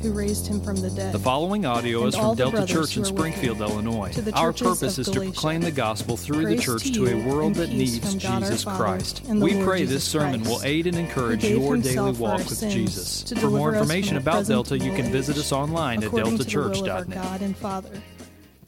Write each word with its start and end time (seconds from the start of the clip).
who 0.00 0.12
raised 0.12 0.46
him 0.46 0.60
from 0.60 0.76
the 0.76 0.90
dead. 0.90 1.12
The 1.12 1.18
following 1.18 1.66
audio 1.66 2.00
And 2.00 2.08
is 2.08 2.16
from 2.16 2.36
Delta 2.36 2.66
Church 2.66 2.96
in 2.96 3.04
Springfield. 3.04 3.60
Illinois. 3.60 4.14
Our 4.34 4.52
purpose 4.52 4.98
is 4.98 5.08
to 5.08 5.20
proclaim 5.20 5.60
the 5.60 5.70
gospel 5.70 6.16
through 6.16 6.46
the 6.46 6.58
church 6.58 6.92
to 6.92 7.06
a 7.06 7.26
world 7.26 7.54
that 7.56 7.70
needs 7.70 7.98
from 7.98 8.18
God 8.18 8.32
our 8.32 8.40
Jesus 8.40 8.64
Father 8.64 8.84
Christ. 8.84 9.22
We 9.24 9.54
Lord 9.54 9.66
pray 9.66 9.78
Jesus 9.80 9.94
this 9.94 10.04
sermon 10.04 10.42
Christ, 10.42 10.50
will 10.50 10.62
aid 10.64 10.86
and 10.86 10.96
encourage 10.96 11.44
your 11.44 11.76
daily 11.76 12.12
walk 12.12 12.38
with 12.38 12.60
Jesus. 12.60 13.24
For 13.24 13.34
more 13.34 13.40
deliver 13.40 13.58
us 13.58 13.74
from 13.74 13.82
information 13.82 14.16
about 14.16 14.46
Delta, 14.46 14.78
you 14.78 14.92
can 14.92 15.10
visit 15.10 15.36
us 15.36 15.52
online 15.52 15.98
at 15.98 16.06
according 16.06 16.38
to 16.38 16.44
the 16.44 16.56
will 16.56 16.66
of 16.66 16.88
our 16.90 17.04
deltachurch.net. 17.04 17.22
God 17.22 17.42
and 17.42 17.56
Father, 17.56 18.02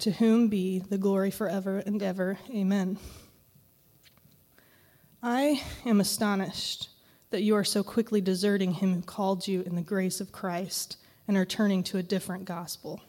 to 0.01 0.11
whom 0.11 0.49
be 0.49 0.81
the 0.81 0.99
glory 0.99 1.31
forever 1.31 1.79
and 1.79 2.03
ever. 2.03 2.39
Amen. 2.51 2.99
I 5.23 5.63
am 5.85 6.01
astonished 6.01 6.89
that 7.31 7.43
you 7.43 7.55
are 7.55 7.65
so 7.65 7.83
quickly 7.83 8.21
deserting 8.21 8.73
him 8.73 8.95
who 8.95 9.03
called 9.03 9.47
you 9.47 9.63
in 9.63 9.75
the 9.77 9.83
grace 9.83 10.21
of 10.21 10.33
Christ 10.33 10.97
and 11.31 11.37
are 11.37 11.45
turning 11.45 11.85
to 11.85 11.97
a 11.97 12.03
different 12.03 12.45
gospel. 12.45 13.01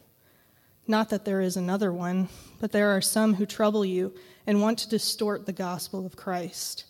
Not 0.86 1.10
that 1.10 1.24
there 1.24 1.40
is 1.40 1.56
another 1.56 1.92
one, 1.92 2.28
but 2.60 2.70
there 2.70 2.90
are 2.90 3.00
some 3.00 3.34
who 3.34 3.44
trouble 3.44 3.84
you 3.84 4.14
and 4.46 4.62
want 4.62 4.78
to 4.78 4.88
distort 4.88 5.44
the 5.44 5.52
gospel 5.52 6.06
of 6.06 6.14
Christ. 6.14 6.84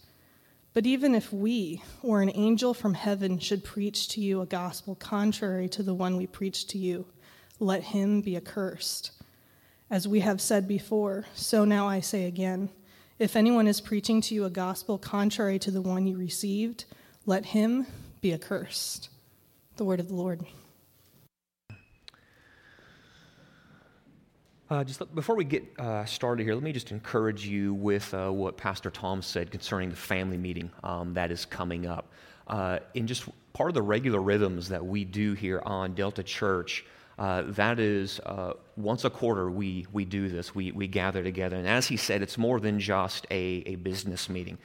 But 0.74 0.84
even 0.84 1.14
if 1.14 1.32
we 1.32 1.82
or 2.02 2.20
an 2.20 2.30
angel 2.34 2.74
from 2.74 2.92
heaven 2.92 3.38
should 3.38 3.64
preach 3.64 4.08
to 4.08 4.20
you 4.20 4.42
a 4.42 4.46
gospel 4.46 4.94
contrary 4.94 5.70
to 5.70 5.82
the 5.82 5.94
one 5.94 6.18
we 6.18 6.26
preach 6.26 6.66
to 6.66 6.76
you, 6.76 7.06
let 7.58 7.82
him 7.82 8.20
be 8.20 8.36
accursed. 8.36 9.12
As 9.88 10.06
we 10.06 10.20
have 10.20 10.38
said 10.38 10.68
before, 10.68 11.24
so 11.32 11.64
now 11.64 11.88
I 11.88 12.00
say 12.00 12.26
again 12.26 12.68
if 13.18 13.36
anyone 13.36 13.66
is 13.66 13.80
preaching 13.80 14.20
to 14.20 14.34
you 14.34 14.44
a 14.44 14.50
gospel 14.50 14.98
contrary 14.98 15.58
to 15.60 15.70
the 15.70 15.80
one 15.80 16.06
you 16.06 16.18
received, 16.18 16.84
let 17.24 17.46
him 17.46 17.86
be 18.20 18.34
accursed. 18.34 19.08
The 19.76 19.84
word 19.86 19.98
of 19.98 20.08
the 20.08 20.14
Lord. 20.14 20.44
Uh, 24.72 24.82
just 24.82 25.14
before 25.14 25.36
we 25.36 25.44
get 25.44 25.62
uh, 25.78 26.02
started 26.06 26.44
here, 26.44 26.54
let 26.54 26.62
me 26.62 26.72
just 26.72 26.92
encourage 26.92 27.46
you 27.46 27.74
with 27.74 28.14
uh, 28.14 28.30
what 28.30 28.56
Pastor 28.56 28.88
Tom 28.88 29.20
said 29.20 29.50
concerning 29.50 29.90
the 29.90 29.96
family 29.96 30.38
meeting 30.38 30.70
um, 30.82 31.12
that 31.12 31.30
is 31.30 31.44
coming 31.44 31.84
up. 31.84 32.10
Uh, 32.48 32.78
in 32.94 33.06
just 33.06 33.28
part 33.52 33.68
of 33.68 33.74
the 33.74 33.82
regular 33.82 34.18
rhythms 34.18 34.70
that 34.70 34.82
we 34.82 35.04
do 35.04 35.34
here 35.34 35.60
on 35.66 35.92
Delta 35.92 36.22
Church, 36.22 36.86
uh, 37.18 37.42
that 37.48 37.78
is 37.78 38.18
uh, 38.20 38.54
once 38.78 39.04
a 39.04 39.10
quarter 39.10 39.50
we, 39.50 39.86
we 39.92 40.06
do 40.06 40.30
this. 40.30 40.54
We, 40.54 40.72
we 40.72 40.86
gather 40.86 41.22
together. 41.22 41.56
And 41.56 41.68
as 41.68 41.86
he 41.86 41.98
said, 41.98 42.22
it's 42.22 42.38
more 42.38 42.58
than 42.58 42.80
just 42.80 43.26
a, 43.30 43.62
a 43.66 43.74
business 43.74 44.30
meeting. 44.30 44.56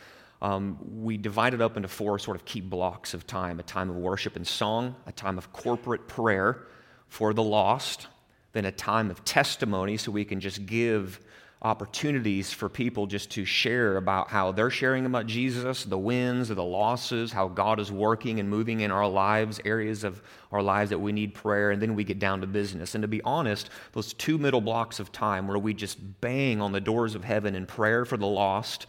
Um, 0.41 0.77
we 1.01 1.17
divide 1.17 1.53
it 1.53 1.59
up 1.59 1.75
into 1.75 1.89
four 1.89 2.17
sort 2.17 2.37
of 2.37 2.45
key 2.45 2.61
blocks 2.61 3.13
of 3.13 3.27
time 3.27 3.59
a 3.59 3.63
time 3.63 3.89
of 3.89 3.97
worship 3.97 4.37
and 4.37 4.47
song, 4.47 4.95
a 5.05 5.11
time 5.11 5.37
of 5.37 5.51
corporate 5.51 6.07
prayer 6.07 6.65
for 7.09 7.33
the 7.33 7.43
lost, 7.43 8.07
then 8.53 8.65
a 8.65 8.71
time 8.71 9.11
of 9.11 9.23
testimony 9.25 9.97
so 9.97 10.11
we 10.11 10.25
can 10.25 10.39
just 10.39 10.65
give 10.65 11.19
opportunities 11.61 12.53
for 12.53 12.69
people 12.69 13.07
just 13.07 13.31
to 13.31 13.43
share 13.43 13.97
about 13.97 14.29
how 14.29 14.51
they're 14.51 14.69
sharing 14.69 15.05
about 15.05 15.25
Jesus, 15.25 15.85
the 15.85 15.97
wins 15.97 16.49
the 16.49 16.63
losses, 16.63 17.31
how 17.31 17.47
God 17.47 17.79
is 17.79 17.91
working 17.91 18.39
and 18.39 18.47
moving 18.47 18.81
in 18.81 18.91
our 18.91 19.07
lives, 19.07 19.59
areas 19.65 20.03
of 20.03 20.21
our 20.51 20.61
lives 20.61 20.91
that 20.91 20.99
we 20.99 21.11
need 21.11 21.33
prayer, 21.33 21.71
and 21.71 21.81
then 21.81 21.95
we 21.95 22.03
get 22.03 22.19
down 22.19 22.41
to 22.41 22.47
business. 22.47 22.93
And 22.93 23.01
to 23.01 23.07
be 23.07 23.21
honest, 23.23 23.69
those 23.93 24.13
two 24.13 24.37
middle 24.37 24.61
blocks 24.61 24.99
of 24.99 25.11
time 25.11 25.47
where 25.47 25.57
we 25.57 25.73
just 25.73 25.97
bang 26.21 26.61
on 26.61 26.71
the 26.71 26.81
doors 26.81 27.15
of 27.15 27.23
heaven 27.23 27.55
in 27.55 27.65
prayer 27.65 28.05
for 28.05 28.17
the 28.17 28.27
lost 28.27 28.85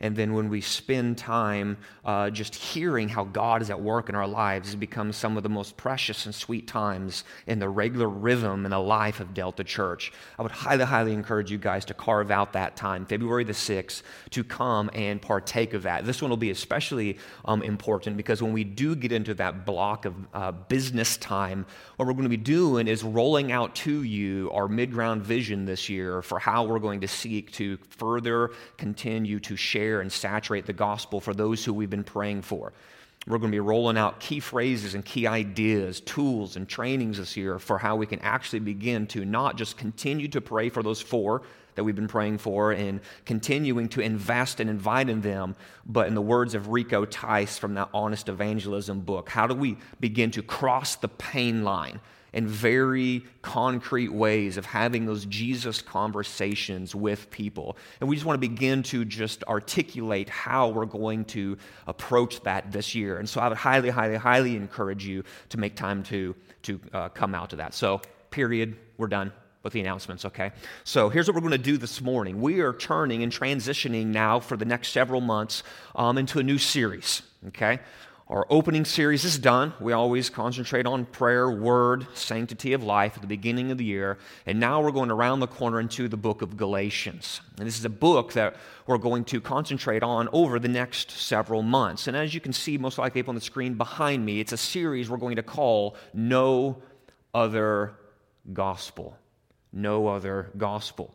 and 0.00 0.16
then 0.16 0.34
when 0.34 0.48
we 0.48 0.60
spend 0.60 1.18
time 1.18 1.78
uh, 2.04 2.30
just 2.30 2.54
hearing 2.54 3.08
how 3.08 3.24
God 3.24 3.62
is 3.62 3.70
at 3.70 3.80
work 3.80 4.08
in 4.08 4.14
our 4.14 4.26
lives, 4.26 4.74
it 4.74 4.78
becomes 4.78 5.16
some 5.16 5.36
of 5.36 5.42
the 5.42 5.48
most 5.48 5.76
precious 5.76 6.26
and 6.26 6.34
sweet 6.34 6.66
times 6.66 7.24
in 7.46 7.58
the 7.58 7.68
regular 7.68 8.08
rhythm 8.08 8.64
in 8.64 8.70
the 8.70 8.78
life 8.78 9.20
of 9.20 9.34
Delta 9.34 9.64
Church. 9.64 10.12
I 10.38 10.42
would 10.42 10.52
highly, 10.52 10.84
highly 10.84 11.12
encourage 11.12 11.50
you 11.50 11.58
guys 11.58 11.84
to 11.86 11.94
carve 11.94 12.30
out 12.30 12.52
that 12.52 12.76
time, 12.76 13.06
February 13.06 13.44
the 13.44 13.52
6th, 13.52 14.02
to 14.30 14.44
come 14.44 14.90
and 14.92 15.20
partake 15.20 15.74
of 15.74 15.82
that. 15.84 16.04
This 16.04 16.20
one 16.20 16.30
will 16.30 16.36
be 16.36 16.50
especially 16.50 17.18
um, 17.44 17.62
important 17.62 18.16
because 18.16 18.42
when 18.42 18.52
we 18.52 18.64
do 18.64 18.94
get 18.94 19.12
into 19.12 19.34
that 19.34 19.64
block 19.64 20.04
of 20.04 20.14
uh, 20.34 20.52
business 20.52 21.16
time, 21.16 21.66
what 21.96 22.06
we're 22.06 22.14
going 22.14 22.24
to 22.24 22.28
be 22.28 22.36
doing 22.36 22.88
is 22.88 23.02
rolling 23.02 23.52
out 23.52 23.74
to 23.74 24.02
you 24.02 24.50
our 24.52 24.68
mid 24.68 24.92
ground 24.92 25.22
vision 25.22 25.64
this 25.64 25.88
year 25.88 26.22
for 26.22 26.38
how 26.38 26.64
we're 26.64 26.78
going 26.78 27.00
to 27.00 27.08
seek 27.08 27.50
to 27.52 27.78
further 27.90 28.50
continue 28.76 29.40
to 29.40 29.56
share 29.56 29.85
and 29.94 30.10
saturate 30.12 30.66
the 30.66 30.72
gospel 30.72 31.20
for 31.20 31.34
those 31.34 31.64
who 31.64 31.72
we've 31.72 31.90
been 31.90 32.04
praying 32.04 32.42
for. 32.42 32.72
We're 33.26 33.38
going 33.38 33.50
to 33.50 33.56
be 33.56 33.60
rolling 33.60 33.98
out 33.98 34.20
key 34.20 34.38
phrases 34.38 34.94
and 34.94 35.04
key 35.04 35.26
ideas, 35.26 36.00
tools, 36.00 36.54
and 36.54 36.68
trainings 36.68 37.18
this 37.18 37.36
year 37.36 37.58
for 37.58 37.78
how 37.78 37.96
we 37.96 38.06
can 38.06 38.20
actually 38.20 38.60
begin 38.60 39.06
to 39.08 39.24
not 39.24 39.56
just 39.56 39.76
continue 39.76 40.28
to 40.28 40.40
pray 40.40 40.68
for 40.68 40.82
those 40.82 41.00
four 41.00 41.42
that 41.74 41.82
we've 41.82 41.96
been 41.96 42.08
praying 42.08 42.38
for 42.38 42.72
and 42.72 43.00
continuing 43.24 43.88
to 43.90 44.00
invest 44.00 44.60
and 44.60 44.70
invite 44.70 45.08
in 45.08 45.20
them, 45.22 45.56
but 45.84 46.06
in 46.06 46.14
the 46.14 46.22
words 46.22 46.54
of 46.54 46.68
Rico 46.68 47.04
Tice 47.04 47.58
from 47.58 47.74
that 47.74 47.88
Honest 47.92 48.28
Evangelism 48.28 49.00
book, 49.00 49.28
how 49.28 49.46
do 49.46 49.54
we 49.54 49.76
begin 50.00 50.30
to 50.32 50.42
cross 50.42 50.96
the 50.96 51.08
pain 51.08 51.64
line? 51.64 52.00
In 52.36 52.46
very 52.46 53.24
concrete 53.40 54.12
ways 54.12 54.58
of 54.58 54.66
having 54.66 55.06
those 55.06 55.24
Jesus 55.24 55.80
conversations 55.80 56.94
with 56.94 57.30
people. 57.30 57.78
And 57.98 58.10
we 58.10 58.14
just 58.14 58.26
want 58.26 58.40
to 58.40 58.46
begin 58.46 58.82
to 58.84 59.06
just 59.06 59.42
articulate 59.44 60.28
how 60.28 60.68
we're 60.68 60.84
going 60.84 61.24
to 61.26 61.56
approach 61.86 62.42
that 62.42 62.70
this 62.70 62.94
year. 62.94 63.16
And 63.18 63.26
so 63.26 63.40
I 63.40 63.48
would 63.48 63.56
highly, 63.56 63.88
highly, 63.88 64.16
highly 64.16 64.54
encourage 64.54 65.06
you 65.06 65.24
to 65.48 65.58
make 65.58 65.76
time 65.76 66.02
to, 66.04 66.36
to 66.64 66.78
uh, 66.92 67.08
come 67.08 67.34
out 67.34 67.48
to 67.50 67.56
that. 67.56 67.72
So, 67.72 68.02
period, 68.30 68.76
we're 68.98 69.08
done 69.08 69.32
with 69.62 69.72
the 69.72 69.80
announcements, 69.80 70.26
okay? 70.26 70.52
So 70.84 71.08
here's 71.08 71.28
what 71.28 71.36
we're 71.36 71.40
going 71.40 71.52
to 71.52 71.58
do 71.58 71.78
this 71.78 72.02
morning. 72.02 72.42
We 72.42 72.60
are 72.60 72.74
turning 72.74 73.22
and 73.22 73.32
transitioning 73.32 74.08
now 74.08 74.40
for 74.40 74.58
the 74.58 74.66
next 74.66 74.88
several 74.92 75.22
months 75.22 75.62
um, 75.94 76.18
into 76.18 76.38
a 76.38 76.42
new 76.42 76.58
series, 76.58 77.22
okay? 77.48 77.80
Our 78.28 78.44
opening 78.50 78.84
series 78.84 79.24
is 79.24 79.38
done. 79.38 79.72
We 79.78 79.92
always 79.92 80.30
concentrate 80.30 80.84
on 80.84 81.04
prayer, 81.04 81.48
word, 81.48 82.08
sanctity 82.14 82.72
of 82.72 82.82
life 82.82 83.12
at 83.14 83.20
the 83.20 83.28
beginning 83.28 83.70
of 83.70 83.78
the 83.78 83.84
year. 83.84 84.18
And 84.46 84.58
now 84.58 84.82
we're 84.82 84.90
going 84.90 85.12
around 85.12 85.38
the 85.38 85.46
corner 85.46 85.78
into 85.78 86.08
the 86.08 86.16
book 86.16 86.42
of 86.42 86.56
Galatians. 86.56 87.40
And 87.56 87.68
this 87.68 87.78
is 87.78 87.84
a 87.84 87.88
book 87.88 88.32
that 88.32 88.56
we're 88.88 88.98
going 88.98 89.24
to 89.26 89.40
concentrate 89.40 90.02
on 90.02 90.28
over 90.32 90.58
the 90.58 90.66
next 90.66 91.12
several 91.12 91.62
months. 91.62 92.08
And 92.08 92.16
as 92.16 92.34
you 92.34 92.40
can 92.40 92.52
see, 92.52 92.76
most 92.76 92.98
likely 92.98 93.20
up 93.20 93.28
on 93.28 93.36
the 93.36 93.40
screen 93.40 93.74
behind 93.74 94.26
me, 94.26 94.40
it's 94.40 94.52
a 94.52 94.56
series 94.56 95.08
we're 95.08 95.18
going 95.18 95.36
to 95.36 95.44
call 95.44 95.94
No 96.12 96.82
Other 97.32 97.94
Gospel. 98.52 99.16
No 99.72 100.08
Other 100.08 100.50
Gospel. 100.56 101.14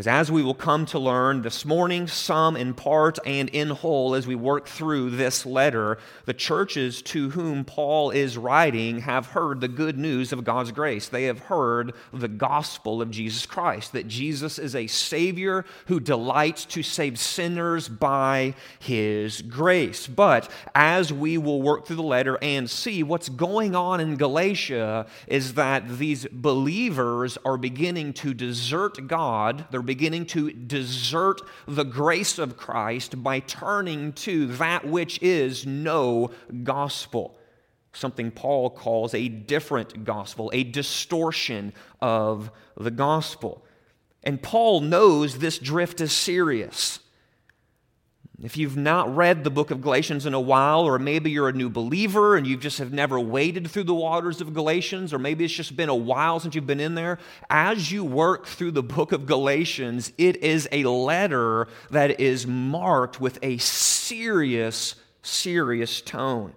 Because 0.00 0.06
as 0.06 0.32
we 0.32 0.42
will 0.42 0.54
come 0.54 0.86
to 0.86 0.98
learn 0.98 1.42
this 1.42 1.66
morning, 1.66 2.06
some 2.06 2.56
in 2.56 2.72
part 2.72 3.18
and 3.26 3.50
in 3.50 3.68
whole, 3.68 4.14
as 4.14 4.26
we 4.26 4.34
work 4.34 4.66
through 4.66 5.10
this 5.10 5.44
letter, 5.44 5.98
the 6.24 6.32
churches 6.32 7.02
to 7.02 7.28
whom 7.28 7.66
Paul 7.66 8.08
is 8.08 8.38
writing 8.38 9.00
have 9.00 9.26
heard 9.26 9.60
the 9.60 9.68
good 9.68 9.98
news 9.98 10.32
of 10.32 10.42
God's 10.42 10.72
grace. 10.72 11.06
They 11.06 11.24
have 11.24 11.40
heard 11.40 11.92
the 12.14 12.28
gospel 12.28 13.02
of 13.02 13.10
Jesus 13.10 13.44
Christ, 13.44 13.92
that 13.92 14.08
Jesus 14.08 14.58
is 14.58 14.74
a 14.74 14.86
Savior 14.86 15.66
who 15.88 16.00
delights 16.00 16.64
to 16.64 16.82
save 16.82 17.18
sinners 17.18 17.86
by 17.86 18.54
His 18.78 19.42
grace. 19.42 20.06
But 20.06 20.50
as 20.74 21.12
we 21.12 21.36
will 21.36 21.60
work 21.60 21.84
through 21.84 21.96
the 21.96 22.02
letter 22.02 22.38
and 22.40 22.70
see 22.70 23.02
what's 23.02 23.28
going 23.28 23.76
on 23.76 24.00
in 24.00 24.16
Galatia, 24.16 25.04
is 25.26 25.52
that 25.54 25.98
these 25.98 26.26
believers 26.32 27.36
are 27.44 27.58
beginning 27.58 28.14
to 28.14 28.32
desert 28.32 29.06
God. 29.06 29.66
They're 29.70 29.89
beginning 29.90 30.24
to 30.24 30.52
desert 30.52 31.40
the 31.66 31.82
grace 31.82 32.38
of 32.38 32.56
Christ 32.56 33.24
by 33.24 33.40
turning 33.40 34.12
to 34.12 34.46
that 34.46 34.86
which 34.86 35.20
is 35.20 35.66
no 35.66 36.30
gospel. 36.62 37.36
Something 37.92 38.30
Paul 38.30 38.70
calls 38.70 39.14
a 39.14 39.26
different 39.26 40.04
gospel, 40.04 40.48
a 40.54 40.62
distortion 40.62 41.72
of 42.00 42.52
the 42.76 42.92
gospel. 42.92 43.64
And 44.22 44.40
Paul 44.40 44.80
knows 44.80 45.38
this 45.38 45.58
drift 45.58 46.00
is 46.00 46.12
serious. 46.12 47.00
If 48.42 48.56
you've 48.56 48.76
not 48.76 49.14
read 49.14 49.44
the 49.44 49.50
book 49.50 49.70
of 49.70 49.82
Galatians 49.82 50.24
in 50.24 50.32
a 50.32 50.40
while, 50.40 50.80
or 50.80 50.98
maybe 50.98 51.30
you're 51.30 51.50
a 51.50 51.52
new 51.52 51.68
believer 51.68 52.36
and 52.36 52.46
you 52.46 52.56
just 52.56 52.78
have 52.78 52.90
never 52.90 53.20
waded 53.20 53.70
through 53.70 53.84
the 53.84 53.94
waters 53.94 54.40
of 54.40 54.54
Galatians, 54.54 55.12
or 55.12 55.18
maybe 55.18 55.44
it's 55.44 55.52
just 55.52 55.76
been 55.76 55.90
a 55.90 55.94
while 55.94 56.40
since 56.40 56.54
you've 56.54 56.66
been 56.66 56.80
in 56.80 56.94
there, 56.94 57.18
as 57.50 57.92
you 57.92 58.02
work 58.02 58.46
through 58.46 58.70
the 58.70 58.82
book 58.82 59.12
of 59.12 59.26
Galatians, 59.26 60.12
it 60.16 60.36
is 60.36 60.66
a 60.72 60.84
letter 60.84 61.68
that 61.90 62.18
is 62.18 62.46
marked 62.46 63.20
with 63.20 63.38
a 63.42 63.58
serious, 63.58 64.94
serious 65.22 66.00
tone. 66.00 66.54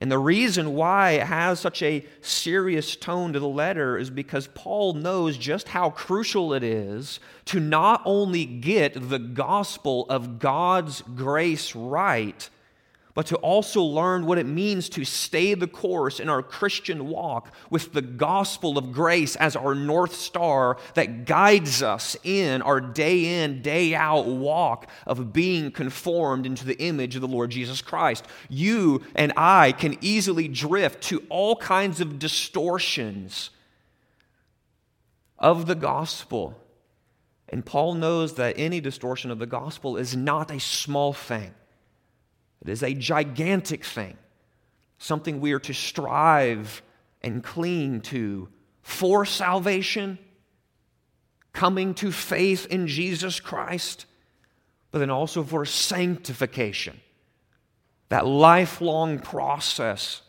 And 0.00 0.12
the 0.12 0.18
reason 0.18 0.74
why 0.74 1.12
it 1.12 1.26
has 1.26 1.58
such 1.58 1.82
a 1.82 2.06
serious 2.20 2.94
tone 2.94 3.32
to 3.32 3.40
the 3.40 3.48
letter 3.48 3.98
is 3.98 4.10
because 4.10 4.48
Paul 4.54 4.94
knows 4.94 5.36
just 5.36 5.68
how 5.68 5.90
crucial 5.90 6.54
it 6.54 6.62
is 6.62 7.18
to 7.46 7.58
not 7.58 8.02
only 8.04 8.44
get 8.44 9.08
the 9.08 9.18
gospel 9.18 10.06
of 10.08 10.38
God's 10.38 11.02
grace 11.02 11.74
right, 11.74 12.48
but 13.18 13.26
to 13.26 13.36
also 13.38 13.82
learn 13.82 14.26
what 14.26 14.38
it 14.38 14.46
means 14.46 14.88
to 14.88 15.04
stay 15.04 15.52
the 15.52 15.66
course 15.66 16.20
in 16.20 16.28
our 16.28 16.40
Christian 16.40 17.08
walk 17.08 17.52
with 17.68 17.92
the 17.92 18.00
gospel 18.00 18.78
of 18.78 18.92
grace 18.92 19.34
as 19.34 19.56
our 19.56 19.74
North 19.74 20.14
Star 20.14 20.76
that 20.94 21.24
guides 21.24 21.82
us 21.82 22.16
in 22.22 22.62
our 22.62 22.80
day 22.80 23.42
in, 23.42 23.60
day 23.60 23.92
out 23.92 24.26
walk 24.26 24.88
of 25.04 25.32
being 25.32 25.72
conformed 25.72 26.46
into 26.46 26.64
the 26.64 26.78
image 26.78 27.16
of 27.16 27.20
the 27.20 27.26
Lord 27.26 27.50
Jesus 27.50 27.82
Christ. 27.82 28.24
You 28.48 29.02
and 29.16 29.32
I 29.36 29.72
can 29.72 29.98
easily 30.00 30.46
drift 30.46 31.02
to 31.08 31.24
all 31.28 31.56
kinds 31.56 32.00
of 32.00 32.20
distortions 32.20 33.50
of 35.40 35.66
the 35.66 35.74
gospel. 35.74 36.56
And 37.48 37.66
Paul 37.66 37.94
knows 37.94 38.34
that 38.34 38.54
any 38.56 38.80
distortion 38.80 39.32
of 39.32 39.40
the 39.40 39.46
gospel 39.46 39.96
is 39.96 40.14
not 40.14 40.52
a 40.52 40.60
small 40.60 41.12
thing. 41.12 41.52
It 42.62 42.68
is 42.68 42.82
a 42.82 42.94
gigantic 42.94 43.84
thing, 43.84 44.16
something 44.98 45.40
we 45.40 45.52
are 45.52 45.60
to 45.60 45.72
strive 45.72 46.82
and 47.22 47.42
cling 47.42 48.00
to 48.02 48.48
for 48.82 49.24
salvation, 49.24 50.18
coming 51.52 51.94
to 51.94 52.10
faith 52.10 52.66
in 52.66 52.86
Jesus 52.86 53.38
Christ, 53.38 54.06
but 54.90 55.00
then 55.00 55.10
also 55.10 55.42
for 55.42 55.64
sanctification. 55.64 57.00
That 58.08 58.26
lifelong 58.26 59.18
process 59.18 60.22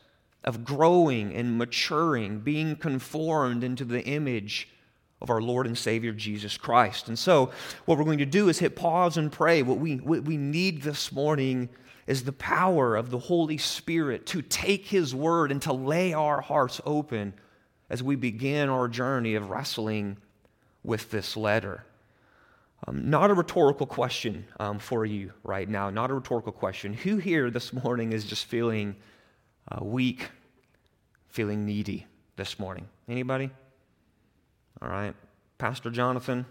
of 0.43 0.63
growing 0.65 1.33
and 1.33 1.57
maturing, 1.57 2.39
being 2.39 2.75
conformed 2.75 3.63
into 3.63 3.85
the 3.85 4.03
image 4.03 4.67
of 5.21 5.29
our 5.29 5.41
Lord 5.41 5.67
and 5.67 5.77
Savior 5.77 6.11
Jesus 6.11 6.57
Christ. 6.57 7.07
And 7.07 7.17
so, 7.17 7.51
what 7.85 7.97
we're 7.97 8.05
going 8.05 8.19
to 8.19 8.25
do 8.25 8.49
is 8.49 8.59
hit 8.59 8.75
pause 8.75 9.17
and 9.17 9.31
pray. 9.31 9.61
What 9.63 9.79
we, 9.79 9.97
what 9.97 10.23
we 10.23 10.37
need 10.37 10.81
this 10.81 11.11
morning 11.11 11.69
is 12.09 12.23
the 12.23 12.33
power 12.33 12.95
of 12.95 13.11
the 13.11 13.19
Holy 13.19 13.59
Spirit 13.59 14.25
to 14.25 14.41
take 14.41 14.87
His 14.87 15.13
word 15.13 15.51
and 15.51 15.61
to 15.61 15.71
lay 15.71 16.11
our 16.11 16.41
hearts 16.41 16.81
open 16.83 17.35
as 17.87 18.01
we 18.01 18.15
begin 18.15 18.67
our 18.67 18.87
journey 18.87 19.35
of 19.35 19.51
wrestling 19.51 20.17
with 20.83 21.11
this 21.11 21.37
letter. 21.37 21.85
Um, 22.87 23.11
not 23.11 23.29
a 23.29 23.35
rhetorical 23.35 23.85
question 23.85 24.47
um, 24.59 24.79
for 24.79 25.05
you 25.05 25.33
right 25.43 25.69
now, 25.69 25.91
not 25.91 26.09
a 26.09 26.15
rhetorical 26.15 26.51
question. 26.51 26.93
Who 26.93 27.17
here 27.17 27.51
this 27.51 27.71
morning 27.73 28.11
is 28.11 28.25
just 28.25 28.45
feeling 28.45 28.95
uh, 29.71 29.85
weak, 29.85 30.29
feeling 31.27 31.63
needy 31.63 32.07
this 32.37 32.57
morning? 32.57 32.87
Anybody? 33.07 33.51
All 34.81 34.89
right. 34.89 35.13
Pastor 35.59 35.91
Jonathan, 35.91 36.47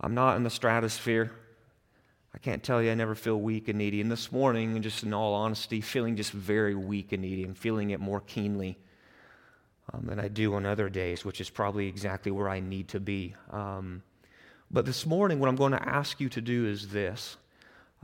I'm 0.00 0.14
not 0.14 0.36
in 0.36 0.42
the 0.42 0.50
stratosphere. 0.50 1.30
I 2.36 2.38
can't 2.38 2.62
tell 2.62 2.82
you 2.82 2.90
I 2.90 2.94
never 2.94 3.14
feel 3.14 3.40
weak 3.40 3.68
and 3.68 3.78
needy. 3.78 4.02
And 4.02 4.12
this 4.12 4.30
morning, 4.30 4.82
just 4.82 5.02
in 5.02 5.14
all 5.14 5.32
honesty, 5.32 5.80
feeling 5.80 6.16
just 6.16 6.32
very 6.32 6.74
weak 6.74 7.12
and 7.12 7.22
needy 7.22 7.44
and 7.44 7.56
feeling 7.56 7.90
it 7.90 7.98
more 7.98 8.20
keenly 8.20 8.76
um, 9.92 10.04
than 10.04 10.20
I 10.20 10.28
do 10.28 10.54
on 10.54 10.66
other 10.66 10.90
days, 10.90 11.24
which 11.24 11.40
is 11.40 11.48
probably 11.48 11.88
exactly 11.88 12.30
where 12.30 12.50
I 12.50 12.60
need 12.60 12.88
to 12.88 13.00
be. 13.00 13.34
Um, 13.50 14.02
but 14.70 14.84
this 14.84 15.06
morning, 15.06 15.40
what 15.40 15.48
I'm 15.48 15.56
going 15.56 15.72
to 15.72 15.88
ask 15.88 16.20
you 16.20 16.28
to 16.28 16.42
do 16.42 16.66
is 16.66 16.88
this. 16.88 17.38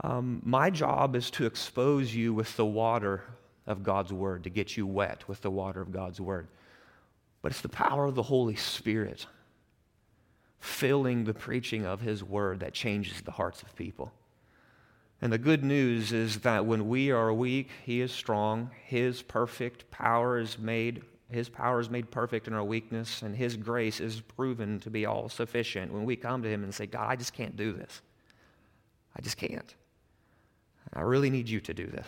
Um, 0.01 0.41
my 0.43 0.71
job 0.71 1.15
is 1.15 1.29
to 1.31 1.45
expose 1.45 2.15
you 2.15 2.33
with 2.33 2.57
the 2.57 2.65
water 2.65 3.23
of 3.67 3.83
God's 3.83 4.11
Word, 4.11 4.45
to 4.45 4.49
get 4.49 4.75
you 4.75 4.87
wet 4.87 5.27
with 5.27 5.41
the 5.41 5.51
water 5.51 5.79
of 5.79 5.91
God's 5.91 6.19
Word. 6.19 6.47
But 7.43 7.51
it's 7.51 7.61
the 7.61 7.69
power 7.69 8.05
of 8.05 8.15
the 8.15 8.23
Holy 8.23 8.55
Spirit 8.55 9.27
filling 10.59 11.23
the 11.23 11.35
preaching 11.35 11.85
of 11.85 12.01
His 12.01 12.23
Word 12.23 12.61
that 12.61 12.73
changes 12.73 13.21
the 13.21 13.31
hearts 13.31 13.61
of 13.61 13.75
people. 13.75 14.11
And 15.23 15.31
the 15.31 15.37
good 15.37 15.63
news 15.63 16.11
is 16.11 16.39
that 16.39 16.65
when 16.65 16.89
we 16.89 17.09
are 17.09 17.33
weak, 17.33 17.69
he 17.85 18.01
is 18.01 18.11
strong. 18.11 18.71
His 18.83 19.21
perfect 19.21 19.89
power 19.89 20.37
is 20.37 20.59
made 20.59 21.01
his 21.29 21.47
power 21.49 21.79
is 21.79 21.89
made 21.89 22.11
perfect 22.11 22.47
in 22.47 22.53
our 22.53 22.63
weakness, 22.63 23.23
and 23.23 23.35
His 23.35 23.57
grace 23.57 23.99
is 23.99 24.21
proven 24.21 24.79
to 24.81 24.91
be 24.91 25.07
all 25.07 25.29
sufficient. 25.29 25.91
When 25.91 26.05
we 26.05 26.15
come 26.15 26.43
to 26.43 26.49
Him 26.49 26.63
and 26.63 26.71
say, 26.71 26.85
God, 26.85 27.09
I 27.09 27.15
just 27.15 27.33
can't 27.33 27.55
do 27.55 27.73
this. 27.73 28.03
I 29.15 29.21
just 29.21 29.37
can't. 29.37 29.73
I 30.93 31.01
really 31.01 31.31
need 31.31 31.49
you 31.49 31.59
to 31.61 31.73
do 31.73 31.87
this. 31.87 32.05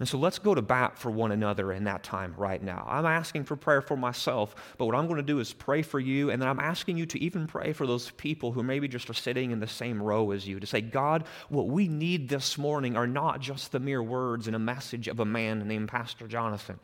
And 0.00 0.08
so 0.08 0.18
let's 0.18 0.40
go 0.40 0.56
to 0.56 0.62
bat 0.62 0.98
for 0.98 1.08
one 1.08 1.30
another 1.30 1.72
in 1.72 1.84
that 1.84 2.02
time 2.02 2.34
right 2.36 2.60
now. 2.60 2.84
I'm 2.88 3.06
asking 3.06 3.44
for 3.44 3.54
prayer 3.54 3.80
for 3.80 3.96
myself, 3.96 4.56
but 4.76 4.86
what 4.86 4.96
I'm 4.96 5.06
going 5.06 5.18
to 5.18 5.22
do 5.22 5.38
is 5.38 5.52
pray 5.52 5.82
for 5.82 6.00
you, 6.00 6.30
and 6.30 6.42
then 6.42 6.48
I'm 6.48 6.58
asking 6.58 6.96
you 6.96 7.06
to 7.06 7.20
even 7.20 7.46
pray 7.46 7.72
for 7.72 7.86
those 7.86 8.10
people 8.10 8.50
who 8.50 8.64
maybe 8.64 8.88
just 8.88 9.08
are 9.08 9.14
sitting 9.14 9.52
in 9.52 9.60
the 9.60 9.68
same 9.68 10.02
row 10.02 10.32
as 10.32 10.48
you 10.48 10.58
to 10.58 10.66
say, 10.66 10.80
God, 10.80 11.24
what 11.48 11.68
we 11.68 11.86
need 11.86 12.28
this 12.28 12.58
morning 12.58 12.96
are 12.96 13.06
not 13.06 13.38
just 13.38 13.70
the 13.70 13.78
mere 13.78 14.02
words 14.02 14.48
and 14.48 14.56
a 14.56 14.58
message 14.58 15.06
of 15.06 15.20
a 15.20 15.24
man 15.24 15.68
named 15.68 15.88
Pastor 15.88 16.26
Jonathan. 16.26 16.80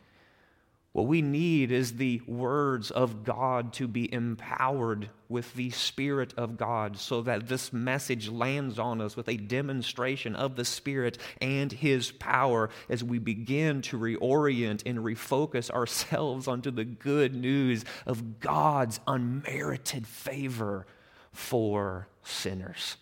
What 0.92 1.06
we 1.06 1.22
need 1.22 1.70
is 1.70 1.94
the 1.94 2.20
words 2.26 2.90
of 2.90 3.22
God 3.22 3.72
to 3.74 3.86
be 3.86 4.12
empowered 4.12 5.08
with 5.28 5.54
the 5.54 5.70
Spirit 5.70 6.34
of 6.36 6.56
God 6.56 6.98
so 6.98 7.22
that 7.22 7.46
this 7.46 7.72
message 7.72 8.28
lands 8.28 8.76
on 8.80 9.00
us 9.00 9.16
with 9.16 9.28
a 9.28 9.36
demonstration 9.36 10.34
of 10.34 10.56
the 10.56 10.64
Spirit 10.64 11.16
and 11.40 11.70
His 11.70 12.10
power 12.10 12.70
as 12.88 13.04
we 13.04 13.20
begin 13.20 13.82
to 13.82 13.98
reorient 13.98 14.82
and 14.84 14.98
refocus 14.98 15.70
ourselves 15.70 16.48
onto 16.48 16.72
the 16.72 16.84
good 16.84 17.36
news 17.36 17.84
of 18.04 18.40
God's 18.40 18.98
unmerited 19.06 20.08
favor 20.08 20.86
for 21.30 22.08
sinners. 22.24 22.96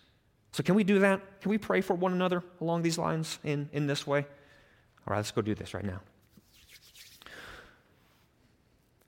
So, 0.52 0.62
can 0.62 0.75
we 0.75 0.84
do 0.84 0.99
that? 0.99 1.41
Can 1.41 1.50
we 1.50 1.56
pray 1.56 1.81
for 1.81 1.94
one 1.94 2.12
another 2.12 2.43
along 2.61 2.82
these 2.82 2.99
lines 2.99 3.38
in, 3.44 3.70
in 3.73 3.87
this 3.87 4.06
way? 4.06 4.20
All 4.20 5.12
right, 5.12 5.17
let's 5.17 5.31
go 5.31 5.41
do 5.41 5.55
this 5.55 5.73
right 5.73 5.84
now. 5.84 6.00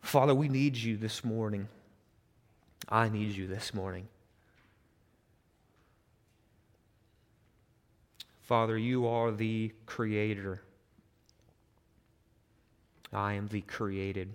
Father, 0.00 0.35
we 0.35 0.49
need 0.49 0.76
you 0.76 0.97
this 0.97 1.25
morning. 1.25 1.69
I 2.88 3.08
need 3.08 3.37
you 3.37 3.47
this 3.47 3.73
morning. 3.73 4.08
Father, 8.43 8.76
you 8.76 9.06
are 9.06 9.31
the 9.31 9.73
creator. 9.87 10.61
I 13.12 13.35
am 13.35 13.47
the 13.47 13.61
created. 13.61 14.35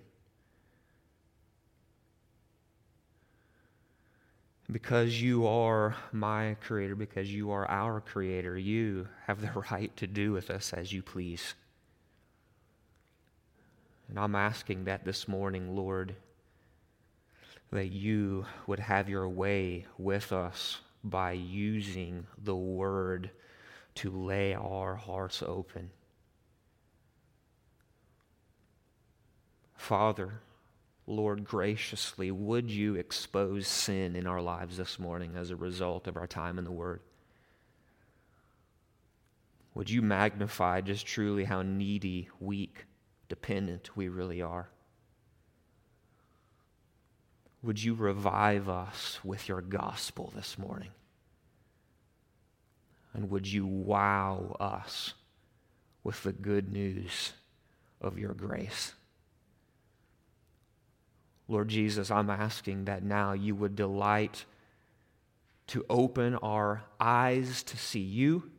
Because 4.72 5.20
you 5.20 5.46
are 5.46 5.94
my 6.12 6.56
creator, 6.62 6.94
because 6.94 7.30
you 7.32 7.50
are 7.50 7.70
our 7.70 8.00
creator, 8.00 8.56
you 8.56 9.06
have 9.26 9.40
the 9.40 9.50
right 9.70 9.94
to 9.98 10.06
do 10.06 10.32
with 10.32 10.48
us 10.50 10.72
as 10.72 10.92
you 10.92 11.02
please. 11.02 11.54
And 14.08 14.18
I'm 14.18 14.34
asking 14.34 14.84
that 14.84 15.04
this 15.04 15.26
morning, 15.26 15.74
Lord, 15.74 16.14
that 17.72 17.88
you 17.88 18.46
would 18.66 18.78
have 18.78 19.08
your 19.08 19.28
way 19.28 19.86
with 19.98 20.32
us 20.32 20.80
by 21.02 21.32
using 21.32 22.26
the 22.42 22.56
word 22.56 23.30
to 23.96 24.10
lay 24.10 24.54
our 24.54 24.94
hearts 24.94 25.42
open. 25.42 25.90
Father, 29.74 30.40
Lord, 31.06 31.44
graciously, 31.44 32.30
would 32.30 32.70
you 32.70 32.96
expose 32.96 33.68
sin 33.68 34.16
in 34.16 34.26
our 34.26 34.42
lives 34.42 34.76
this 34.76 34.98
morning 34.98 35.36
as 35.36 35.50
a 35.50 35.56
result 35.56 36.08
of 36.08 36.16
our 36.16 36.26
time 36.26 36.58
in 36.58 36.64
the 36.64 36.72
Word? 36.72 37.00
Would 39.74 39.88
you 39.88 40.02
magnify 40.02 40.80
just 40.80 41.06
truly 41.06 41.44
how 41.44 41.62
needy, 41.62 42.28
weak, 42.40 42.86
dependent 43.28 43.96
we 43.96 44.08
really 44.08 44.42
are. 44.42 44.68
Would 47.62 47.82
you 47.82 47.94
revive 47.94 48.68
us 48.68 49.18
with 49.24 49.48
your 49.48 49.60
gospel 49.60 50.32
this 50.36 50.58
morning? 50.58 50.90
And 53.12 53.30
would 53.30 53.46
you 53.46 53.66
wow 53.66 54.56
us 54.60 55.14
with 56.04 56.22
the 56.22 56.32
good 56.32 56.70
news 56.70 57.32
of 58.00 58.18
your 58.18 58.34
grace? 58.34 58.92
Lord 61.48 61.68
Jesus, 61.68 62.10
I'm 62.10 62.30
asking 62.30 62.84
that 62.84 63.02
now 63.02 63.32
you 63.32 63.54
would 63.54 63.74
delight 63.74 64.44
to 65.68 65.84
open 65.88 66.36
our 66.36 66.84
eyes 67.00 67.62
to 67.64 67.76
see 67.76 68.00
you 68.00 68.50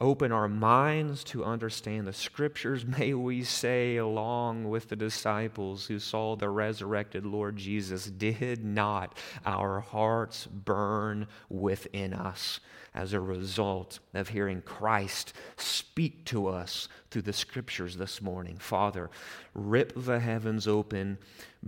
open 0.00 0.32
our 0.32 0.48
minds 0.48 1.22
to 1.22 1.44
understand 1.44 2.06
the 2.06 2.12
scriptures, 2.12 2.86
may 2.98 3.14
we 3.14 3.42
say, 3.42 3.96
along 3.96 4.68
with 4.68 4.88
the 4.88 4.96
disciples 4.96 5.86
who 5.86 5.98
saw 5.98 6.34
the 6.36 6.48
resurrected 6.48 7.26
Lord 7.26 7.56
Jesus, 7.56 8.06
did 8.06 8.64
not 8.64 9.16
our 9.44 9.80
hearts 9.80 10.46
burn 10.46 11.26
within 11.48 12.14
us 12.14 12.60
as 12.94 13.12
a 13.12 13.20
result 13.20 14.00
of 14.14 14.28
hearing 14.28 14.62
Christ 14.62 15.32
speak 15.56 16.24
to 16.26 16.48
us 16.48 16.88
through 17.10 17.22
the 17.22 17.32
scriptures 17.32 17.96
this 17.96 18.20
morning? 18.20 18.56
Father, 18.56 19.10
rip 19.54 19.92
the 19.94 20.20
heavens 20.20 20.66
open. 20.66 21.18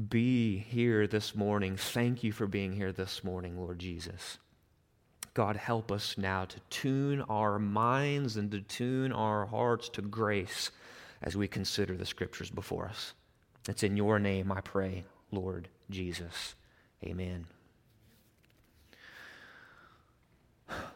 Be 0.08 0.58
here 0.58 1.06
this 1.06 1.34
morning. 1.34 1.76
Thank 1.76 2.24
you 2.24 2.32
for 2.32 2.46
being 2.46 2.72
here 2.72 2.92
this 2.92 3.22
morning, 3.22 3.58
Lord 3.58 3.78
Jesus. 3.78 4.38
God, 5.34 5.56
help 5.56 5.90
us 5.90 6.18
now 6.18 6.44
to 6.44 6.60
tune 6.68 7.22
our 7.22 7.58
minds 7.58 8.36
and 8.36 8.50
to 8.50 8.60
tune 8.60 9.12
our 9.12 9.46
hearts 9.46 9.88
to 9.90 10.02
grace 10.02 10.70
as 11.22 11.36
we 11.36 11.48
consider 11.48 11.96
the 11.96 12.04
scriptures 12.04 12.50
before 12.50 12.86
us. 12.86 13.14
It's 13.68 13.82
in 13.82 13.96
your 13.96 14.18
name 14.18 14.52
I 14.52 14.60
pray, 14.60 15.04
Lord 15.30 15.68
Jesus. 15.88 16.54
Amen. 17.04 17.46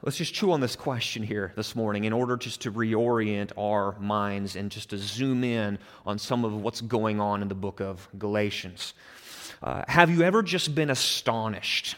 Let's 0.02 0.16
just 0.16 0.34
chew 0.34 0.52
on 0.52 0.60
this 0.60 0.76
question 0.76 1.22
here 1.22 1.52
this 1.56 1.74
morning 1.74 2.04
in 2.04 2.12
order 2.12 2.36
just 2.36 2.62
to 2.62 2.72
reorient 2.72 3.52
our 3.58 3.98
minds 3.98 4.56
and 4.56 4.70
just 4.70 4.90
to 4.90 4.98
zoom 4.98 5.44
in 5.44 5.78
on 6.04 6.18
some 6.18 6.44
of 6.44 6.54
what's 6.54 6.80
going 6.80 7.20
on 7.20 7.42
in 7.42 7.48
the 7.48 7.54
book 7.54 7.80
of 7.80 8.08
Galatians. 8.18 8.94
Uh, 9.62 9.82
have 9.88 10.10
you 10.10 10.22
ever 10.22 10.42
just 10.42 10.74
been 10.74 10.90
astonished? 10.90 11.96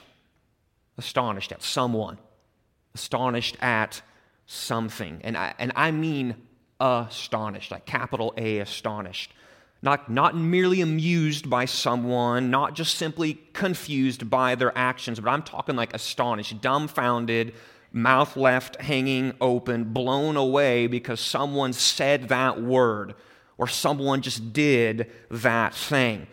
Astonished 0.96 1.52
at 1.52 1.62
someone, 1.62 2.18
astonished 2.98 3.56
at 3.60 4.02
something. 4.46 5.20
And 5.22 5.36
I, 5.36 5.54
and 5.58 5.72
I 5.76 5.92
mean 5.92 6.34
astonished, 6.80 7.70
like 7.70 7.86
capital 7.86 8.34
A, 8.36 8.58
astonished. 8.58 9.32
Not, 9.80 10.10
not 10.10 10.36
merely 10.36 10.80
amused 10.80 11.48
by 11.48 11.64
someone, 11.66 12.50
not 12.50 12.74
just 12.74 12.96
simply 12.96 13.38
confused 13.52 14.28
by 14.28 14.56
their 14.56 14.76
actions, 14.76 15.20
but 15.20 15.30
I'm 15.30 15.44
talking 15.44 15.76
like 15.76 15.94
astonished, 15.94 16.60
dumbfounded, 16.60 17.54
mouth 17.92 18.36
left 18.36 18.80
hanging 18.80 19.34
open, 19.40 19.84
blown 19.92 20.36
away 20.36 20.88
because 20.88 21.20
someone 21.20 21.72
said 21.72 22.28
that 22.28 22.60
word 22.60 23.14
or 23.56 23.68
someone 23.68 24.22
just 24.22 24.52
did 24.52 25.08
that 25.30 25.74
thing. 25.74 26.26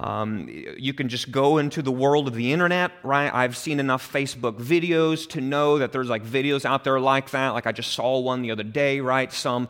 Um, 0.00 0.48
you 0.48 0.94
can 0.94 1.08
just 1.08 1.30
go 1.30 1.58
into 1.58 1.82
the 1.82 1.92
world 1.92 2.26
of 2.26 2.34
the 2.34 2.52
internet, 2.52 2.92
right? 3.02 3.32
I've 3.32 3.56
seen 3.56 3.78
enough 3.78 4.10
Facebook 4.10 4.58
videos 4.58 5.28
to 5.30 5.40
know 5.40 5.78
that 5.78 5.92
there's 5.92 6.08
like 6.08 6.24
videos 6.24 6.64
out 6.64 6.84
there 6.84 6.98
like 6.98 7.30
that. 7.30 7.50
Like 7.50 7.66
I 7.66 7.72
just 7.72 7.92
saw 7.92 8.18
one 8.18 8.40
the 8.42 8.50
other 8.50 8.62
day, 8.62 9.00
right? 9.00 9.30
Some 9.32 9.68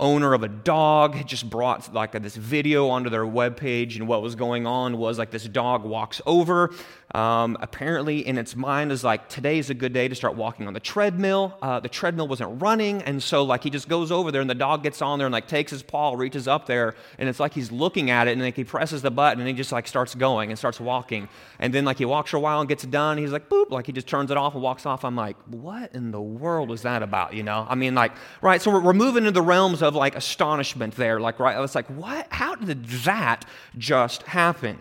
owner 0.00 0.34
of 0.34 0.42
a 0.42 0.48
dog 0.48 1.14
had 1.14 1.28
just 1.28 1.48
brought 1.48 1.94
like 1.94 2.12
this 2.12 2.34
video 2.34 2.88
onto 2.88 3.08
their 3.08 3.24
webpage 3.24 3.96
and 3.96 4.08
what 4.08 4.20
was 4.20 4.34
going 4.34 4.66
on 4.66 4.98
was 4.98 5.16
like 5.16 5.30
this 5.30 5.44
dog 5.44 5.84
walks 5.84 6.20
over 6.26 6.74
um, 7.12 7.58
apparently 7.60 8.26
in 8.26 8.38
its 8.38 8.56
mind 8.56 8.90
is 8.90 9.04
like 9.04 9.28
today's 9.28 9.68
a 9.70 9.74
good 9.74 9.92
day 9.92 10.08
to 10.08 10.14
start 10.14 10.34
walking 10.34 10.66
on 10.66 10.72
the 10.72 10.80
treadmill 10.80 11.56
uh, 11.62 11.78
the 11.80 11.88
treadmill 11.88 12.26
wasn't 12.26 12.62
running 12.62 13.02
and 13.02 13.22
so 13.22 13.42
like 13.42 13.62
he 13.62 13.70
just 13.70 13.88
goes 13.88 14.10
over 14.10 14.32
there 14.32 14.40
and 14.40 14.48
the 14.48 14.54
dog 14.54 14.82
gets 14.82 15.02
on 15.02 15.18
there 15.18 15.26
and 15.26 15.32
like 15.32 15.46
takes 15.46 15.70
his 15.70 15.82
paw 15.82 16.14
reaches 16.14 16.48
up 16.48 16.66
there 16.66 16.94
and 17.18 17.28
it's 17.28 17.38
like 17.40 17.52
he's 17.52 17.70
looking 17.70 18.10
at 18.10 18.28
it 18.28 18.32
and 18.32 18.40
like 18.40 18.56
he 18.56 18.64
presses 18.64 19.02
the 19.02 19.10
button 19.10 19.40
and 19.40 19.48
he 19.48 19.54
just 19.54 19.72
like 19.72 19.86
starts 19.86 20.14
going 20.14 20.50
and 20.50 20.58
starts 20.58 20.80
walking 20.80 21.28
and 21.58 21.74
then 21.74 21.84
like 21.84 21.98
he 21.98 22.04
walks 22.04 22.30
for 22.30 22.38
a 22.38 22.40
while 22.40 22.60
and 22.60 22.68
gets 22.68 22.84
done 22.84 23.18
he's 23.18 23.32
like 23.32 23.48
boop 23.48 23.70
like 23.70 23.86
he 23.86 23.92
just 23.92 24.06
turns 24.06 24.30
it 24.30 24.36
off 24.36 24.54
and 24.54 24.62
walks 24.62 24.86
off 24.86 25.04
i'm 25.04 25.16
like 25.16 25.36
what 25.48 25.94
in 25.94 26.10
the 26.10 26.20
world 26.20 26.68
was 26.68 26.82
that 26.82 27.02
about 27.02 27.34
you 27.34 27.42
know 27.42 27.66
i 27.68 27.74
mean 27.74 27.94
like 27.94 28.12
right 28.40 28.62
so 28.62 28.70
we're, 28.70 28.80
we're 28.80 28.92
moving 28.92 29.24
into 29.24 29.32
the 29.32 29.42
realms 29.42 29.82
of 29.82 29.94
like 29.94 30.16
astonishment 30.16 30.94
there. 30.96 31.20
Like, 31.20 31.38
right? 31.38 31.56
I 31.56 31.60
was 31.60 31.74
like, 31.74 31.86
what? 31.88 32.26
How 32.30 32.54
did 32.54 32.84
that 33.04 33.44
just 33.76 34.22
happen? 34.22 34.78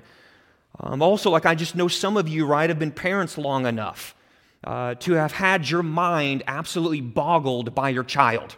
Um, 0.80 1.02
also, 1.02 1.30
like, 1.30 1.46
I 1.46 1.56
just 1.56 1.76
know 1.76 1.88
some 1.88 2.18
of 2.18 2.28
you, 2.28 2.46
right, 2.46 2.70
have 2.70 2.80
been 2.80 2.92
parents 2.92 3.38
long 3.38 3.66
enough 3.66 4.16
uh, 4.64 4.96
to 4.96 5.14
have 5.14 5.32
had 5.32 5.70
your 5.70 5.84
mind 5.84 6.44
absolutely 6.48 7.02
boggled 7.02 7.76
by 7.76 7.90
your 7.90 8.04
child. 8.04 8.56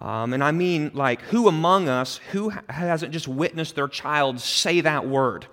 Um, 0.00 0.32
and 0.32 0.42
I 0.42 0.50
mean, 0.50 0.90
like, 0.94 1.20
who 1.22 1.48
among 1.48 1.88
us, 1.88 2.18
who 2.32 2.50
hasn't 2.68 3.12
just 3.12 3.28
witnessed 3.28 3.74
their 3.74 3.88
child 3.88 4.40
say 4.40 4.80
that 4.80 5.06
word? 5.06 5.46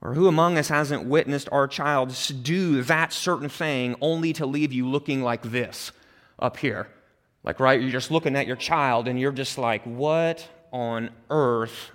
Or 0.00 0.14
who 0.14 0.28
among 0.28 0.58
us 0.58 0.68
hasn't 0.68 1.06
witnessed 1.06 1.48
our 1.50 1.66
child 1.66 2.14
do 2.42 2.82
that 2.82 3.12
certain 3.12 3.48
thing 3.48 3.96
only 4.00 4.32
to 4.34 4.44
leave 4.44 4.72
you 4.72 4.88
looking 4.88 5.22
like 5.22 5.42
this 5.42 5.92
up 6.38 6.56
here? 6.56 6.88
Like, 7.42 7.60
right, 7.60 7.80
you're 7.80 7.90
just 7.90 8.10
looking 8.10 8.36
at 8.36 8.46
your 8.46 8.56
child 8.56 9.06
and 9.06 9.20
you're 9.20 9.32
just 9.32 9.56
like, 9.56 9.82
what 9.84 10.48
on 10.72 11.10
earth 11.30 11.90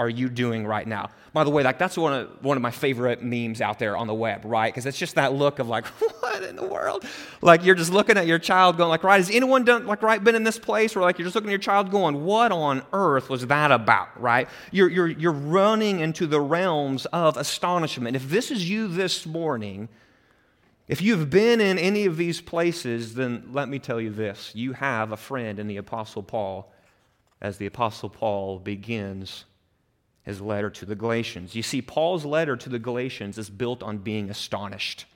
are 0.00 0.08
you 0.08 0.30
doing 0.30 0.66
right 0.66 0.88
now? 0.88 1.10
By 1.34 1.44
the 1.44 1.50
way, 1.50 1.62
like 1.62 1.78
that's 1.78 1.98
one 1.98 2.14
of, 2.14 2.42
one 2.42 2.56
of 2.56 2.62
my 2.62 2.70
favorite 2.70 3.22
memes 3.22 3.60
out 3.60 3.78
there 3.78 3.98
on 3.98 4.06
the 4.06 4.14
web, 4.14 4.46
right? 4.46 4.72
Because 4.72 4.86
it's 4.86 4.96
just 4.96 5.16
that 5.16 5.34
look 5.34 5.58
of 5.58 5.68
like, 5.68 5.86
what 6.20 6.42
in 6.42 6.56
the 6.56 6.66
world? 6.66 7.04
Like 7.42 7.66
you're 7.66 7.74
just 7.74 7.92
looking 7.92 8.16
at 8.16 8.26
your 8.26 8.38
child 8.38 8.78
going 8.78 8.88
like, 8.88 9.04
right, 9.04 9.18
has 9.18 9.30
anyone 9.30 9.62
done 9.62 9.86
like 9.86 10.02
right 10.02 10.24
been 10.24 10.34
in 10.34 10.42
this 10.42 10.58
place 10.58 10.96
where 10.96 11.02
like 11.02 11.18
you're 11.18 11.26
just 11.26 11.34
looking 11.34 11.50
at 11.50 11.52
your 11.52 11.58
child 11.58 11.90
going, 11.90 12.24
what 12.24 12.50
on 12.50 12.82
earth 12.94 13.28
was 13.28 13.46
that 13.48 13.70
about, 13.70 14.18
right? 14.18 14.48
You're, 14.70 14.88
you're, 14.88 15.08
you're 15.08 15.32
running 15.32 16.00
into 16.00 16.26
the 16.26 16.40
realms 16.40 17.04
of 17.06 17.36
astonishment. 17.36 18.16
If 18.16 18.30
this 18.30 18.50
is 18.50 18.70
you 18.70 18.88
this 18.88 19.26
morning, 19.26 19.90
if 20.88 21.02
you've 21.02 21.28
been 21.28 21.60
in 21.60 21.78
any 21.78 22.06
of 22.06 22.16
these 22.16 22.40
places, 22.40 23.16
then 23.16 23.50
let 23.52 23.68
me 23.68 23.78
tell 23.78 24.00
you 24.00 24.08
this 24.10 24.52
you 24.54 24.72
have 24.72 25.12
a 25.12 25.18
friend 25.18 25.58
in 25.58 25.66
the 25.66 25.76
Apostle 25.76 26.22
Paul 26.22 26.72
as 27.42 27.58
the 27.58 27.66
Apostle 27.66 28.08
Paul 28.08 28.58
begins 28.58 29.44
his 30.22 30.40
letter 30.40 30.70
to 30.70 30.86
the 30.86 30.94
Galatians. 30.94 31.54
You 31.54 31.62
see, 31.62 31.82
Paul's 31.82 32.24
letter 32.24 32.56
to 32.56 32.68
the 32.68 32.78
Galatians 32.78 33.38
is 33.38 33.50
built 33.50 33.82
on 33.82 33.98
being 33.98 34.30
astonished. 34.30 35.06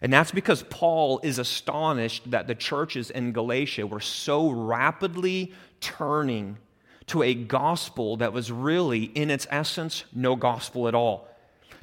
And 0.00 0.12
that's 0.12 0.32
because 0.32 0.64
Paul 0.64 1.20
is 1.22 1.38
astonished 1.38 2.30
that 2.30 2.46
the 2.46 2.54
churches 2.54 3.10
in 3.10 3.32
Galatia 3.32 3.86
were 3.86 4.00
so 4.00 4.50
rapidly 4.50 5.52
turning 5.80 6.58
to 7.06 7.22
a 7.22 7.34
gospel 7.34 8.16
that 8.18 8.32
was 8.32 8.50
really, 8.50 9.04
in 9.04 9.30
its 9.30 9.46
essence, 9.50 10.04
no 10.12 10.36
gospel 10.36 10.88
at 10.88 10.94
all 10.94 11.28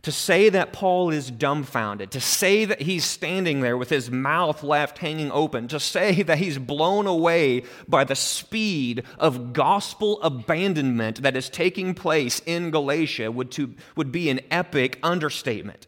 to 0.04 0.12
say 0.12 0.50
that 0.50 0.74
Paul 0.74 1.10
is 1.10 1.30
dumbfounded, 1.32 2.12
to 2.12 2.22
say 2.22 2.66
that 2.66 2.82
he's 2.82 3.04
standing 3.04 3.62
there 3.62 3.78
with 3.78 3.90
his 3.90 4.10
mouth 4.10 4.64
left 4.64 5.00
hanging 5.00 5.32
open, 5.32 5.68
to 5.70 5.80
say 5.80 6.22
that 6.24 6.38
he's 6.38 6.58
blown 6.58 7.06
away 7.06 7.64
by 7.88 8.04
the 8.04 8.16
speed 8.16 9.04
of 9.18 9.54
gospel 9.54 10.22
abandonment 10.22 11.22
that 11.22 11.36
is 11.36 11.50
taking 11.50 11.94
place 11.94 12.42
in 12.46 12.72
Galatia 12.72 13.32
would, 13.32 13.52
to, 13.52 13.74
would 13.96 14.12
be 14.12 14.30
an 14.30 14.40
epic 14.50 15.00
understatement. 15.04 15.88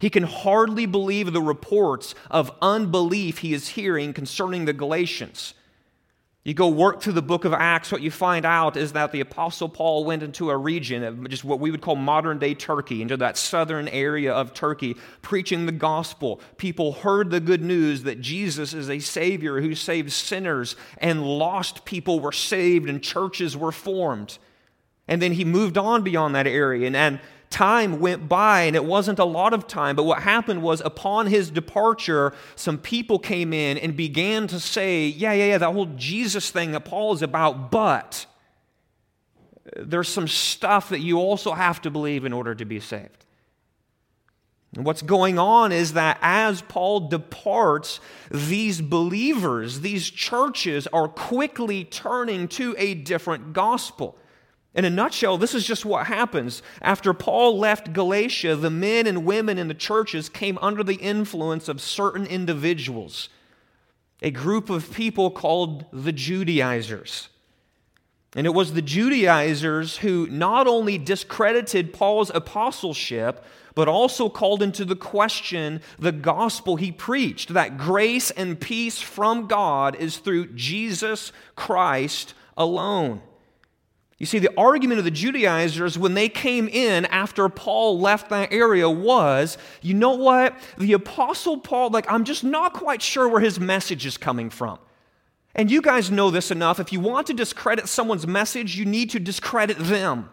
He 0.00 0.10
can 0.10 0.22
hardly 0.22 0.86
believe 0.86 1.32
the 1.32 1.42
reports 1.42 2.14
of 2.30 2.52
unbelief 2.62 3.38
he 3.38 3.52
is 3.52 3.70
hearing 3.70 4.12
concerning 4.12 4.64
the 4.64 4.72
Galatians. 4.72 5.54
You 6.48 6.54
go 6.54 6.68
work 6.68 7.02
through 7.02 7.12
the 7.12 7.20
book 7.20 7.44
of 7.44 7.52
Acts, 7.52 7.92
what 7.92 8.00
you 8.00 8.10
find 8.10 8.46
out 8.46 8.78
is 8.78 8.92
that 8.92 9.12
the 9.12 9.20
Apostle 9.20 9.68
Paul 9.68 10.06
went 10.06 10.22
into 10.22 10.48
a 10.48 10.56
region 10.56 11.04
of 11.04 11.28
just 11.28 11.44
what 11.44 11.60
we 11.60 11.70
would 11.70 11.82
call 11.82 11.94
modern 11.94 12.38
day 12.38 12.54
Turkey, 12.54 13.02
into 13.02 13.18
that 13.18 13.36
southern 13.36 13.86
area 13.88 14.32
of 14.32 14.54
Turkey, 14.54 14.96
preaching 15.20 15.66
the 15.66 15.72
gospel. 15.72 16.40
People 16.56 16.92
heard 16.92 17.30
the 17.30 17.38
good 17.38 17.62
news 17.62 18.04
that 18.04 18.22
Jesus 18.22 18.72
is 18.72 18.88
a 18.88 18.98
Savior 18.98 19.60
who 19.60 19.74
saves 19.74 20.14
sinners, 20.14 20.74
and 20.96 21.22
lost 21.22 21.84
people 21.84 22.18
were 22.18 22.32
saved, 22.32 22.88
and 22.88 23.02
churches 23.02 23.54
were 23.54 23.70
formed. 23.70 24.38
And 25.06 25.20
then 25.20 25.32
he 25.32 25.44
moved 25.44 25.76
on 25.76 26.02
beyond 26.02 26.34
that 26.34 26.46
area. 26.46 26.86
And, 26.86 26.96
and 26.96 27.20
time 27.50 28.00
went 28.00 28.28
by, 28.28 28.62
and 28.62 28.76
it 28.76 28.84
wasn't 28.84 29.18
a 29.18 29.24
lot 29.24 29.54
of 29.54 29.66
time, 29.66 29.96
but 29.96 30.04
what 30.04 30.22
happened 30.22 30.62
was 30.62 30.80
upon 30.82 31.26
his 31.26 31.50
departure, 31.50 32.32
some 32.56 32.78
people 32.78 33.18
came 33.18 33.52
in 33.52 33.78
and 33.78 33.96
began 33.96 34.46
to 34.48 34.60
say, 34.60 35.06
Yeah, 35.06 35.32
yeah, 35.32 35.46
yeah, 35.46 35.58
that 35.58 35.72
whole 35.72 35.86
Jesus 35.96 36.50
thing 36.50 36.72
that 36.72 36.84
Paul 36.84 37.14
is 37.14 37.22
about, 37.22 37.70
but 37.70 38.26
there's 39.76 40.08
some 40.08 40.28
stuff 40.28 40.88
that 40.90 41.00
you 41.00 41.18
also 41.18 41.52
have 41.52 41.82
to 41.82 41.90
believe 41.90 42.24
in 42.24 42.32
order 42.32 42.54
to 42.54 42.64
be 42.64 42.80
saved. 42.80 43.24
And 44.74 44.84
what's 44.84 45.02
going 45.02 45.38
on 45.38 45.72
is 45.72 45.94
that 45.94 46.18
as 46.20 46.60
Paul 46.62 47.08
departs, 47.08 48.00
these 48.30 48.80
believers, 48.80 49.80
these 49.80 50.10
churches 50.10 50.86
are 50.88 51.08
quickly 51.08 51.84
turning 51.84 52.48
to 52.48 52.74
a 52.78 52.94
different 52.94 53.54
gospel. 53.54 54.18
In 54.74 54.84
a 54.84 54.90
nutshell, 54.90 55.38
this 55.38 55.54
is 55.54 55.66
just 55.66 55.84
what 55.84 56.06
happens. 56.06 56.62
After 56.82 57.14
Paul 57.14 57.58
left 57.58 57.92
Galatia, 57.92 58.54
the 58.54 58.70
men 58.70 59.06
and 59.06 59.24
women 59.24 59.58
in 59.58 59.68
the 59.68 59.74
churches 59.74 60.28
came 60.28 60.58
under 60.58 60.84
the 60.84 60.96
influence 60.96 61.68
of 61.68 61.80
certain 61.80 62.26
individuals, 62.26 63.28
a 64.22 64.30
group 64.30 64.68
of 64.68 64.92
people 64.92 65.30
called 65.30 65.86
the 65.92 66.12
Judaizers. 66.12 67.28
And 68.36 68.46
it 68.46 68.50
was 68.50 68.74
the 68.74 68.82
Judaizers 68.82 69.98
who 69.98 70.26
not 70.26 70.66
only 70.66 70.98
discredited 70.98 71.94
Paul's 71.94 72.30
apostleship, 72.34 73.42
but 73.74 73.88
also 73.88 74.28
called 74.28 74.62
into 74.62 74.84
the 74.84 74.96
question 74.96 75.80
the 75.98 76.12
gospel 76.12 76.76
he 76.76 76.92
preached 76.92 77.54
that 77.54 77.78
grace 77.78 78.30
and 78.32 78.60
peace 78.60 79.00
from 79.00 79.46
God 79.46 79.96
is 79.96 80.18
through 80.18 80.48
Jesus 80.48 81.32
Christ 81.56 82.34
alone. 82.56 83.22
You 84.18 84.26
see, 84.26 84.40
the 84.40 84.52
argument 84.58 84.98
of 84.98 85.04
the 85.04 85.12
Judaizers 85.12 85.96
when 85.96 86.14
they 86.14 86.28
came 86.28 86.66
in 86.66 87.06
after 87.06 87.48
Paul 87.48 88.00
left 88.00 88.30
that 88.30 88.52
area 88.52 88.90
was 88.90 89.56
you 89.80 89.94
know 89.94 90.14
what? 90.14 90.58
The 90.76 90.92
Apostle 90.94 91.58
Paul, 91.58 91.90
like, 91.90 92.10
I'm 92.10 92.24
just 92.24 92.42
not 92.42 92.72
quite 92.72 93.00
sure 93.00 93.28
where 93.28 93.40
his 93.40 93.60
message 93.60 94.04
is 94.04 94.16
coming 94.16 94.50
from. 94.50 94.78
And 95.54 95.70
you 95.70 95.80
guys 95.80 96.10
know 96.10 96.30
this 96.30 96.50
enough. 96.50 96.80
If 96.80 96.92
you 96.92 97.00
want 97.00 97.28
to 97.28 97.34
discredit 97.34 97.88
someone's 97.88 98.26
message, 98.26 98.76
you 98.76 98.84
need 98.84 99.10
to 99.10 99.20
discredit 99.20 99.78
them. 99.78 100.30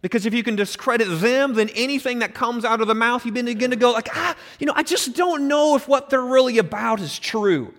Because 0.00 0.26
if 0.26 0.34
you 0.34 0.42
can 0.42 0.54
discredit 0.54 1.08
them, 1.20 1.54
then 1.54 1.70
anything 1.70 2.18
that 2.18 2.34
comes 2.34 2.64
out 2.64 2.80
of 2.80 2.88
the 2.88 2.94
mouth, 2.94 3.24
you 3.24 3.32
begin 3.32 3.70
to 3.70 3.76
go 3.76 3.90
like, 3.90 4.08
ah, 4.14 4.36
you 4.58 4.66
know, 4.66 4.74
I 4.76 4.82
just 4.82 5.16
don't 5.16 5.48
know 5.48 5.76
if 5.76 5.88
what 5.88 6.10
they're 6.10 6.20
really 6.20 6.58
about 6.58 7.00
is 7.00 7.18
true. 7.18 7.72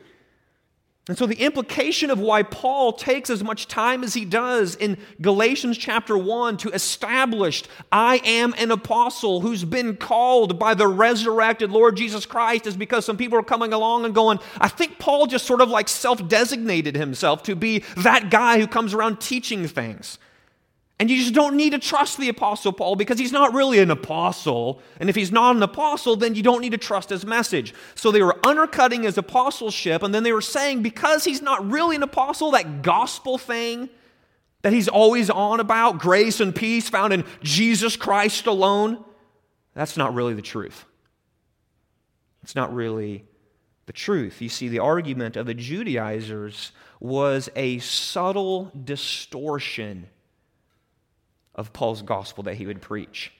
And 1.07 1.15
so, 1.15 1.27
the 1.27 1.35
implication 1.35 2.09
of 2.09 2.19
why 2.19 2.41
Paul 2.41 2.91
takes 2.91 3.29
as 3.29 3.43
much 3.43 3.67
time 3.67 4.03
as 4.03 4.15
he 4.15 4.25
does 4.25 4.73
in 4.73 4.97
Galatians 5.21 5.77
chapter 5.77 6.17
1 6.17 6.57
to 6.57 6.69
establish, 6.71 7.63
I 7.91 8.21
am 8.25 8.55
an 8.57 8.71
apostle 8.71 9.41
who's 9.41 9.63
been 9.63 9.97
called 9.97 10.57
by 10.57 10.73
the 10.73 10.87
resurrected 10.87 11.69
Lord 11.69 11.95
Jesus 11.95 12.25
Christ, 12.25 12.65
is 12.65 12.75
because 12.75 13.05
some 13.05 13.17
people 13.17 13.37
are 13.37 13.43
coming 13.43 13.71
along 13.71 14.05
and 14.05 14.15
going, 14.15 14.39
I 14.59 14.67
think 14.67 14.97
Paul 14.97 15.27
just 15.27 15.45
sort 15.45 15.61
of 15.61 15.69
like 15.69 15.89
self 15.89 16.27
designated 16.27 16.95
himself 16.95 17.43
to 17.43 17.55
be 17.55 17.83
that 17.97 18.31
guy 18.31 18.57
who 18.59 18.65
comes 18.65 18.95
around 18.95 19.21
teaching 19.21 19.67
things. 19.67 20.17
And 20.97 21.09
you 21.09 21.17
just 21.17 21.33
don't 21.33 21.57
need 21.57 21.71
to 21.71 21.79
trust 21.79 22.17
the 22.17 22.29
Apostle 22.29 22.71
Paul 22.71 22.95
because 22.95 23.19
he's 23.19 23.33
not 23.33 23.53
really 23.53 23.79
an 23.79 23.91
apostle. 23.91 24.81
And 24.97 25.09
if 25.09 25.15
he's 25.15 25.31
not 25.31 25.55
an 25.55 25.61
apostle, 25.61 26.15
then 26.15 26.35
you 26.35 26.43
don't 26.43 26.61
need 26.61 26.71
to 26.71 26.77
trust 26.77 27.09
his 27.09 27.25
message. 27.25 27.73
So 27.95 28.11
they 28.11 28.21
were 28.21 28.39
undercutting 28.45 29.03
his 29.03 29.17
apostleship, 29.17 30.03
and 30.03 30.15
then 30.15 30.23
they 30.23 30.31
were 30.31 30.39
saying 30.39 30.83
because 30.83 31.25
he's 31.25 31.41
not 31.41 31.69
really 31.69 31.97
an 31.97 32.03
apostle, 32.03 32.51
that 32.51 32.81
gospel 32.81 33.37
thing 33.37 33.89
that 34.61 34.71
he's 34.71 34.87
always 34.87 35.29
on 35.29 35.59
about, 35.59 35.99
grace 35.99 36.39
and 36.39 36.55
peace 36.55 36.87
found 36.87 37.11
in 37.11 37.25
Jesus 37.43 37.97
Christ 37.97 38.47
alone, 38.47 39.03
that's 39.73 39.97
not 39.97 40.13
really 40.13 40.33
the 40.33 40.41
truth. 40.41 40.85
It's 42.41 42.55
not 42.55 42.73
really 42.73 43.25
the 43.85 43.93
truth. 43.93 44.41
You 44.41 44.49
see, 44.49 44.69
the 44.69 44.79
argument 44.79 45.35
of 45.35 45.45
the 45.45 45.53
Judaizers 45.53 46.71
was 47.01 47.49
a 47.55 47.79
subtle 47.79 48.71
distortion 48.85 50.07
of 51.55 51.73
Paul's 51.73 52.01
gospel 52.01 52.43
that 52.43 52.55
he 52.55 52.65
would 52.65 52.81
preach. 52.81 53.31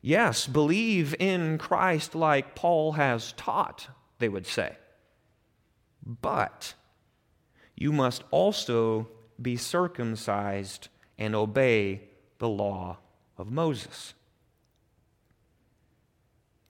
Yes, 0.00 0.46
believe 0.46 1.14
in 1.18 1.58
Christ 1.58 2.14
like 2.14 2.54
Paul 2.54 2.92
has 2.92 3.32
taught, 3.32 3.88
they 4.18 4.28
would 4.28 4.46
say. 4.46 4.76
But 6.04 6.74
you 7.76 7.92
must 7.92 8.24
also 8.30 9.08
be 9.40 9.56
circumcised 9.56 10.88
and 11.18 11.34
obey 11.34 12.02
the 12.38 12.48
law 12.48 12.98
of 13.38 13.50
Moses. 13.50 14.14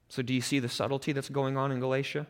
So, 0.08 0.22
do 0.22 0.32
you 0.32 0.40
see 0.40 0.60
the 0.60 0.68
subtlety 0.68 1.10
that's 1.10 1.28
going 1.28 1.56
on 1.56 1.72
in 1.72 1.80
Galatia? 1.80 2.26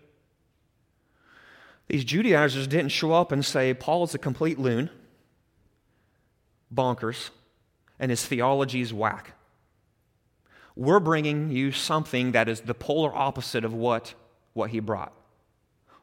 These 1.88 2.04
Judaizers 2.04 2.66
didn't 2.66 2.92
show 2.92 3.12
up 3.12 3.30
and 3.30 3.44
say, 3.44 3.74
Paul 3.74 4.04
is 4.04 4.14
a 4.14 4.18
complete 4.18 4.58
loon, 4.58 4.88
bonkers, 6.74 7.28
and 7.98 8.10
his 8.10 8.24
theology 8.24 8.80
is 8.80 8.92
whack. 8.92 9.32
We're 10.76 11.00
bringing 11.00 11.50
you 11.50 11.70
something 11.72 12.32
that 12.32 12.48
is 12.48 12.62
the 12.62 12.74
polar 12.74 13.14
opposite 13.14 13.64
of 13.64 13.72
what, 13.72 14.14
what 14.52 14.70
he 14.70 14.80
brought. 14.80 15.12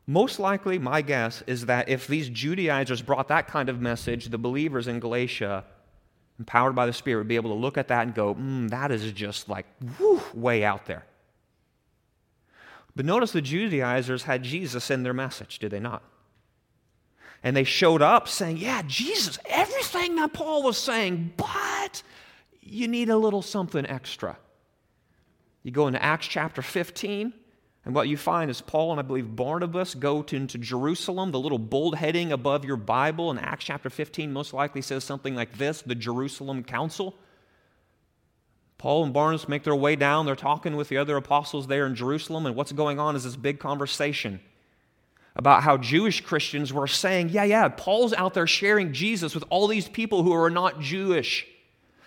Most 0.07 0.39
likely, 0.39 0.79
my 0.79 1.01
guess 1.01 1.43
is 1.45 1.67
that 1.67 1.89
if 1.89 2.07
these 2.07 2.29
Judaizers 2.29 3.01
brought 3.01 3.27
that 3.27 3.47
kind 3.47 3.69
of 3.69 3.81
message, 3.81 4.27
the 4.27 4.37
believers 4.37 4.87
in 4.87 4.99
Galatia, 4.99 5.65
empowered 6.39 6.75
by 6.75 6.85
the 6.85 6.93
Spirit, 6.93 7.19
would 7.19 7.27
be 7.27 7.35
able 7.35 7.51
to 7.51 7.59
look 7.59 7.77
at 7.77 7.87
that 7.89 8.03
and 8.03 8.15
go, 8.15 8.33
mm, 8.33 8.69
that 8.69 8.91
is 8.91 9.11
just 9.11 9.47
like 9.47 9.65
whew, 9.97 10.21
way 10.33 10.63
out 10.63 10.85
there. 10.85 11.05
But 12.95 13.05
notice 13.05 13.31
the 13.31 13.41
Judaizers 13.41 14.23
had 14.23 14.43
Jesus 14.43 14.89
in 14.89 15.03
their 15.03 15.13
message, 15.13 15.59
did 15.59 15.71
they 15.71 15.79
not? 15.79 16.03
And 17.43 17.55
they 17.55 17.63
showed 17.63 18.01
up 18.01 18.27
saying, 18.27 18.57
Yeah, 18.57 18.83
Jesus, 18.85 19.39
everything 19.45 19.80
that 19.93 20.33
Paul 20.33 20.63
was 20.63 20.77
saying, 20.77 21.33
but 21.37 22.03
you 22.61 22.87
need 22.87 23.09
a 23.09 23.17
little 23.17 23.41
something 23.41 23.85
extra. 23.85 24.37
You 25.63 25.71
go 25.71 25.87
into 25.87 26.01
Acts 26.03 26.27
chapter 26.27 26.61
15, 26.61 27.33
and 27.85 27.95
what 27.95 28.07
you 28.07 28.17
find 28.17 28.49
is 28.51 28.61
Paul 28.61 28.91
and 28.91 28.99
I 28.99 29.03
believe 29.03 29.35
Barnabas 29.35 29.95
go 29.95 30.21
to, 30.23 30.35
into 30.35 30.57
Jerusalem. 30.57 31.31
The 31.31 31.39
little 31.39 31.59
bold 31.59 31.95
heading 31.95 32.31
above 32.31 32.63
your 32.65 32.77
Bible 32.77 33.31
in 33.31 33.39
Acts 33.39 33.65
chapter 33.65 33.89
15 33.89 34.31
most 34.31 34.53
likely 34.53 34.81
says 34.81 35.03
something 35.03 35.35
like 35.35 35.57
this 35.57 35.81
the 35.81 35.95
Jerusalem 35.95 36.63
Council. 36.63 37.15
Paul 38.77 39.03
and 39.03 39.13
Barnabas 39.13 39.47
make 39.47 39.63
their 39.63 39.75
way 39.75 39.95
down. 39.95 40.25
They're 40.25 40.35
talking 40.35 40.75
with 40.75 40.89
the 40.89 40.97
other 40.97 41.15
apostles 41.17 41.67
there 41.67 41.85
in 41.85 41.93
Jerusalem, 41.93 42.45
and 42.45 42.55
what's 42.55 42.71
going 42.71 42.99
on 42.99 43.15
is 43.15 43.23
this 43.23 43.35
big 43.35 43.59
conversation 43.59 44.39
about 45.35 45.63
how 45.63 45.77
Jewish 45.77 46.21
Christians 46.21 46.73
were 46.73 46.87
saying, 46.87 47.29
yeah, 47.29 47.43
yeah, 47.43 47.67
Paul's 47.69 48.13
out 48.13 48.33
there 48.33 48.47
sharing 48.47 48.93
Jesus 48.93 49.33
with 49.33 49.43
all 49.49 49.67
these 49.67 49.87
people 49.87 50.23
who 50.23 50.33
are 50.33 50.49
not 50.49 50.79
Jewish. 50.79 51.47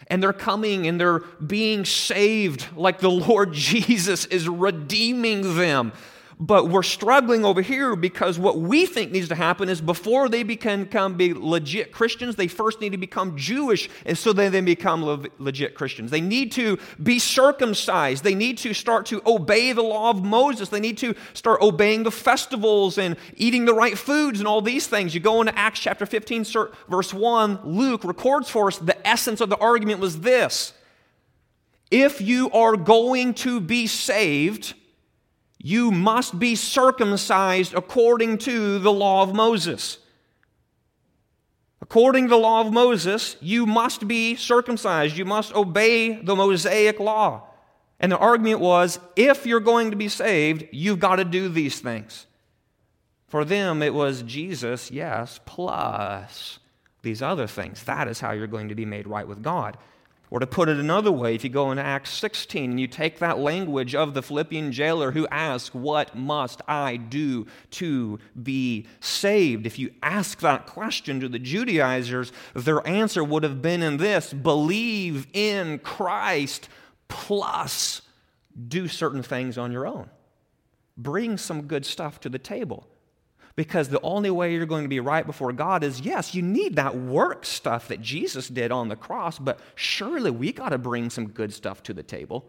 And 0.08 0.22
they're 0.22 0.34
coming 0.34 0.86
and 0.86 1.00
they're 1.00 1.20
being 1.20 1.86
saved 1.86 2.66
like 2.76 3.00
the 3.00 3.10
Lord 3.10 3.52
Jesus 3.54 4.26
is 4.26 4.48
redeeming 4.48 5.56
them. 5.56 5.92
But 6.40 6.68
we're 6.68 6.82
struggling 6.82 7.44
over 7.44 7.62
here 7.62 7.94
because 7.94 8.38
what 8.38 8.58
we 8.58 8.86
think 8.86 9.12
needs 9.12 9.28
to 9.28 9.36
happen 9.36 9.68
is 9.68 9.80
before 9.80 10.28
they 10.28 10.42
become, 10.42 11.14
be 11.16 11.32
legit 11.32 11.92
Christians, 11.92 12.34
they 12.34 12.48
first 12.48 12.80
need 12.80 12.90
to 12.90 12.98
become 12.98 13.36
Jewish, 13.36 13.88
and 14.04 14.18
so 14.18 14.32
then 14.32 14.50
they 14.50 14.60
become 14.60 15.04
le- 15.04 15.28
legit 15.38 15.74
Christians. 15.74 16.10
They 16.10 16.20
need 16.20 16.50
to 16.52 16.78
be 17.00 17.20
circumcised. 17.20 18.24
They 18.24 18.34
need 18.34 18.58
to 18.58 18.74
start 18.74 19.06
to 19.06 19.22
obey 19.24 19.72
the 19.72 19.82
law 19.82 20.10
of 20.10 20.24
Moses. 20.24 20.70
They 20.70 20.80
need 20.80 20.98
to 20.98 21.14
start 21.34 21.62
obeying 21.62 22.02
the 22.02 22.10
festivals 22.10 22.98
and 22.98 23.16
eating 23.36 23.64
the 23.64 23.74
right 23.74 23.96
foods 23.96 24.40
and 24.40 24.48
all 24.48 24.60
these 24.60 24.88
things. 24.88 25.14
You 25.14 25.20
go 25.20 25.40
into 25.40 25.56
Acts 25.56 25.80
chapter 25.80 26.04
15, 26.04 26.44
verse 26.88 27.14
1, 27.14 27.60
Luke 27.64 28.04
records 28.04 28.50
for 28.50 28.68
us 28.68 28.78
the 28.78 29.06
essence 29.06 29.40
of 29.40 29.50
the 29.50 29.58
argument 29.58 30.00
was 30.00 30.20
this 30.20 30.72
If 31.90 32.20
you 32.20 32.50
are 32.50 32.76
going 32.76 33.34
to 33.34 33.60
be 33.60 33.86
saved, 33.86 34.74
you 35.66 35.90
must 35.90 36.38
be 36.38 36.54
circumcised 36.54 37.72
according 37.72 38.36
to 38.36 38.78
the 38.78 38.92
law 38.92 39.22
of 39.22 39.34
Moses. 39.34 39.96
According 41.80 42.24
to 42.24 42.28
the 42.28 42.36
law 42.36 42.60
of 42.60 42.70
Moses, 42.70 43.38
you 43.40 43.64
must 43.64 44.06
be 44.06 44.36
circumcised. 44.36 45.16
You 45.16 45.24
must 45.24 45.54
obey 45.54 46.20
the 46.20 46.36
Mosaic 46.36 47.00
law. 47.00 47.44
And 47.98 48.12
the 48.12 48.18
argument 48.18 48.60
was 48.60 49.00
if 49.16 49.46
you're 49.46 49.58
going 49.58 49.90
to 49.90 49.96
be 49.96 50.10
saved, 50.10 50.66
you've 50.70 51.00
got 51.00 51.16
to 51.16 51.24
do 51.24 51.48
these 51.48 51.80
things. 51.80 52.26
For 53.28 53.42
them, 53.42 53.82
it 53.82 53.94
was 53.94 54.22
Jesus, 54.22 54.90
yes, 54.90 55.40
plus 55.46 56.58
these 57.00 57.22
other 57.22 57.46
things. 57.46 57.84
That 57.84 58.06
is 58.06 58.20
how 58.20 58.32
you're 58.32 58.46
going 58.48 58.68
to 58.68 58.74
be 58.74 58.84
made 58.84 59.06
right 59.06 59.26
with 59.26 59.42
God. 59.42 59.78
Or 60.30 60.40
to 60.40 60.46
put 60.46 60.68
it 60.68 60.78
another 60.78 61.12
way, 61.12 61.34
if 61.34 61.44
you 61.44 61.50
go 61.50 61.70
into 61.70 61.82
Acts 61.82 62.10
16 62.10 62.70
and 62.70 62.80
you 62.80 62.86
take 62.86 63.18
that 63.18 63.38
language 63.38 63.94
of 63.94 64.14
the 64.14 64.22
Philippian 64.22 64.72
jailer 64.72 65.12
who 65.12 65.28
asks, 65.28 65.74
What 65.74 66.16
must 66.16 66.60
I 66.66 66.96
do 66.96 67.46
to 67.72 68.18
be 68.42 68.86
saved? 69.00 69.66
If 69.66 69.78
you 69.78 69.90
ask 70.02 70.40
that 70.40 70.66
question 70.66 71.20
to 71.20 71.28
the 71.28 71.38
Judaizers, 71.38 72.32
their 72.54 72.86
answer 72.86 73.22
would 73.22 73.42
have 73.42 73.62
been 73.62 73.82
in 73.82 73.98
this 73.98 74.32
believe 74.32 75.26
in 75.32 75.78
Christ 75.78 76.68
plus 77.08 78.02
do 78.68 78.88
certain 78.88 79.22
things 79.22 79.58
on 79.58 79.72
your 79.72 79.86
own. 79.86 80.08
Bring 80.96 81.38
some 81.38 81.62
good 81.62 81.84
stuff 81.84 82.18
to 82.20 82.28
the 82.28 82.38
table. 82.38 82.88
Because 83.56 83.88
the 83.88 84.00
only 84.00 84.30
way 84.30 84.52
you're 84.52 84.66
going 84.66 84.82
to 84.82 84.88
be 84.88 84.98
right 84.98 85.24
before 85.24 85.52
God 85.52 85.84
is 85.84 86.00
yes, 86.00 86.34
you 86.34 86.42
need 86.42 86.76
that 86.76 86.96
work 86.96 87.46
stuff 87.46 87.88
that 87.88 88.00
Jesus 88.00 88.48
did 88.48 88.72
on 88.72 88.88
the 88.88 88.96
cross, 88.96 89.38
but 89.38 89.60
surely 89.76 90.30
we 90.30 90.52
got 90.52 90.70
to 90.70 90.78
bring 90.78 91.08
some 91.08 91.28
good 91.28 91.52
stuff 91.52 91.82
to 91.84 91.94
the 91.94 92.02
table. 92.02 92.44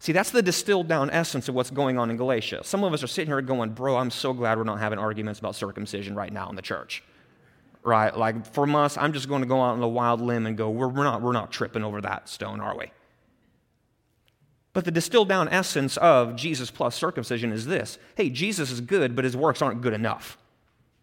See, 0.00 0.12
that's 0.12 0.30
the 0.30 0.42
distilled 0.42 0.86
down 0.86 1.10
essence 1.10 1.48
of 1.48 1.56
what's 1.56 1.70
going 1.70 1.98
on 1.98 2.08
in 2.08 2.16
Galatia. 2.16 2.60
Some 2.62 2.84
of 2.84 2.92
us 2.92 3.02
are 3.02 3.08
sitting 3.08 3.28
here 3.28 3.42
going, 3.42 3.70
Bro, 3.70 3.96
I'm 3.96 4.10
so 4.10 4.32
glad 4.32 4.56
we're 4.58 4.64
not 4.64 4.78
having 4.78 4.98
arguments 4.98 5.40
about 5.40 5.56
circumcision 5.56 6.14
right 6.14 6.32
now 6.32 6.48
in 6.50 6.56
the 6.56 6.62
church. 6.62 7.02
Right? 7.82 8.16
Like, 8.16 8.46
from 8.52 8.76
us, 8.76 8.96
I'm 8.96 9.12
just 9.12 9.28
going 9.28 9.42
to 9.42 9.48
go 9.48 9.60
out 9.60 9.72
on 9.72 9.82
a 9.82 9.88
wild 9.88 10.20
limb 10.20 10.46
and 10.46 10.56
go, 10.56 10.68
we're, 10.70 10.88
we're, 10.88 11.04
not, 11.04 11.22
we're 11.22 11.32
not 11.32 11.50
tripping 11.50 11.82
over 11.82 12.00
that 12.02 12.28
stone, 12.28 12.60
are 12.60 12.76
we? 12.76 12.90
But 14.78 14.84
the 14.84 14.92
distilled 14.92 15.28
down 15.28 15.48
essence 15.48 15.96
of 15.96 16.36
Jesus 16.36 16.70
plus 16.70 16.94
circumcision 16.94 17.50
is 17.50 17.66
this 17.66 17.98
hey, 18.14 18.30
Jesus 18.30 18.70
is 18.70 18.80
good, 18.80 19.16
but 19.16 19.24
his 19.24 19.36
works 19.36 19.60
aren't 19.60 19.80
good 19.80 19.92
enough. 19.92 20.38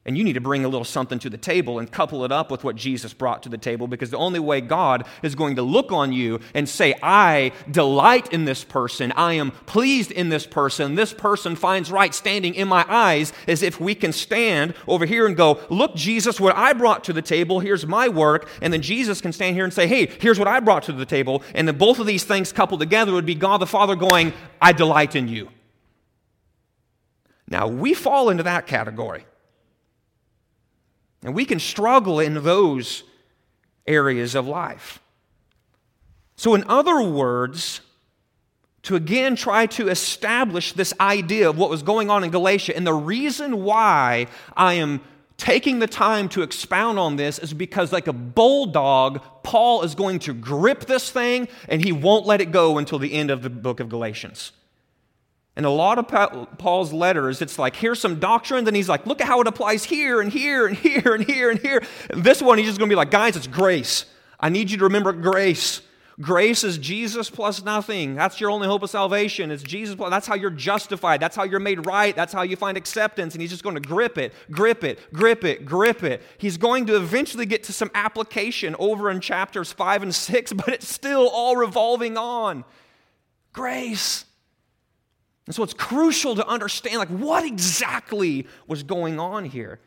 And 0.08 0.16
you 0.16 0.24
need 0.24 0.34
to 0.34 0.42
bring 0.42 0.64
a 0.64 0.68
little 0.68 0.86
something 0.86 1.18
to 1.18 1.32
the 1.32 1.38
table 1.38 1.80
and 1.80 1.92
couple 1.92 2.24
it 2.26 2.32
up 2.32 2.52
with 2.52 2.64
what 2.64 2.76
Jesus 2.76 3.12
brought 3.12 3.42
to 3.42 3.50
the 3.50 3.58
table 3.58 3.88
because 3.88 4.12
the 4.12 4.18
only 4.18 4.40
way 4.40 4.62
God 4.62 5.08
is 5.24 5.34
going 5.34 5.56
to 5.56 5.64
look 5.64 5.92
on 5.92 6.14
you 6.14 6.40
and 6.54 6.70
say, 6.70 6.94
I 7.02 7.54
delight 7.72 8.32
in 8.32 8.46
this 8.46 8.64
person, 8.64 9.12
I 9.14 9.34
am 9.34 9.50
pleased 9.50 10.12
in 10.12 10.30
this 10.30 10.46
person, 10.46 10.94
this 10.94 11.12
person 11.12 11.56
finds 11.56 11.90
right 11.90 12.14
standing 12.14 12.54
in 12.54 12.68
my 12.68 12.86
eyes, 12.88 13.34
is 13.48 13.64
if 13.64 13.82
we 13.82 13.96
can 13.96 14.14
stand 14.14 14.76
over 14.88 15.08
here 15.08 15.26
and 15.26 15.36
go, 15.36 15.60
Look, 15.72 15.96
Jesus, 15.96 16.40
what 16.40 16.56
I 16.56 16.74
brought 16.74 17.04
to 17.06 17.14
the 17.14 17.24
table, 17.24 17.60
here's 17.60 17.88
my 17.88 18.08
work. 18.08 18.48
And 18.62 18.72
then 18.72 18.84
Jesus 18.84 19.22
can 19.22 19.34
stand 19.34 19.56
here 19.56 19.64
and 19.64 19.74
say, 19.74 19.88
Hey, 19.88 20.06
here's 20.20 20.38
what 20.38 20.48
I 20.48 20.60
brought 20.60 20.84
to 20.84 20.92
the 20.92 21.06
table. 21.06 21.42
And 21.56 21.68
then 21.68 21.80
both 21.80 21.98
of 21.98 22.06
these 22.06 22.24
things 22.24 22.52
coupled 22.52 22.80
together 22.80 23.12
would 23.12 23.26
be 23.26 23.34
God 23.34 23.58
the 23.58 23.66
Father 23.66 23.96
going, 23.96 24.34
I 24.62 24.72
delight 24.72 25.16
in 25.16 25.28
you. 25.28 25.50
Now, 27.48 27.68
we 27.68 27.96
fall 27.96 28.30
into 28.30 28.44
that 28.44 28.68
category. 28.68 29.26
And 31.26 31.34
we 31.34 31.44
can 31.44 31.60
struggle 31.60 32.20
in 32.20 32.44
those 32.44 33.04
areas 33.88 34.36
of 34.36 34.48
life. 34.48 35.00
So, 36.36 36.54
in 36.54 36.64
other 36.66 37.02
words, 37.02 37.82
to 38.84 38.96
again 38.96 39.36
try 39.36 39.66
to 39.66 39.90
establish 39.90 40.74
this 40.74 40.94
idea 41.00 41.50
of 41.50 41.58
what 41.58 41.72
was 41.72 41.82
going 41.82 42.12
on 42.12 42.24
in 42.24 42.30
Galatia, 42.30 42.78
and 42.78 42.86
the 42.86 42.94
reason 42.94 43.64
why 43.64 44.28
I 44.56 44.74
am 44.74 45.02
taking 45.38 45.80
the 45.80 45.88
time 45.88 46.30
to 46.30 46.44
expound 46.44 47.00
on 47.00 47.16
this 47.16 47.40
is 47.40 47.56
because, 47.56 47.92
like 47.92 48.06
a 48.06 48.14
bulldog, 48.14 49.20
Paul 49.42 49.82
is 49.82 49.96
going 49.96 50.20
to 50.20 50.34
grip 50.34 50.86
this 50.86 51.10
thing 51.10 51.48
and 51.68 51.84
he 51.84 51.92
won't 51.92 52.28
let 52.28 52.40
it 52.40 52.52
go 52.52 52.78
until 52.78 53.00
the 53.00 53.14
end 53.14 53.32
of 53.32 53.42
the 53.42 53.50
book 53.50 53.80
of 53.80 53.90
Galatians. 53.90 54.52
And 55.56 55.66
a 55.66 55.70
lot 55.70 55.98
of 55.98 56.58
Paul's 56.58 56.92
letters, 56.92 57.42
it's 57.42 57.58
like, 57.58 57.78
here's 57.78 58.00
some 58.00 58.20
doctrine, 58.20 58.66
then 58.66 58.76
he's 58.76 58.90
like, 58.90 59.06
look 59.06 59.22
at 59.22 59.28
how 59.28 59.40
it 59.40 59.48
applies 59.48 59.86
here 59.86 60.20
and 60.20 60.32
here 60.32 60.68
and 60.68 60.76
here 60.76 61.14
and 61.14 61.24
here 61.24 61.50
and 61.50 61.60
here. 61.60 61.82
And 62.10 62.24
this 62.24 62.42
one, 62.42 62.58
he's 62.58 62.68
just 62.68 62.78
going 62.78 62.90
to 62.90 62.94
be 62.94 62.98
like, 62.98 63.12
guys, 63.12 63.38
it's 63.38 63.48
grace. 63.48 64.06
I 64.38 64.50
need 64.50 64.70
you 64.70 64.78
to 64.78 64.84
remember 64.84 65.14
grace. 65.14 65.82
Grace 66.22 66.64
is 66.64 66.78
Jesus 66.78 67.30
plus 67.30 67.64
nothing. 67.64 68.16
That's 68.16 68.40
your 68.40 68.50
only 68.50 68.68
hope 68.68 68.84
of 68.84 68.90
salvation. 68.90 69.52
It's 69.52 69.64
Jesus 69.64 69.96
plus. 69.96 70.10
That's 70.10 70.28
how 70.28 70.36
you're 70.36 70.50
justified. 70.50 71.20
That's 71.20 71.36
how 71.36 71.44
you're 71.44 71.60
made 71.60 71.86
right. 71.86 72.16
That's 72.16 72.32
how 72.32 72.44
you 72.44 72.56
find 72.56 72.78
acceptance. 72.78 73.34
And 73.34 73.42
he's 73.42 73.52
just 73.52 73.64
going 73.64 73.76
to 73.76 73.82
grip 73.82 74.18
it, 74.18 74.34
grip 74.50 74.84
it, 74.86 75.12
grip 75.14 75.44
it, 75.44 75.66
grip 75.66 76.04
it. 76.04 76.22
He's 76.38 76.56
going 76.56 76.86
to 76.86 76.96
eventually 76.96 77.46
get 77.46 77.64
to 77.64 77.74
some 77.74 77.92
application 77.94 78.76
over 78.80 79.12
in 79.12 79.20
chapters 79.20 79.74
five 79.74 80.04
and 80.04 80.16
six, 80.16 80.54
but 80.54 80.70
it's 80.70 80.88
still 80.88 81.30
all 81.30 81.58
revolving 81.58 82.18
on 82.18 82.64
grace. 83.52 84.26
And 85.46 85.54
so 85.56 85.64
it's 85.64 85.74
crucial 85.74 86.36
to 86.36 86.48
understand 86.48 86.98
like 86.98 87.10
what 87.10 87.46
exactly 87.46 88.48
was 88.68 88.84
going 88.84 89.20
on 89.20 89.46
here. 89.46 89.80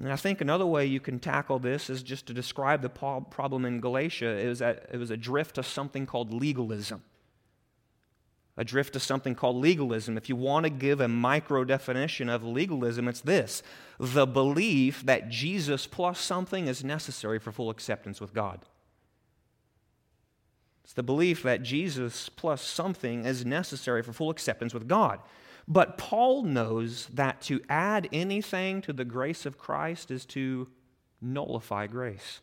And 0.00 0.12
I 0.12 0.16
think 0.16 0.40
another 0.40 0.66
way 0.66 0.86
you 0.86 0.98
can 0.98 1.20
tackle 1.20 1.58
this 1.58 1.88
is 1.88 2.02
just 2.02 2.26
to 2.26 2.34
describe 2.34 2.82
the 2.82 2.88
problem 2.88 3.64
in 3.64 3.80
Galatia 3.80 4.30
is 4.30 4.58
that 4.58 4.88
it 4.92 4.96
was 4.96 5.10
a 5.10 5.16
drift 5.16 5.54
to 5.56 5.62
something 5.62 6.06
called 6.06 6.32
legalism. 6.32 7.02
A 8.56 8.64
drift 8.64 8.92
to 8.94 9.00
something 9.00 9.34
called 9.34 9.56
legalism. 9.56 10.16
If 10.16 10.28
you 10.28 10.36
want 10.36 10.64
to 10.64 10.70
give 10.70 11.00
a 11.00 11.08
micro 11.08 11.64
definition 11.64 12.28
of 12.28 12.44
legalism, 12.44 13.08
it's 13.08 13.20
this 13.20 13.62
the 13.98 14.26
belief 14.26 15.04
that 15.06 15.28
Jesus 15.28 15.86
plus 15.86 16.20
something 16.20 16.66
is 16.66 16.82
necessary 16.82 17.38
for 17.38 17.52
full 17.52 17.70
acceptance 17.70 18.20
with 18.20 18.32
God. 18.32 18.64
It's 20.84 20.92
the 20.92 21.02
belief 21.02 21.42
that 21.42 21.62
Jesus 21.62 22.28
plus 22.28 22.62
something 22.62 23.24
is 23.24 23.44
necessary 23.44 24.02
for 24.02 24.12
full 24.12 24.30
acceptance 24.30 24.74
with 24.74 24.86
God. 24.86 25.20
But 25.66 25.96
Paul 25.96 26.42
knows 26.42 27.06
that 27.14 27.40
to 27.42 27.62
add 27.70 28.08
anything 28.12 28.82
to 28.82 28.92
the 28.92 29.06
grace 29.06 29.46
of 29.46 29.56
Christ 29.56 30.10
is 30.10 30.26
to 30.26 30.68
nullify 31.22 31.86
grace. 31.86 32.40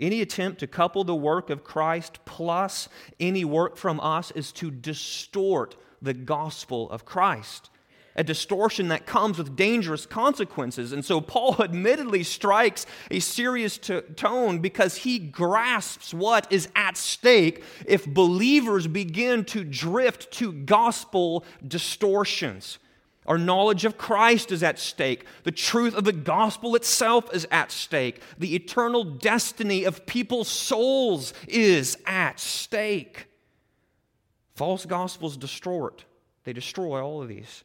Any 0.00 0.20
attempt 0.20 0.58
to 0.60 0.66
couple 0.66 1.04
the 1.04 1.14
work 1.14 1.48
of 1.48 1.62
Christ 1.62 2.18
plus 2.24 2.88
any 3.20 3.44
work 3.44 3.76
from 3.76 4.00
us 4.00 4.32
is 4.32 4.50
to 4.52 4.72
distort 4.72 5.76
the 6.00 6.14
gospel 6.14 6.90
of 6.90 7.04
Christ 7.04 7.70
a 8.16 8.24
distortion 8.24 8.88
that 8.88 9.06
comes 9.06 9.38
with 9.38 9.56
dangerous 9.56 10.06
consequences. 10.06 10.92
And 10.92 11.04
so 11.04 11.20
Paul 11.20 11.56
admittedly 11.60 12.22
strikes 12.22 12.86
a 13.10 13.20
serious 13.20 13.78
t- 13.78 14.00
tone 14.16 14.58
because 14.58 14.96
he 14.96 15.18
grasps 15.18 16.12
what 16.12 16.50
is 16.52 16.68
at 16.76 16.96
stake 16.96 17.64
if 17.86 18.06
believers 18.06 18.86
begin 18.86 19.44
to 19.46 19.64
drift 19.64 20.30
to 20.32 20.52
gospel 20.52 21.44
distortions. 21.66 22.78
Our 23.26 23.38
knowledge 23.38 23.84
of 23.84 23.96
Christ 23.96 24.50
is 24.50 24.64
at 24.64 24.80
stake. 24.80 25.24
The 25.44 25.52
truth 25.52 25.94
of 25.94 26.04
the 26.04 26.12
gospel 26.12 26.74
itself 26.74 27.32
is 27.32 27.46
at 27.52 27.70
stake. 27.70 28.20
The 28.36 28.56
eternal 28.56 29.04
destiny 29.04 29.84
of 29.84 30.06
people's 30.06 30.48
souls 30.48 31.32
is 31.46 31.96
at 32.04 32.40
stake. 32.40 33.26
False 34.56 34.84
gospels 34.84 35.36
distort, 35.36 36.04
they 36.44 36.52
destroy 36.52 37.02
all 37.02 37.22
of 37.22 37.28
these. 37.28 37.62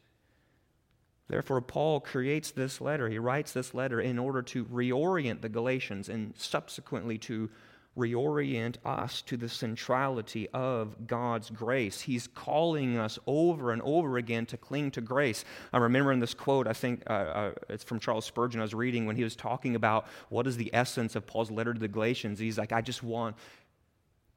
Therefore, 1.28 1.62
Paul 1.62 2.00
creates 2.00 2.52
this 2.52 2.80
letter. 2.80 3.10
He 3.10 3.20
writes 3.20 3.52
this 3.52 3.74
letter 3.74 4.00
in 4.00 4.18
order 4.18 4.42
to 4.44 4.66
reorient 4.66 5.42
the 5.42 5.50
Galatians 5.50 6.08
and 6.08 6.34
subsequently 6.38 7.18
to 7.20 7.50
reorient 7.98 8.76
us 8.86 9.22
to 9.24 9.36
the 9.36 9.50
centrality 9.50 10.48
of 10.54 11.08
God's 11.08 11.50
grace. 11.50 12.02
He's 12.02 12.28
calling 12.28 12.98
us 12.98 13.18
over 13.26 13.72
and 13.72 13.82
over 13.82 14.18
again 14.18 14.46
to 14.48 14.58
cling 14.58 14.92
to 14.92 15.02
grace. 15.02 15.44
I 15.74 15.80
remember 15.80 16.12
in 16.12 16.20
this 16.20 16.36
quote, 16.36 16.68
I 16.68 16.74
think 16.74 17.04
uh, 17.10 17.14
uh, 17.14 17.52
it's 17.70 17.84
from 17.84 18.00
Charles 18.00 18.26
Spurgeon, 18.26 18.62
I 18.62 18.64
was 18.64 18.76
reading 18.76 19.08
when 19.08 19.16
he 19.16 19.24
was 19.24 19.36
talking 19.36 19.76
about 19.76 20.06
what 20.30 20.48
is 20.48 20.58
the 20.58 20.70
essence 20.74 21.16
of 21.16 21.26
Paul's 21.26 21.52
letter 21.52 21.74
to 21.74 21.80
the 21.80 21.88
Galatians. 21.88 22.40
He's 22.40 22.58
like, 22.58 22.72
I 22.72 22.82
just 22.82 23.02
want 23.02 23.36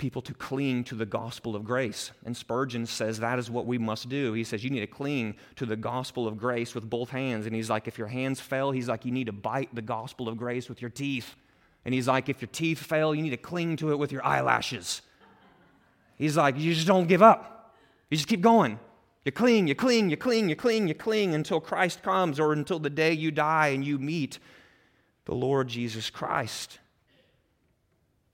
people 0.00 0.22
to 0.22 0.34
cling 0.34 0.82
to 0.84 0.96
the 0.96 1.06
gospel 1.06 1.54
of 1.54 1.62
grace. 1.62 2.10
And 2.24 2.36
Spurgeon 2.36 2.86
says 2.86 3.20
that 3.20 3.38
is 3.38 3.50
what 3.50 3.66
we 3.66 3.78
must 3.78 4.08
do. 4.08 4.32
He 4.32 4.42
says 4.42 4.64
you 4.64 4.70
need 4.70 4.80
to 4.80 4.86
cling 4.88 5.36
to 5.56 5.66
the 5.66 5.76
gospel 5.76 6.26
of 6.26 6.38
grace 6.38 6.74
with 6.74 6.88
both 6.88 7.10
hands. 7.10 7.46
And 7.46 7.54
he's 7.54 7.70
like, 7.70 7.86
if 7.86 7.98
your 7.98 8.08
hands 8.08 8.40
fail, 8.40 8.72
he's 8.72 8.88
like, 8.88 9.04
you 9.04 9.12
need 9.12 9.26
to 9.26 9.32
bite 9.32 9.72
the 9.74 9.82
gospel 9.82 10.28
of 10.28 10.36
grace 10.38 10.68
with 10.68 10.80
your 10.80 10.90
teeth. 10.90 11.36
And 11.84 11.94
he's 11.94 12.08
like, 12.08 12.28
if 12.28 12.40
your 12.40 12.48
teeth 12.50 12.78
fail, 12.78 13.14
you 13.14 13.22
need 13.22 13.30
to 13.30 13.36
cling 13.36 13.76
to 13.76 13.92
it 13.92 13.98
with 13.98 14.10
your 14.10 14.24
eyelashes. 14.24 15.02
He's 16.16 16.36
like, 16.36 16.58
you 16.58 16.74
just 16.74 16.86
don't 16.86 17.06
give 17.06 17.22
up. 17.22 17.74
You 18.10 18.16
just 18.16 18.28
keep 18.28 18.40
going. 18.40 18.80
You 19.24 19.32
cling, 19.32 19.68
you 19.68 19.74
cling, 19.74 20.08
you 20.10 20.16
cling, 20.16 20.48
you 20.48 20.56
cling, 20.56 20.88
you 20.88 20.94
cling 20.94 21.34
until 21.34 21.60
Christ 21.60 22.02
comes 22.02 22.40
or 22.40 22.52
until 22.54 22.78
the 22.78 22.90
day 22.90 23.12
you 23.12 23.30
die 23.30 23.68
and 23.68 23.84
you 23.84 23.98
meet 23.98 24.38
the 25.26 25.34
Lord 25.34 25.68
Jesus 25.68 26.08
Christ. 26.08 26.78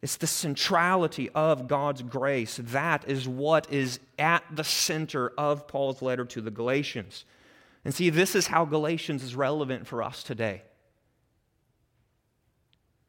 It's 0.03 0.17
the 0.17 0.27
centrality 0.27 1.31
of 1.31 1.69
God's 1.69 2.03
grace. 2.03 2.61
That 2.63 3.09
is 3.09 3.27
what 3.27 3.73
is 3.73 3.99
at 4.19 4.45
the 4.55 4.65
center 4.65 5.33
of 5.39 5.67
Paul's 5.67 6.03
letter 6.03 6.25
to 6.27 6.41
the 6.41 6.51
Galatians. 6.51 7.25
And 7.85 7.95
see, 7.95 8.11
this 8.11 8.35
is 8.35 8.49
how 8.49 8.65
Galatians 8.65 9.23
is 9.23 9.35
relevant 9.35 9.87
for 9.87 10.03
us 10.03 10.23
today. 10.23 10.63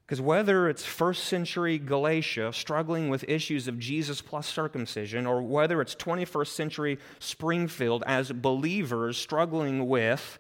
Because 0.05 0.21
whether 0.21 0.69
it's 0.69 0.85
first 0.85 1.25
century 1.25 1.77
Galatia 1.77 2.53
struggling 2.53 3.09
with 3.09 3.25
issues 3.27 3.67
of 3.67 3.77
Jesus 3.77 4.21
plus 4.21 4.47
circumcision, 4.47 5.27
or 5.27 5.41
whether 5.41 5.81
it's 5.81 5.95
21st 5.95 6.47
century 6.47 6.99
Springfield 7.19 8.05
as 8.07 8.31
believers 8.31 9.17
struggling 9.17 9.87
with 9.87 10.39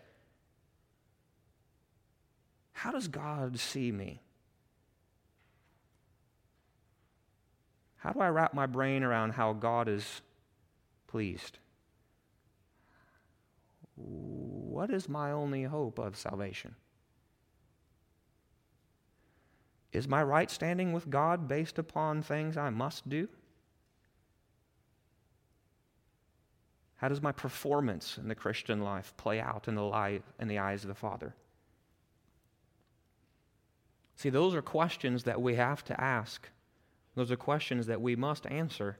how 2.71 2.91
does 2.91 3.07
God 3.07 3.59
see 3.59 3.91
me? 3.91 4.21
How 8.07 8.13
do 8.13 8.21
I 8.21 8.29
wrap 8.29 8.53
my 8.53 8.67
brain 8.67 9.03
around 9.03 9.31
how 9.31 9.51
God 9.51 9.89
is 9.89 10.21
pleased? 11.07 11.57
What 13.95 14.89
is 14.91 15.09
my 15.09 15.33
only 15.33 15.63
hope 15.63 15.99
of 15.99 16.15
salvation? 16.15 16.73
Is 19.91 20.07
my 20.07 20.23
right 20.23 20.49
standing 20.49 20.93
with 20.93 21.09
God 21.09 21.49
based 21.49 21.79
upon 21.79 22.21
things 22.21 22.55
I 22.55 22.69
must 22.69 23.09
do? 23.09 23.27
How 26.95 27.09
does 27.09 27.21
my 27.21 27.33
performance 27.33 28.17
in 28.17 28.29
the 28.29 28.35
Christian 28.35 28.83
life 28.83 29.13
play 29.17 29.41
out 29.41 29.67
in 29.67 29.75
the, 29.75 29.83
life, 29.83 30.21
in 30.39 30.47
the 30.47 30.59
eyes 30.59 30.85
of 30.85 30.87
the 30.87 30.95
Father? 30.95 31.35
See, 34.15 34.29
those 34.29 34.55
are 34.55 34.61
questions 34.61 35.23
that 35.23 35.41
we 35.41 35.55
have 35.55 35.83
to 35.83 36.01
ask 36.01 36.49
those 37.17 37.31
are 37.31 37.35
questions 37.35 37.87
that 37.87 37.99
we 37.99 38.15
must 38.15 38.45
answer. 38.45 38.99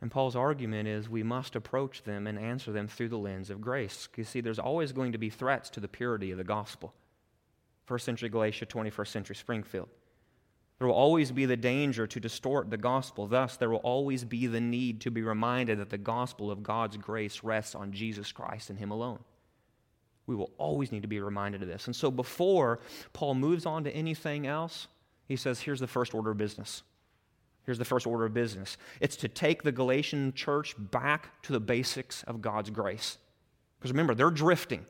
And 0.00 0.08
Paul's 0.08 0.36
argument 0.36 0.86
is 0.86 1.08
we 1.08 1.24
must 1.24 1.56
approach 1.56 2.04
them 2.04 2.28
and 2.28 2.38
answer 2.38 2.70
them 2.70 2.86
through 2.86 3.08
the 3.08 3.18
lens 3.18 3.50
of 3.50 3.60
grace. 3.60 4.08
You 4.16 4.22
see, 4.22 4.40
there's 4.40 4.60
always 4.60 4.92
going 4.92 5.12
to 5.12 5.18
be 5.18 5.30
threats 5.30 5.68
to 5.70 5.80
the 5.80 5.88
purity 5.88 6.30
of 6.30 6.38
the 6.38 6.44
gospel. 6.44 6.94
First 7.86 8.04
century 8.04 8.28
Galatia, 8.28 8.66
21st 8.66 9.08
century 9.08 9.34
Springfield. 9.34 9.88
There 10.78 10.86
will 10.86 10.94
always 10.94 11.32
be 11.32 11.44
the 11.44 11.56
danger 11.56 12.06
to 12.06 12.20
distort 12.20 12.70
the 12.70 12.76
gospel. 12.76 13.26
Thus, 13.26 13.56
there 13.56 13.70
will 13.70 13.78
always 13.78 14.24
be 14.24 14.46
the 14.46 14.60
need 14.60 15.00
to 15.00 15.10
be 15.10 15.22
reminded 15.22 15.80
that 15.80 15.90
the 15.90 15.98
gospel 15.98 16.52
of 16.52 16.62
God's 16.62 16.96
grace 16.96 17.42
rests 17.42 17.74
on 17.74 17.90
Jesus 17.90 18.30
Christ 18.30 18.70
and 18.70 18.78
Him 18.78 18.92
alone. 18.92 19.20
We 20.26 20.36
will 20.36 20.52
always 20.56 20.92
need 20.92 21.02
to 21.02 21.08
be 21.08 21.20
reminded 21.20 21.62
of 21.62 21.68
this. 21.68 21.86
And 21.86 21.96
so, 21.96 22.10
before 22.10 22.78
Paul 23.12 23.34
moves 23.34 23.66
on 23.66 23.84
to 23.84 23.90
anything 23.90 24.46
else, 24.46 24.86
he 25.26 25.36
says, 25.36 25.60
here's 25.60 25.80
the 25.80 25.86
first 25.88 26.14
order 26.14 26.30
of 26.30 26.38
business 26.38 26.82
Here's 27.64 27.78
the 27.78 27.84
first 27.84 28.06
order 28.06 28.26
of 28.26 28.34
business 28.34 28.76
it's 29.00 29.16
to 29.16 29.28
take 29.28 29.62
the 29.62 29.72
Galatian 29.72 30.32
church 30.34 30.74
back 30.78 31.42
to 31.42 31.52
the 31.52 31.60
basics 31.60 32.22
of 32.24 32.42
God's 32.42 32.70
grace. 32.70 33.18
Because 33.78 33.90
remember, 33.90 34.14
they're 34.14 34.30
drifting. 34.30 34.86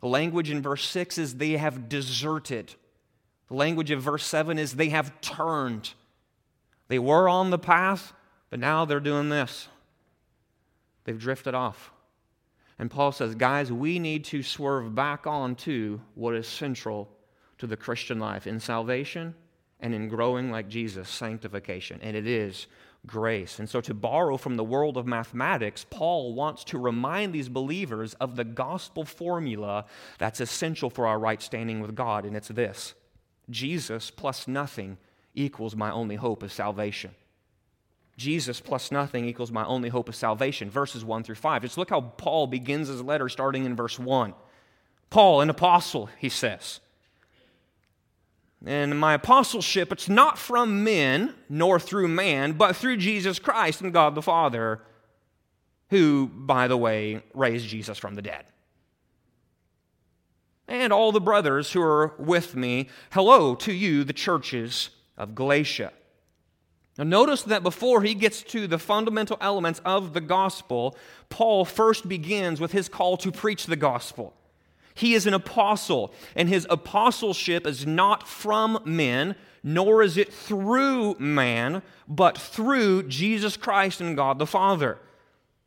The 0.00 0.08
language 0.08 0.50
in 0.50 0.62
verse 0.62 0.84
6 0.88 1.18
is 1.18 1.34
they 1.34 1.52
have 1.52 1.88
deserted. 1.88 2.74
The 3.48 3.54
language 3.54 3.90
of 3.90 4.02
verse 4.02 4.24
7 4.24 4.58
is 4.58 4.74
they 4.74 4.90
have 4.90 5.20
turned. 5.20 5.94
They 6.88 6.98
were 6.98 7.28
on 7.28 7.50
the 7.50 7.58
path, 7.58 8.12
but 8.50 8.60
now 8.60 8.84
they're 8.84 9.00
doing 9.00 9.28
this. 9.28 9.68
They've 11.04 11.18
drifted 11.18 11.54
off. 11.54 11.90
And 12.78 12.90
Paul 12.90 13.10
says, 13.10 13.34
guys, 13.34 13.72
we 13.72 13.98
need 13.98 14.24
to 14.26 14.42
swerve 14.42 14.94
back 14.94 15.26
onto 15.26 16.00
what 16.14 16.34
is 16.34 16.46
central 16.46 17.08
to 17.58 17.66
the 17.66 17.76
Christian 17.76 18.20
life 18.20 18.46
in 18.46 18.60
salvation 18.60 19.34
and 19.80 19.94
in 19.94 20.08
growing 20.08 20.50
like 20.50 20.68
Jesus, 20.68 21.08
sanctification. 21.08 22.00
And 22.02 22.16
it 22.16 22.26
is 22.26 22.66
grace. 23.06 23.58
And 23.58 23.68
so, 23.68 23.80
to 23.80 23.94
borrow 23.94 24.36
from 24.36 24.56
the 24.56 24.64
world 24.64 24.96
of 24.96 25.06
mathematics, 25.06 25.86
Paul 25.88 26.34
wants 26.34 26.64
to 26.64 26.78
remind 26.78 27.32
these 27.32 27.48
believers 27.48 28.14
of 28.14 28.36
the 28.36 28.44
gospel 28.44 29.04
formula 29.04 29.84
that's 30.18 30.40
essential 30.40 30.90
for 30.90 31.06
our 31.06 31.18
right 31.18 31.40
standing 31.40 31.80
with 31.80 31.94
God, 31.94 32.24
and 32.24 32.36
it's 32.36 32.48
this 32.48 32.94
Jesus 33.50 34.10
plus 34.10 34.48
nothing 34.48 34.98
equals 35.34 35.76
my 35.76 35.90
only 35.90 36.16
hope 36.16 36.42
of 36.42 36.52
salvation. 36.52 37.12
Jesus 38.16 38.60
plus 38.60 38.90
nothing 38.90 39.24
equals 39.26 39.52
my 39.52 39.64
only 39.64 39.88
hope 39.88 40.08
of 40.08 40.16
salvation. 40.16 40.68
Verses 40.68 41.04
1 41.04 41.22
through 41.22 41.36
5. 41.36 41.62
Just 41.62 41.78
look 41.78 41.90
how 41.90 42.00
Paul 42.00 42.48
begins 42.48 42.88
his 42.88 43.00
letter 43.00 43.28
starting 43.28 43.64
in 43.64 43.76
verse 43.76 43.96
1. 43.96 44.34
Paul, 45.08 45.40
an 45.40 45.50
apostle, 45.50 46.10
he 46.18 46.28
says. 46.28 46.80
And 48.66 48.98
my 48.98 49.14
apostleship, 49.14 49.92
it's 49.92 50.08
not 50.08 50.36
from 50.36 50.82
men 50.82 51.34
nor 51.48 51.78
through 51.78 52.08
man, 52.08 52.52
but 52.52 52.74
through 52.74 52.96
Jesus 52.96 53.38
Christ 53.38 53.80
and 53.80 53.92
God 53.92 54.14
the 54.14 54.22
Father, 54.22 54.80
who, 55.90 56.26
by 56.26 56.66
the 56.66 56.76
way, 56.76 57.22
raised 57.34 57.68
Jesus 57.68 57.98
from 57.98 58.14
the 58.14 58.22
dead. 58.22 58.44
And 60.66 60.92
all 60.92 61.12
the 61.12 61.20
brothers 61.20 61.72
who 61.72 61.80
are 61.80 62.14
with 62.18 62.54
me, 62.56 62.88
hello 63.12 63.54
to 63.54 63.72
you, 63.72 64.04
the 64.04 64.12
churches 64.12 64.90
of 65.16 65.34
Galatia. 65.34 65.92
Now, 66.98 67.04
notice 67.04 67.44
that 67.44 67.62
before 67.62 68.02
he 68.02 68.12
gets 68.14 68.42
to 68.42 68.66
the 68.66 68.78
fundamental 68.78 69.38
elements 69.40 69.80
of 69.84 70.14
the 70.14 70.20
gospel, 70.20 70.96
Paul 71.28 71.64
first 71.64 72.08
begins 72.08 72.60
with 72.60 72.72
his 72.72 72.88
call 72.88 73.16
to 73.18 73.30
preach 73.30 73.66
the 73.66 73.76
gospel. 73.76 74.34
He 74.98 75.14
is 75.14 75.28
an 75.28 75.34
apostle, 75.34 76.12
and 76.34 76.48
his 76.48 76.66
apostleship 76.68 77.68
is 77.68 77.86
not 77.86 78.26
from 78.26 78.80
men, 78.84 79.36
nor 79.62 80.02
is 80.02 80.16
it 80.16 80.32
through 80.32 81.14
man, 81.20 81.82
but 82.08 82.36
through 82.36 83.04
Jesus 83.04 83.56
Christ 83.56 84.00
and 84.00 84.16
God 84.16 84.40
the 84.40 84.46
Father. 84.46 84.98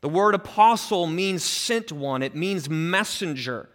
The 0.02 0.10
word 0.10 0.36
apostle 0.36 1.08
means 1.08 1.46
sent 1.46 1.94
one, 1.94 2.22
it 2.22 2.36
means 2.36 2.70
messenger. 2.70 3.70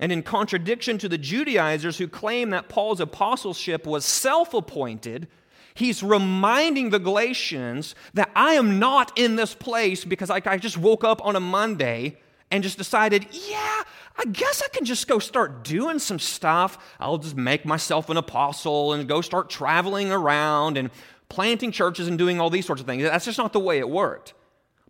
And 0.00 0.10
in 0.10 0.24
contradiction 0.24 0.98
to 0.98 1.08
the 1.08 1.18
Judaizers 1.18 1.98
who 1.98 2.08
claim 2.08 2.50
that 2.50 2.68
Paul's 2.68 2.98
apostleship 2.98 3.86
was 3.86 4.04
self 4.04 4.54
appointed, 4.54 5.28
he's 5.74 6.02
reminding 6.02 6.90
the 6.90 6.98
Galatians 6.98 7.94
that 8.14 8.32
I 8.34 8.54
am 8.54 8.80
not 8.80 9.16
in 9.16 9.36
this 9.36 9.54
place 9.54 10.04
because 10.04 10.30
I, 10.30 10.42
I 10.44 10.58
just 10.58 10.78
woke 10.78 11.04
up 11.04 11.24
on 11.24 11.36
a 11.36 11.40
Monday 11.40 12.18
and 12.54 12.62
just 12.62 12.78
decided, 12.78 13.26
yeah, 13.32 13.82
I 14.16 14.26
guess 14.30 14.62
I 14.64 14.68
can 14.68 14.84
just 14.84 15.08
go 15.08 15.18
start 15.18 15.64
doing 15.64 15.98
some 15.98 16.20
stuff. 16.20 16.78
I'll 17.00 17.18
just 17.18 17.36
make 17.36 17.66
myself 17.66 18.08
an 18.10 18.16
apostle 18.16 18.92
and 18.92 19.08
go 19.08 19.22
start 19.22 19.50
traveling 19.50 20.12
around 20.12 20.78
and 20.78 20.90
planting 21.28 21.72
churches 21.72 22.06
and 22.06 22.16
doing 22.16 22.40
all 22.40 22.50
these 22.50 22.64
sorts 22.64 22.80
of 22.80 22.86
things. 22.86 23.02
That's 23.02 23.24
just 23.24 23.38
not 23.38 23.52
the 23.52 23.58
way 23.58 23.80
it 23.80 23.90
worked. 23.90 24.34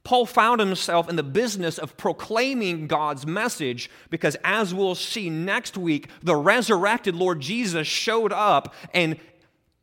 Paul 0.02 0.26
found 0.26 0.60
himself 0.60 1.08
in 1.08 1.16
the 1.16 1.22
business 1.22 1.78
of 1.78 1.96
proclaiming 1.96 2.86
God's 2.86 3.26
message 3.26 3.88
because, 4.10 4.36
as 4.44 4.74
we'll 4.74 4.94
see 4.94 5.30
next 5.30 5.78
week, 5.78 6.08
the 6.22 6.36
resurrected 6.36 7.14
Lord 7.14 7.40
Jesus 7.40 7.86
showed 7.86 8.30
up 8.30 8.74
and 8.92 9.16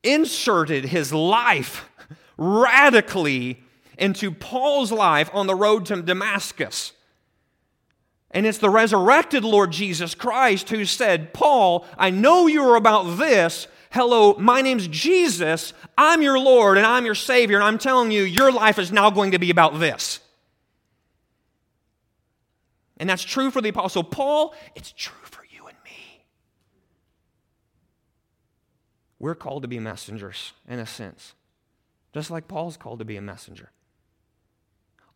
inserted 0.04 0.86
his 0.86 1.12
life 1.12 1.90
radically 2.38 3.64
into 3.98 4.30
Paul's 4.30 4.92
life 4.92 5.32
on 5.34 5.48
the 5.48 5.56
road 5.56 5.88
to 5.88 6.04
Damascus. 6.04 6.94
And 8.32 8.46
it's 8.46 8.58
the 8.58 8.70
resurrected 8.70 9.44
Lord 9.44 9.72
Jesus 9.72 10.16
Christ 10.16 10.70
who 10.70 10.86
said, 10.86 11.34
Paul, 11.34 11.86
I 11.98 12.10
know 12.10 12.48
you're 12.48 12.78
about 12.78 13.18
this. 13.18 13.68
Hello, 13.92 14.36
my 14.36 14.62
name's 14.62 14.88
Jesus. 14.88 15.74
I'm 15.98 16.22
your 16.22 16.40
Lord 16.40 16.78
and 16.78 16.88
I'm 16.88 17.06
your 17.06 17.16
Savior. 17.16 17.58
And 17.58 17.64
I'm 17.64 17.78
telling 17.78 18.10
you, 18.10 18.24
your 18.24 18.52
life 18.52 18.80
is 18.80 18.92
now 18.92 19.10
going 19.10 19.32
to 19.32 19.40
be 19.40 19.50
about 19.50 19.80
this. 19.82 20.22
And 22.98 23.10
that's 23.10 23.24
true 23.24 23.52
for 23.52 23.62
the 23.62 23.70
Apostle 23.70 24.04
Paul. 24.04 24.54
It's 24.76 24.94
true 24.96 25.18
for 25.24 25.44
you 25.50 25.68
and 25.68 25.76
me. 25.84 26.24
We're 29.20 29.36
called 29.36 29.64
to 29.64 29.68
be 29.68 29.80
messengers 29.80 30.54
in 30.70 30.80
a 30.80 30.86
sense, 30.86 31.34
just 32.14 32.32
like 32.32 32.48
Paul's 32.48 32.78
called 32.78 33.00
to 33.00 33.06
be 33.06 33.18
a 33.18 33.22
messenger 33.22 33.72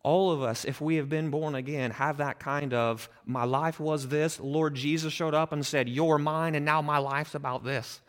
all 0.06 0.32
of 0.32 0.44
us, 0.44 0.66
if 0.66 0.80
we 0.80 0.98
have 0.98 1.10
been 1.10 1.32
born 1.32 1.56
again, 1.56 1.90
have 1.90 2.18
that 2.18 2.40
kind 2.40 2.76
of, 2.76 3.10
my 3.26 3.44
life 3.44 3.80
was 3.80 4.08
this, 4.08 4.40
Lord 4.40 4.76
Jesus 4.76 5.12
showed 5.12 5.34
up 5.34 5.52
and 5.52 5.66
said, 5.66 5.90
You're 5.90 6.20
mine, 6.20 6.54
and 6.54 6.64
now 6.64 6.84
my 6.84 7.00
life's 7.00 7.34
about 7.34 7.64
this. 7.64 8.02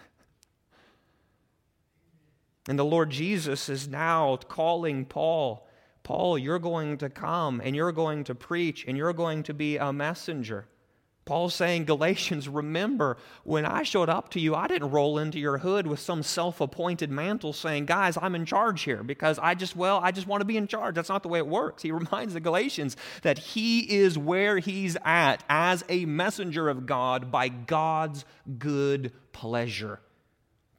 And 2.68 2.78
the 2.78 2.84
Lord 2.84 3.08
Jesus 3.08 3.70
is 3.70 3.88
now 3.88 4.36
calling 4.36 5.06
Paul, 5.06 5.66
Paul, 6.02 6.36
you're 6.36 6.58
going 6.58 6.98
to 6.98 7.08
come 7.08 7.62
and 7.64 7.74
you're 7.74 7.92
going 7.92 8.24
to 8.24 8.34
preach 8.34 8.84
and 8.86 8.94
you're 8.98 9.14
going 9.14 9.42
to 9.44 9.54
be 9.54 9.78
a 9.78 9.90
messenger. 9.90 10.68
Paul's 11.26 11.56
saying, 11.56 11.86
Galatians, 11.86 12.48
remember, 12.48 13.16
when 13.42 13.66
I 13.66 13.82
showed 13.82 14.08
up 14.08 14.30
to 14.30 14.40
you, 14.40 14.54
I 14.54 14.68
didn't 14.68 14.92
roll 14.92 15.18
into 15.18 15.40
your 15.40 15.58
hood 15.58 15.88
with 15.88 15.98
some 15.98 16.22
self 16.22 16.60
appointed 16.60 17.10
mantle 17.10 17.52
saying, 17.52 17.86
guys, 17.86 18.16
I'm 18.16 18.36
in 18.36 18.46
charge 18.46 18.82
here 18.82 19.02
because 19.02 19.40
I 19.40 19.56
just, 19.56 19.74
well, 19.74 19.98
I 20.00 20.12
just 20.12 20.28
want 20.28 20.42
to 20.42 20.44
be 20.44 20.56
in 20.56 20.68
charge. 20.68 20.94
That's 20.94 21.08
not 21.08 21.24
the 21.24 21.28
way 21.28 21.40
it 21.40 21.48
works. 21.48 21.82
He 21.82 21.90
reminds 21.92 22.34
the 22.34 22.40
Galatians 22.40 22.96
that 23.22 23.38
he 23.38 23.80
is 23.80 24.16
where 24.16 24.60
he's 24.60 24.96
at 25.04 25.42
as 25.48 25.84
a 25.88 26.04
messenger 26.04 26.68
of 26.68 26.86
God 26.86 27.32
by 27.32 27.48
God's 27.48 28.24
good 28.58 29.12
pleasure. 29.32 29.98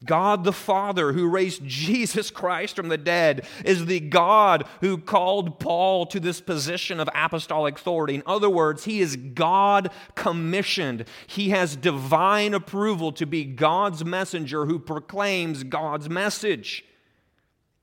God 0.06 0.44
the 0.44 0.54
Father, 0.54 1.14
who 1.14 1.28
raised 1.28 1.66
Jesus 1.66 2.30
Christ 2.30 2.76
from 2.76 2.90
the 2.90 2.98
dead, 2.98 3.46
is 3.66 3.86
the 3.86 4.00
God 4.00 4.68
who 4.82 4.98
called 4.98 5.60
Paul 5.60 6.06
to 6.08 6.20
this 6.20 6.40
position 6.40 7.00
of 7.00 7.10
apostolic 7.16 7.76
authority. 7.76 8.16
In 8.16 8.24
other 8.26 8.50
words, 8.50 8.86
he 8.86 9.02
is 9.02 9.16
God 9.16 9.90
commissioned. 10.16 11.06
He 11.26 11.50
has 11.50 11.76
divine 11.76 12.54
approval 12.54 13.12
to 13.14 13.26
be 13.26 13.44
God's 13.44 14.06
messenger 14.06 14.66
who 14.66 14.78
proclaims 14.80 15.64
God's 15.64 16.10
message. 16.10 16.86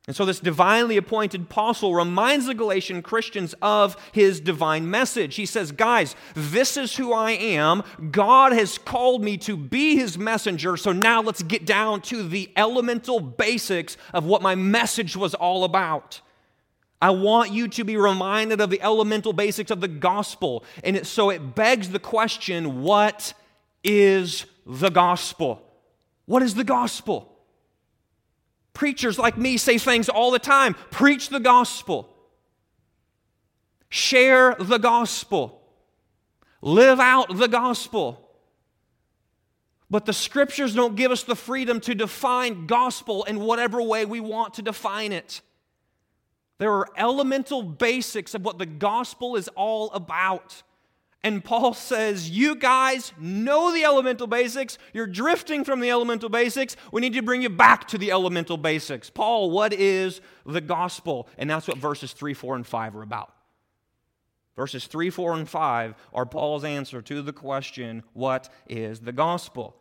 And 0.06 0.14
so, 0.14 0.26
this 0.26 0.38
divinely 0.38 0.98
appointed 0.98 1.42
apostle 1.42 1.94
reminds 1.94 2.44
the 2.44 2.52
Galatian 2.52 3.00
Christians 3.00 3.54
of 3.62 3.96
his 4.12 4.38
divine 4.38 4.90
message. 4.90 5.36
He 5.36 5.46
says, 5.46 5.72
Guys, 5.72 6.14
this 6.34 6.76
is 6.76 6.96
who 6.96 7.14
I 7.14 7.30
am. 7.30 7.82
God 8.10 8.52
has 8.52 8.76
called 8.76 9.24
me 9.24 9.38
to 9.38 9.56
be 9.56 9.96
his 9.96 10.18
messenger. 10.18 10.76
So, 10.76 10.92
now 10.92 11.22
let's 11.22 11.42
get 11.42 11.64
down 11.64 12.02
to 12.02 12.22
the 12.22 12.50
elemental 12.54 13.18
basics 13.18 13.96
of 14.12 14.26
what 14.26 14.42
my 14.42 14.54
message 14.54 15.16
was 15.16 15.32
all 15.32 15.64
about. 15.64 16.20
I 17.00 17.10
want 17.10 17.52
you 17.52 17.68
to 17.68 17.84
be 17.84 17.96
reminded 17.96 18.60
of 18.60 18.68
the 18.68 18.82
elemental 18.82 19.32
basics 19.32 19.70
of 19.70 19.80
the 19.80 19.88
gospel. 19.88 20.64
And 20.82 21.06
so, 21.06 21.30
it 21.30 21.54
begs 21.54 21.88
the 21.88 21.98
question 21.98 22.82
what 22.82 23.32
is 23.82 24.44
the 24.66 24.90
gospel? 24.90 25.62
What 26.26 26.42
is 26.42 26.54
the 26.54 26.64
gospel? 26.64 27.33
Preachers 28.74 29.18
like 29.18 29.38
me 29.38 29.56
say 29.56 29.78
things 29.78 30.08
all 30.08 30.30
the 30.30 30.38
time 30.38 30.74
preach 30.90 31.30
the 31.30 31.40
gospel, 31.40 32.14
share 33.88 34.56
the 34.58 34.78
gospel, 34.78 35.62
live 36.60 37.00
out 37.00 37.36
the 37.36 37.48
gospel. 37.48 38.20
But 39.88 40.06
the 40.06 40.12
scriptures 40.12 40.74
don't 40.74 40.96
give 40.96 41.12
us 41.12 41.22
the 41.22 41.36
freedom 41.36 41.78
to 41.82 41.94
define 41.94 42.66
gospel 42.66 43.22
in 43.24 43.38
whatever 43.38 43.80
way 43.80 44.04
we 44.04 44.18
want 44.18 44.54
to 44.54 44.62
define 44.62 45.12
it. 45.12 45.40
There 46.58 46.72
are 46.72 46.88
elemental 46.96 47.62
basics 47.62 48.34
of 48.34 48.44
what 48.44 48.58
the 48.58 48.66
gospel 48.66 49.36
is 49.36 49.48
all 49.54 49.90
about. 49.92 50.62
And 51.24 51.42
Paul 51.42 51.72
says, 51.72 52.28
You 52.28 52.54
guys 52.54 53.14
know 53.18 53.72
the 53.72 53.82
elemental 53.82 54.26
basics. 54.26 54.76
You're 54.92 55.06
drifting 55.06 55.64
from 55.64 55.80
the 55.80 55.90
elemental 55.90 56.28
basics. 56.28 56.76
We 56.92 57.00
need 57.00 57.14
to 57.14 57.22
bring 57.22 57.40
you 57.40 57.48
back 57.48 57.88
to 57.88 57.98
the 57.98 58.10
elemental 58.10 58.58
basics. 58.58 59.08
Paul, 59.08 59.50
what 59.50 59.72
is 59.72 60.20
the 60.44 60.60
gospel? 60.60 61.26
And 61.38 61.48
that's 61.48 61.66
what 61.66 61.78
verses 61.78 62.12
3, 62.12 62.34
4, 62.34 62.56
and 62.56 62.66
5 62.66 62.96
are 62.96 63.02
about. 63.02 63.32
Verses 64.54 64.86
3, 64.86 65.08
4, 65.08 65.32
and 65.32 65.48
5 65.48 65.94
are 66.12 66.26
Paul's 66.26 66.62
answer 66.62 67.00
to 67.00 67.22
the 67.22 67.32
question, 67.32 68.02
What 68.12 68.50
is 68.68 69.00
the 69.00 69.12
gospel? 69.12 69.74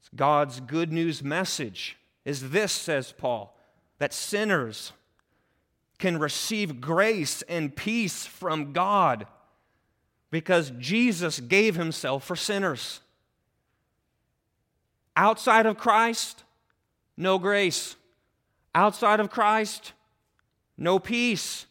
It's 0.00 0.10
God's 0.14 0.58
good 0.58 0.92
news 0.92 1.22
message 1.22 1.96
is 2.24 2.50
this, 2.50 2.72
says 2.72 3.14
Paul, 3.16 3.56
that 3.98 4.12
sinners 4.12 4.92
can 6.00 6.18
receive 6.18 6.80
grace 6.80 7.42
and 7.42 7.76
peace 7.76 8.26
from 8.26 8.72
God 8.72 9.28
because 10.32 10.72
Jesus 10.78 11.38
gave 11.38 11.76
himself 11.76 12.24
for 12.24 12.34
sinners. 12.34 13.00
Outside 15.14 15.66
of 15.66 15.76
Christ, 15.76 16.42
no 17.18 17.38
grace. 17.38 17.96
Outside 18.74 19.20
of 19.20 19.30
Christ, 19.30 19.92
no 20.78 20.98
peace. 20.98 21.66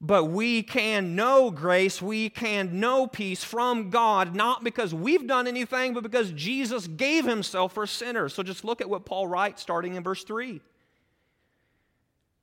But 0.00 0.24
we 0.24 0.64
can 0.64 1.14
know 1.14 1.52
grace, 1.52 2.02
we 2.02 2.28
can 2.28 2.80
know 2.80 3.06
peace 3.06 3.44
from 3.44 3.90
God, 3.90 4.34
not 4.34 4.64
because 4.64 4.92
we've 4.92 5.28
done 5.28 5.46
anything, 5.46 5.94
but 5.94 6.02
because 6.02 6.32
Jesus 6.32 6.88
gave 6.88 7.24
himself 7.24 7.74
for 7.74 7.86
sinners. 7.86 8.34
So 8.34 8.42
just 8.42 8.64
look 8.64 8.80
at 8.80 8.90
what 8.90 9.04
Paul 9.04 9.28
writes 9.28 9.62
starting 9.62 9.94
in 9.94 10.02
verse 10.02 10.24
3. 10.24 10.60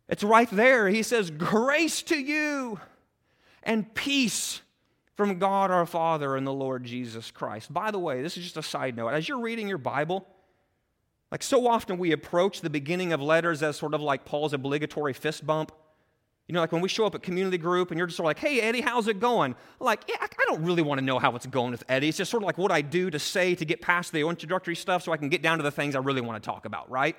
It's 0.08 0.23
right 0.23 0.49
there. 0.49 0.88
He 0.88 1.03
says, 1.03 1.29
Grace 1.29 2.01
to 2.03 2.15
you 2.15 2.79
and 3.62 3.93
peace 3.93 4.62
from 5.19 5.38
God 5.38 5.69
our 5.69 5.86
Father 5.86 6.38
and 6.38 6.47
the 6.47 6.53
Lord 6.53 6.86
Jesus 6.86 7.29
Christ. 7.29 7.73
By 7.73 7.91
the 7.91 7.99
way, 7.99 8.21
this 8.21 8.38
is 8.38 8.43
just 8.45 8.55
a 8.55 8.63
side 8.63 8.95
note. 8.95 9.10
As 9.10 9.27
you're 9.27 9.41
reading 9.41 9.67
your 9.67 9.77
Bible, 9.77 10.25
like 11.29 11.43
so 11.43 11.67
often 11.67 11.97
we 11.97 12.13
approach 12.13 12.62
the 12.62 12.69
beginning 12.69 13.12
of 13.12 13.21
letters 13.21 13.62
as 13.62 13.75
sort 13.75 13.93
of 13.93 13.99
like 13.99 14.23
Paul's 14.23 14.53
obligatory 14.53 15.12
fist 15.12 15.45
bump. 15.45 15.73
You 16.47 16.53
know, 16.53 16.62
like 16.62 16.71
when 16.71 16.82
we 16.82 16.88
show 16.88 17.05
up 17.05 17.15
at 17.15 17.21
community 17.21 17.58
group 17.58 17.91
and 17.91 17.97
you're 17.97 18.08
just 18.08 18.15
sort 18.15 18.27
of 18.27 18.29
like, 18.29 18.39
hey, 18.39 18.62
Eddie, 18.62 18.79
how's 18.79 19.10
it 19.10 19.19
going? 19.19 19.55
Like, 19.82 20.05
yeah, 20.08 20.15
I 20.21 20.45
don't 20.45 20.63
really 20.63 20.84
want 20.84 20.99
to 20.99 21.05
know 21.05 21.19
how 21.19 21.36
it's 21.36 21.45
going 21.45 21.71
with 21.71 21.84
Eddie. 21.89 22.08
It's 22.08 22.17
just 22.17 22.32
sort 22.32 22.41
of 22.41 22.47
like 22.47 22.58
what 22.58 22.71
I 22.71 22.79
do 22.79 23.10
to 23.10 23.19
say 23.19 23.55
to 23.55 23.65
get 23.65 23.82
past 23.82 24.13
the 24.13 24.25
introductory 24.25 24.77
stuff 24.77 25.03
so 25.03 25.12
I 25.12 25.17
can 25.17 25.27
get 25.27 25.41
down 25.41 25.58
to 25.58 25.63
the 25.63 25.71
things 25.71 25.97
I 25.97 25.99
really 25.99 26.21
want 26.21 26.41
to 26.41 26.49
talk 26.49 26.63
about, 26.63 26.89
right? 26.89 27.17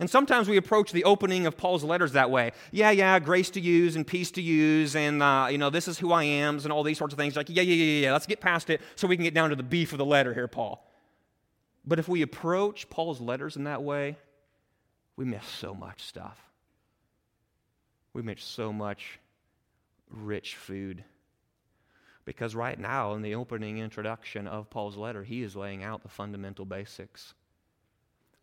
And 0.00 0.08
sometimes 0.08 0.48
we 0.48 0.56
approach 0.56 0.92
the 0.92 1.04
opening 1.04 1.46
of 1.46 1.58
Paul's 1.58 1.84
letters 1.84 2.12
that 2.12 2.30
way. 2.30 2.52
Yeah, 2.72 2.90
yeah, 2.90 3.18
grace 3.18 3.50
to 3.50 3.60
use 3.60 3.96
and 3.96 4.06
peace 4.06 4.30
to 4.32 4.40
use, 4.42 4.96
and 4.96 5.22
uh, 5.22 5.48
you 5.50 5.58
know, 5.58 5.68
this 5.68 5.88
is 5.88 5.98
who 5.98 6.10
I 6.10 6.24
am, 6.24 6.58
and 6.58 6.72
all 6.72 6.82
these 6.82 6.96
sorts 6.96 7.12
of 7.12 7.18
things. 7.18 7.36
Like, 7.36 7.50
yeah, 7.50 7.62
yeah, 7.62 7.74
yeah, 7.74 8.06
yeah. 8.06 8.12
Let's 8.12 8.26
get 8.26 8.40
past 8.40 8.70
it 8.70 8.80
so 8.96 9.06
we 9.06 9.16
can 9.16 9.24
get 9.24 9.34
down 9.34 9.50
to 9.50 9.56
the 9.56 9.62
beef 9.62 9.92
of 9.92 9.98
the 9.98 10.04
letter 10.06 10.32
here, 10.32 10.48
Paul. 10.48 10.82
But 11.84 11.98
if 11.98 12.08
we 12.08 12.22
approach 12.22 12.88
Paul's 12.88 13.20
letters 13.20 13.56
in 13.56 13.64
that 13.64 13.82
way, 13.82 14.16
we 15.16 15.26
miss 15.26 15.46
so 15.46 15.74
much 15.74 16.02
stuff. 16.02 16.40
We 18.14 18.22
miss 18.22 18.42
so 18.42 18.72
much 18.72 19.18
rich 20.08 20.56
food. 20.56 21.04
Because 22.24 22.54
right 22.54 22.78
now, 22.78 23.12
in 23.12 23.20
the 23.20 23.34
opening 23.34 23.78
introduction 23.78 24.46
of 24.46 24.70
Paul's 24.70 24.96
letter, 24.96 25.24
he 25.24 25.42
is 25.42 25.56
laying 25.56 25.84
out 25.84 26.02
the 26.02 26.08
fundamental 26.08 26.64
basics 26.64 27.34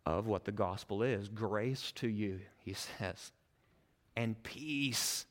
of 0.08 0.26
what 0.26 0.44
the 0.44 0.52
gospel 0.52 1.02
is. 1.02 1.28
Grace 1.28 1.92
to 1.92 2.08
you, 2.08 2.40
he 2.64 2.72
says, 2.72 3.30
and 4.16 4.42
peace. 4.42 5.26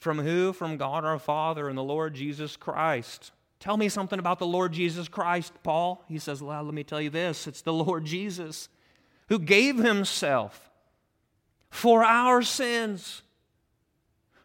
From 0.00 0.18
who? 0.18 0.52
From 0.52 0.76
God 0.76 1.04
our 1.04 1.20
Father 1.20 1.68
and 1.68 1.78
the 1.78 1.84
Lord 1.84 2.14
Jesus 2.14 2.56
Christ. 2.56 3.30
Tell 3.60 3.76
me 3.76 3.88
something 3.88 4.18
about 4.18 4.40
the 4.40 4.46
Lord 4.46 4.72
Jesus 4.72 5.06
Christ, 5.06 5.52
Paul. 5.62 6.04
He 6.08 6.18
says, 6.18 6.42
Well, 6.42 6.64
let 6.64 6.74
me 6.74 6.82
tell 6.82 7.00
you 7.00 7.10
this 7.10 7.46
it's 7.46 7.62
the 7.62 7.72
Lord 7.72 8.04
Jesus 8.04 8.68
who 9.28 9.38
gave 9.38 9.76
himself 9.76 10.68
for 11.70 12.02
our 12.02 12.42
sins 12.42 13.22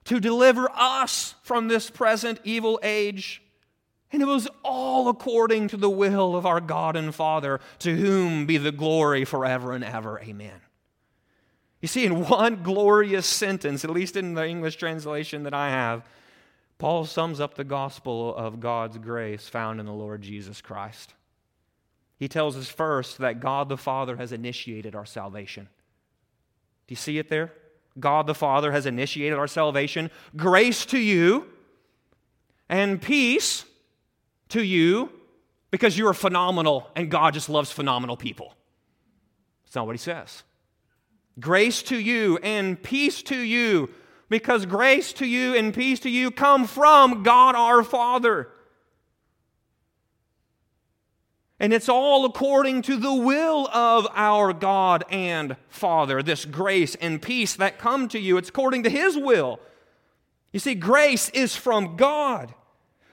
to 0.06 0.20
deliver 0.20 0.70
us 0.72 1.34
from 1.42 1.68
this 1.68 1.90
present 1.90 2.40
evil 2.44 2.80
age 2.84 3.42
and 4.12 4.22
it 4.22 4.26
was 4.26 4.48
all 4.64 5.08
according 5.08 5.70
to 5.70 5.78
the 5.78 5.90
will 5.90 6.36
of 6.36 6.46
our 6.46 6.60
God 6.60 6.96
and 6.96 7.14
Father, 7.14 7.60
to 7.80 7.96
whom 7.96 8.46
be 8.46 8.58
the 8.58 8.72
glory 8.72 9.26
forever 9.26 9.74
and 9.74 9.84
ever. 9.84 10.20
Amen. 10.20 10.62
You 11.82 11.88
see, 11.88 12.06
in 12.06 12.28
one 12.28 12.62
glorious 12.62 13.26
sentence, 13.26 13.84
at 13.84 13.90
least 13.90 14.16
in 14.16 14.34
the 14.34 14.46
English 14.46 14.76
translation 14.76 15.44
that 15.44 15.54
I 15.54 15.70
have, 15.70 16.06
Paul 16.78 17.06
sums 17.06 17.40
up 17.40 17.56
the 17.56 17.64
gospel 17.64 18.36
of 18.36 18.60
God's 18.60 18.98
grace 18.98 19.48
found 19.48 19.80
in 19.80 19.86
the 19.86 19.94
Lord 19.94 20.22
Jesus 20.22 20.62
Christ. 20.62 21.14
He 22.18 22.28
tells 22.28 22.56
us 22.56 22.70
first 22.70 23.18
that 23.18 23.40
God 23.40 23.70
the 23.70 23.78
Father 23.78 24.18
has 24.18 24.32
initiated 24.32 24.94
our 24.94 25.06
salvation. 25.06 25.70
Do 26.88 26.92
you 26.92 26.98
see 26.98 27.18
it 27.18 27.30
there? 27.30 27.52
God 28.00 28.28
the 28.28 28.36
Father 28.36 28.72
has 28.72 28.86
initiated 28.86 29.38
our 29.38 29.48
salvation. 29.48 30.12
Grace 30.36 30.86
to 30.88 31.00
you 31.00 31.48
and 32.70 33.02
peace 33.02 33.66
to 34.52 34.64
you 34.64 35.12
because 35.72 35.98
you 35.98 36.08
are 36.08 36.14
phenomenal 36.14 36.90
and 36.96 37.10
God 37.10 37.34
just 37.34 37.50
loves 37.50 37.72
phenomenal 37.72 38.18
people. 38.18 38.54
That's 39.64 39.76
not 39.76 39.86
what 39.86 39.94
he 39.94 40.00
says. 40.00 40.44
Grace 41.40 41.82
to 41.84 41.98
you 41.98 42.38
and 42.44 42.82
peace 42.82 43.24
to 43.24 43.38
you 43.38 43.90
because 44.30 44.66
grace 44.66 45.14
to 45.14 45.26
you 45.26 45.56
and 45.56 45.74
peace 45.74 46.00
to 46.02 46.10
you 46.10 46.32
come 46.32 46.68
from 46.68 47.24
God 47.24 47.56
our 47.56 47.84
Father. 47.84 48.50
And 51.60 51.74
it's 51.74 51.90
all 51.90 52.26
according 52.26 52.82
to 52.84 52.98
the 52.98 53.14
will 53.14 53.68
of 53.68 54.08
our 54.16 54.52
God 54.52 55.04
and 55.12 55.56
Father. 55.70 56.24
This 56.24 56.44
grace 56.44 56.96
and 56.96 57.22
peace 57.22 57.56
that 57.56 57.78
come 57.78 58.08
to 58.10 58.20
you, 58.20 58.38
it's 58.38 58.50
according 58.50 58.84
to 58.84 58.90
His 58.90 59.16
will. 59.16 59.60
You 60.52 60.60
see, 60.60 60.76
grace 60.76 61.30
is 61.30 61.56
from 61.56 61.96
God. 61.98 62.54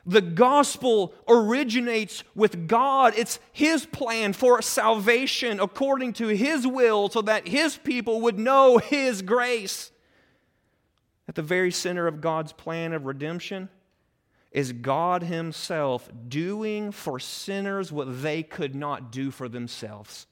The 0.08 0.22
gospel 0.22 1.12
originates 1.28 2.24
with 2.34 2.66
God. 2.66 3.12
It's 3.14 3.38
His 3.52 3.84
plan 3.84 4.32
for 4.32 4.62
salvation 4.62 5.60
according 5.60 6.14
to 6.14 6.28
His 6.28 6.66
will 6.66 7.10
so 7.10 7.20
that 7.20 7.46
His 7.46 7.76
people 7.76 8.22
would 8.22 8.38
know 8.38 8.78
His 8.78 9.20
grace. 9.20 9.92
At 11.28 11.34
the 11.34 11.42
very 11.42 11.70
center 11.70 12.06
of 12.06 12.22
God's 12.22 12.54
plan 12.54 12.94
of 12.94 13.04
redemption 13.04 13.68
is 14.50 14.72
God 14.72 15.24
Himself 15.24 16.08
doing 16.26 16.90
for 16.90 17.20
sinners 17.20 17.92
what 17.92 18.22
they 18.22 18.42
could 18.42 18.74
not 18.74 19.12
do 19.12 19.30
for 19.30 19.46
themselves. 19.46 20.26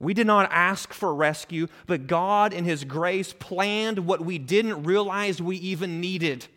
We 0.00 0.14
did 0.14 0.26
not 0.26 0.50
ask 0.50 0.92
for 0.92 1.14
rescue, 1.14 1.68
but 1.86 2.08
God, 2.08 2.52
in 2.52 2.64
His 2.64 2.82
grace, 2.82 3.32
planned 3.38 4.00
what 4.00 4.20
we 4.20 4.38
didn't 4.38 4.82
realize 4.82 5.40
we 5.40 5.58
even 5.58 6.00
needed. 6.00 6.48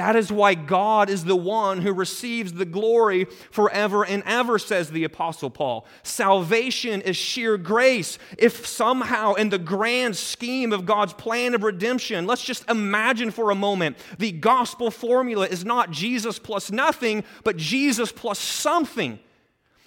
That 0.00 0.16
is 0.16 0.32
why 0.32 0.54
God 0.54 1.10
is 1.10 1.26
the 1.26 1.36
one 1.36 1.82
who 1.82 1.92
receives 1.92 2.54
the 2.54 2.64
glory 2.64 3.26
forever 3.50 4.02
and 4.02 4.22
ever, 4.24 4.58
says 4.58 4.88
the 4.88 5.04
Apostle 5.04 5.50
Paul. 5.50 5.86
Salvation 6.02 7.02
is 7.02 7.18
sheer 7.18 7.58
grace. 7.58 8.18
If 8.38 8.66
somehow, 8.66 9.34
in 9.34 9.50
the 9.50 9.58
grand 9.58 10.16
scheme 10.16 10.72
of 10.72 10.86
God's 10.86 11.12
plan 11.12 11.52
of 11.52 11.64
redemption, 11.64 12.26
let's 12.26 12.42
just 12.42 12.66
imagine 12.70 13.30
for 13.30 13.50
a 13.50 13.54
moment 13.54 13.98
the 14.16 14.32
gospel 14.32 14.90
formula 14.90 15.46
is 15.46 15.66
not 15.66 15.90
Jesus 15.90 16.38
plus 16.38 16.72
nothing, 16.72 17.22
but 17.44 17.58
Jesus 17.58 18.10
plus 18.10 18.38
something 18.38 19.18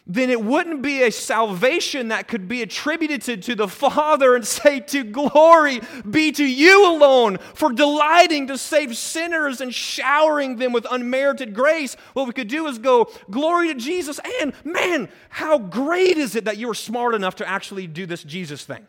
then 0.05 0.29
it 0.29 0.43
wouldn't 0.43 0.81
be 0.81 1.03
a 1.03 1.11
salvation 1.11 2.09
that 2.09 2.27
could 2.27 2.49
be 2.49 2.61
attributed 2.61 3.21
to, 3.21 3.55
the 3.55 3.69
Father 3.69 4.35
and 4.35 4.45
say, 4.45 4.81
To 4.81 5.03
glory 5.03 5.79
be 6.09 6.31
to 6.33 6.43
you 6.43 6.89
alone 6.89 7.37
for 7.53 7.71
delighting 7.71 8.47
to 8.47 8.57
save 8.57 8.97
sinners 8.97 9.61
and 9.61 9.73
showering 9.73 10.57
them 10.57 10.73
with 10.73 10.85
unmerited 10.91 11.53
grace. 11.53 11.95
What 12.13 12.27
we 12.27 12.33
could 12.33 12.49
do 12.49 12.67
is 12.67 12.79
go, 12.79 13.09
Glory 13.31 13.69
to 13.69 13.75
Jesus, 13.75 14.19
and 14.41 14.53
man, 14.65 15.07
how 15.29 15.57
great 15.57 16.17
is 16.17 16.35
it 16.35 16.45
that 16.45 16.57
you 16.57 16.67
were 16.67 16.73
smart 16.73 17.15
enough 17.15 17.35
to 17.35 17.47
actually 17.47 17.87
do 17.87 18.05
this 18.05 18.23
Jesus 18.23 18.65
thing? 18.65 18.85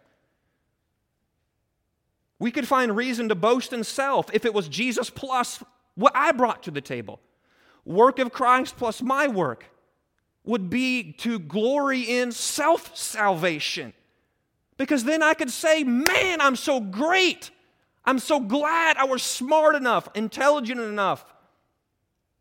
We 2.41 2.51
could 2.51 2.67
find 2.67 2.97
reason 2.97 3.29
to 3.29 3.37
boast 3.37 3.73
in 3.73 3.85
self 3.85 4.27
if 4.33 4.45
it 4.45 4.53
was 4.53 4.69
Jesus 4.69 5.11
plus 5.11 5.63
what 5.95 6.13
I 6.17 6.33
brought 6.33 6.65
to 6.65 6.73
the 6.73 6.81
table. 6.81 7.21
Work 7.85 8.19
of 8.19 8.33
Christ 8.33 8.77
plus 8.77 9.01
my 9.01 9.29
work 9.29 9.67
would 10.45 10.69
be 10.69 11.13
to 11.13 11.39
glory 11.39 12.03
in 12.03 12.33
self 12.33 12.97
salvation. 12.97 13.93
Because 14.77 15.05
then 15.05 15.23
I 15.23 15.35
could 15.35 15.51
say, 15.51 15.85
man, 15.85 16.41
I'm 16.41 16.57
so 16.57 16.81
great. 16.81 17.51
I'm 18.05 18.19
so 18.19 18.41
glad 18.41 18.97
I 18.97 19.05
was 19.05 19.23
smart 19.23 19.75
enough, 19.75 20.09
intelligent 20.15 20.81
enough. 20.81 21.25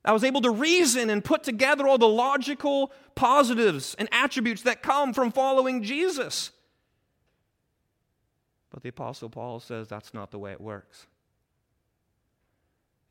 I 0.04 0.12
was 0.12 0.24
able 0.24 0.42
to 0.42 0.52
reason 0.52 1.10
and 1.10 1.24
put 1.24 1.44
together 1.44 1.88
all 1.88 1.98
the 1.98 2.08
logical 2.08 2.92
positives 3.16 3.96
and 3.98 4.10
attributes 4.12 4.64
that 4.64 4.84
come 4.84 5.14
from 5.14 5.32
following 5.32 5.82
Jesus. 5.84 6.52
But 8.70 8.84
the 8.84 8.90
Apostle 8.90 9.30
Paul 9.30 9.60
says 9.62 9.88
that's 9.88 10.14
not 10.14 10.32
the 10.32 10.40
way 10.40 10.52
it 10.52 10.60
works. 10.60 11.08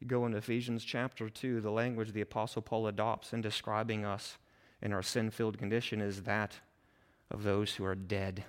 You 0.00 0.06
go 0.08 0.26
into 0.26 0.38
Ephesians 0.38 0.84
chapter 0.84 1.30
2, 1.30 1.60
the 1.60 1.70
language 1.70 2.12
the 2.12 2.20
Apostle 2.20 2.60
Paul 2.60 2.88
adopts 2.88 3.32
in 3.32 3.40
describing 3.40 4.04
us 4.04 4.36
in 4.82 4.92
our 4.92 5.02
sin 5.02 5.30
filled 5.30 5.58
condition 5.58 6.00
is 6.00 6.22
that 6.22 6.56
of 7.30 7.44
those 7.44 7.74
who 7.74 7.84
are 7.84 7.94
dead. 7.94 8.44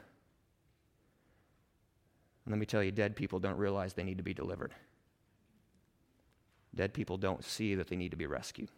And 2.46 2.52
let 2.52 2.60
me 2.60 2.66
tell 2.66 2.84
you, 2.84 2.92
dead 2.92 3.16
people 3.16 3.40
don't 3.40 3.58
realize 3.58 3.94
they 3.94 4.04
need 4.04 4.18
to 4.18 4.24
be 4.24 4.34
delivered. 4.34 4.74
Dead 6.76 6.94
people 6.94 7.18
don't 7.18 7.44
see 7.44 7.76
that 7.76 7.88
they 7.88 7.96
need 7.96 8.12
to 8.12 8.18
be 8.18 8.26
rescued. 8.26 8.70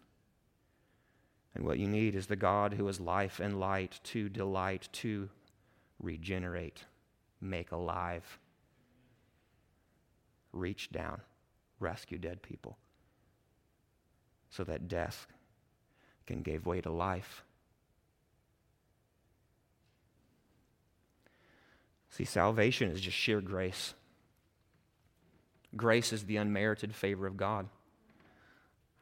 And 1.56 1.66
what 1.66 1.80
you 1.80 1.88
need 1.88 2.16
is 2.16 2.28
the 2.28 2.36
God 2.36 2.74
who 2.74 2.88
is 2.90 3.00
life 3.00 3.40
and 3.40 3.60
light 3.60 4.02
to 4.04 4.28
delight, 4.28 4.90
to 4.94 5.30
regenerate, 6.00 6.84
make 7.40 7.72
alive, 7.72 8.38
reach 10.52 10.92
down, 10.92 11.22
rescue 11.80 12.18
dead 12.18 12.42
people 12.42 12.78
so 14.50 14.64
that 14.66 14.88
death 14.88 15.28
can 16.26 16.42
give 16.42 16.66
way 16.66 16.82
to 16.82 16.92
life. 16.92 17.44
See, 22.10 22.26
salvation 22.26 22.90
is 22.90 23.02
just 23.02 23.18
sheer 23.18 23.42
grace. 23.42 23.94
Grace 25.76 26.14
is 26.14 26.24
the 26.24 26.38
unmerited 26.38 26.96
favor 26.96 27.28
of 27.28 27.36
God. 27.36 27.68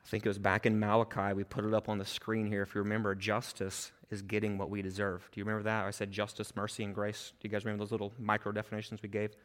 I 0.04 0.10
think 0.10 0.26
it 0.26 0.30
was 0.30 0.40
back 0.40 0.66
in 0.66 0.80
Malachi, 0.80 1.34
we 1.34 1.44
put 1.44 1.64
it 1.64 1.74
up 1.74 1.88
on 1.88 1.98
the 1.98 2.06
screen 2.06 2.48
here. 2.48 2.64
If 2.64 2.76
you 2.76 2.82
remember, 2.82 3.16
justice 3.16 3.92
is 4.10 4.22
getting 4.22 4.58
what 4.58 4.70
we 4.70 4.82
deserve. 4.82 5.30
Do 5.32 5.40
you 5.40 5.46
remember 5.46 5.64
that? 5.64 5.86
I 5.86 5.92
said 5.92 6.12
justice, 6.12 6.56
mercy, 6.56 6.84
and 6.84 6.94
grace. 6.94 7.34
Do 7.40 7.48
you 7.48 7.52
guys 7.52 7.66
remember 7.66 7.84
those 7.84 7.92
little 7.92 8.14
micro 8.20 8.52
definitions 8.52 9.02
we 9.02 9.10
gave? 9.10 9.36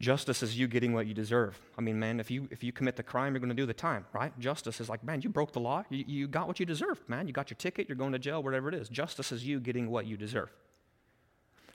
Justice 0.00 0.42
is 0.42 0.58
you 0.58 0.66
getting 0.66 0.94
what 0.94 1.06
you 1.06 1.12
deserve. 1.12 1.60
I 1.76 1.82
mean, 1.82 1.98
man, 1.98 2.20
if 2.20 2.30
you 2.30 2.48
if 2.50 2.64
you 2.64 2.72
commit 2.72 2.96
the 2.96 3.02
crime, 3.02 3.34
you're 3.34 3.40
going 3.40 3.50
to 3.50 3.54
do 3.54 3.66
the 3.66 3.74
time, 3.74 4.06
right? 4.14 4.36
Justice 4.38 4.80
is 4.80 4.88
like, 4.88 5.04
man, 5.04 5.20
you 5.20 5.28
broke 5.28 5.52
the 5.52 5.60
law. 5.60 5.84
You, 5.90 6.04
you 6.06 6.26
got 6.26 6.48
what 6.48 6.58
you 6.58 6.64
deserved, 6.64 7.06
man. 7.06 7.26
You 7.26 7.34
got 7.34 7.50
your 7.50 7.56
ticket. 7.58 7.86
You're 7.86 7.96
going 7.96 8.12
to 8.12 8.18
jail, 8.18 8.42
whatever 8.42 8.70
it 8.70 8.74
is. 8.74 8.88
Justice 8.88 9.30
is 9.30 9.44
you 9.44 9.60
getting 9.60 9.90
what 9.90 10.06
you 10.06 10.16
deserve. 10.16 10.50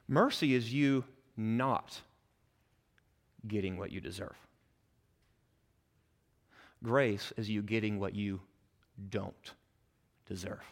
Mercy 0.07 0.55
is 0.55 0.73
you 0.73 1.03
not 1.37 2.01
getting 3.47 3.77
what 3.77 3.91
you 3.91 4.01
deserve. 4.01 4.35
Grace 6.81 7.31
is 7.37 7.49
you 7.49 7.61
getting 7.61 7.99
what 7.99 8.15
you 8.15 8.41
don't 9.09 9.53
deserve. 10.27 10.63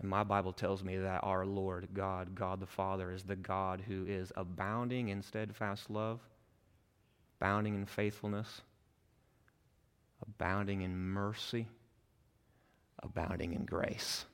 And 0.00 0.08
my 0.08 0.24
Bible 0.24 0.52
tells 0.52 0.82
me 0.82 0.96
that 0.96 1.20
our 1.22 1.44
Lord 1.44 1.88
God, 1.92 2.34
God 2.34 2.58
the 2.60 2.66
Father, 2.66 3.12
is 3.12 3.22
the 3.22 3.36
God 3.36 3.82
who 3.86 4.06
is 4.06 4.32
abounding 4.34 5.10
in 5.10 5.22
steadfast 5.22 5.90
love, 5.90 6.20
abounding 7.38 7.74
in 7.74 7.84
faithfulness, 7.84 8.62
abounding 10.26 10.80
in 10.80 10.96
mercy, 10.96 11.68
abounding 13.02 13.52
in 13.52 13.66
grace, 13.66 14.24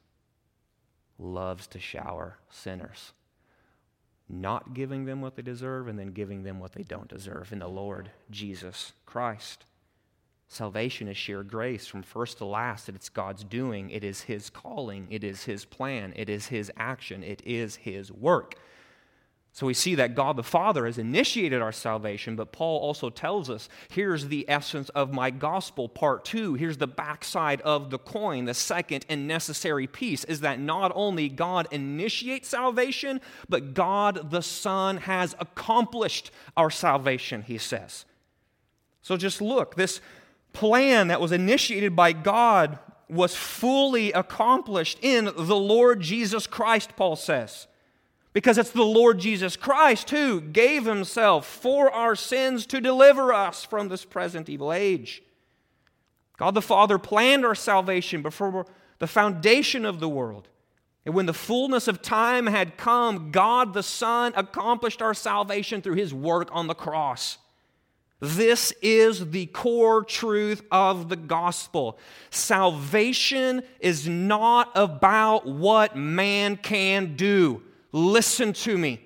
loves 1.19 1.67
to 1.67 1.81
shower 1.81 2.39
sinners, 2.49 3.13
not 4.29 4.73
giving 4.73 5.05
them 5.05 5.21
what 5.21 5.35
they 5.35 5.43
deserve 5.43 5.89
and 5.89 5.99
then 5.99 6.13
giving 6.13 6.45
them 6.45 6.61
what 6.61 6.73
they 6.73 6.85
don't 6.85 7.09
deserve 7.09 7.53
in 7.53 7.59
the 7.59 7.69
Lord 7.69 8.11
Jesus 8.31 8.93
Christ. 9.05 9.65
Salvation 10.49 11.09
is 11.09 11.17
sheer 11.17 11.43
grace 11.43 11.87
from 11.87 12.03
first 12.03 12.39
to 12.39 12.45
last, 12.45 12.89
it's 12.89 13.09
God's 13.09 13.43
doing. 13.43 13.91
It 13.91 14.05
is 14.05 14.23
His 14.23 14.49
calling. 14.49 15.09
It 15.11 15.25
is 15.25 15.45
His 15.45 15.65
plan. 15.65 16.13
It 16.17 16.29
is 16.29 16.47
His 16.47 16.71
action. 16.77 17.25
It 17.25 17.43
is 17.45 17.77
His 17.77 18.13
work. 18.13 18.55
So 19.57 19.67
we 19.67 19.73
see 19.73 19.95
that 19.95 20.15
God 20.15 20.37
the 20.37 20.43
Father 20.43 20.85
has 20.85 20.99
initiated 20.99 21.63
our 21.63 21.73
salvation, 21.73 22.37
but 22.37 22.53
Paul 22.53 22.79
also 22.79 23.09
tells 23.09 23.49
us 23.49 23.71
here's 23.89 24.29
the 24.29 24.45
essence 24.49 24.91
of 24.91 25.15
my 25.15 25.31
gospel, 25.31 25.89
part 25.89 26.27
two. 26.27 26.53
Here's 26.53 26.77
the 26.77 26.87
backside 26.87 27.63
of 27.63 27.89
the 27.89 27.99
coin. 27.99 28.45
The 28.45 28.53
second 28.53 29.07
and 29.09 29.27
necessary 29.27 29.87
piece 29.87 30.25
is 30.25 30.43
that 30.43 30.61
not 30.61 30.93
only 30.95 31.31
God 31.31 31.69
initiates 31.71 32.49
salvation, 32.49 33.19
but 33.49 33.73
God 33.73 34.31
the 34.31 34.43
Son 34.43 34.99
has 34.99 35.35
accomplished 35.41 36.31
our 36.55 36.71
salvation, 36.71 37.41
he 37.41 37.57
says. 37.57 38.05
So 39.01 39.17
just 39.17 39.41
look, 39.41 39.75
this 39.75 40.03
plan 40.57 41.09
that 41.09 41.21
was 41.21 41.33
initiated 41.33 41.95
by 41.95 42.13
God 42.13 42.79
was 43.11 43.37
fully 43.37 44.11
accomplished 44.13 44.99
in 45.03 45.27
the 45.27 45.57
Lord 45.57 46.01
Jesus 46.01 46.47
Christ, 46.47 46.97
Paul 46.97 47.15
says. 47.15 47.67
Because 48.33 48.57
it's 48.57 48.71
the 48.71 48.83
Lord 48.83 49.19
Jesus 49.19 49.55
Christ 49.55 50.11
who 50.11 50.41
gave 50.41 50.87
himself 50.87 51.47
for 51.47 51.91
our 51.91 52.17
sins 52.17 52.65
to 52.67 52.81
deliver 52.81 53.35
us 53.35 53.65
from 53.65 53.89
this 53.89 54.05
present 54.05 54.49
evil 54.49 54.73
age. 54.73 55.23
God 56.39 56.55
the 56.55 56.63
Father 56.63 56.99
planned 56.99 57.45
our 57.45 57.55
salvation 57.55 58.23
before 58.23 58.67
the 58.99 59.07
foundation 59.07 59.85
of 59.85 60.01
the 60.01 60.09
world. 60.09 60.49
And 61.05 61.15
when 61.15 61.27
the 61.27 61.35
fullness 61.35 61.87
of 61.87 62.03
time 62.03 62.47
had 62.47 62.79
come, 62.79 63.31
God 63.31 63.75
the 63.75 63.83
Son 63.83 64.33
accomplished 64.37 65.03
our 65.03 65.15
salvation 65.15 65.83
through 65.83 65.95
his 65.95 66.13
work 66.13 66.49
on 66.51 66.67
the 66.67 66.75
cross. 66.75 67.39
This 68.19 68.73
is 68.81 69.31
the 69.31 69.47
core 69.47 70.03
truth 70.03 70.63
of 70.71 71.11
the 71.11 71.17
gospel. 71.17 71.99
Salvation 72.31 73.63
is 73.79 74.09
not 74.09 74.71
about 74.75 75.47
what 75.47 75.97
man 75.97 76.57
can 76.57 77.15
do. 77.17 77.63
Listen 77.93 78.55
to 78.55 78.79
me. 78.79 79.03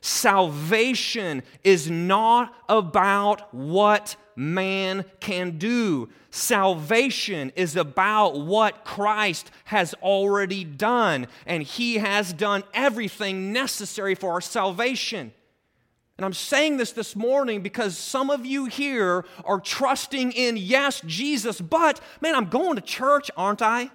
Salvation 0.00 1.42
is 1.64 1.90
not 1.90 2.54
about 2.68 3.52
what 3.52 4.16
man 4.36 5.04
can 5.20 5.58
do. 5.58 6.08
Salvation 6.30 7.52
is 7.56 7.76
about 7.76 8.40
what 8.40 8.84
Christ 8.84 9.50
has 9.64 9.92
already 9.94 10.64
done, 10.64 11.26
and 11.46 11.62
He 11.62 11.96
has 11.96 12.32
done 12.32 12.64
everything 12.72 13.52
necessary 13.52 14.14
for 14.14 14.32
our 14.32 14.40
salvation. 14.40 15.32
And 16.22 16.26
I'm 16.26 16.34
saying 16.34 16.76
this 16.76 16.92
this 16.92 17.16
morning 17.16 17.62
because 17.62 17.98
some 17.98 18.30
of 18.30 18.46
you 18.46 18.66
here 18.66 19.24
are 19.44 19.58
trusting 19.58 20.30
in, 20.30 20.56
yes, 20.56 21.02
Jesus, 21.04 21.60
but 21.60 22.00
man, 22.20 22.36
I'm 22.36 22.44
going 22.44 22.76
to 22.76 22.80
church, 22.80 23.28
aren't 23.36 23.60
I? 23.60 23.90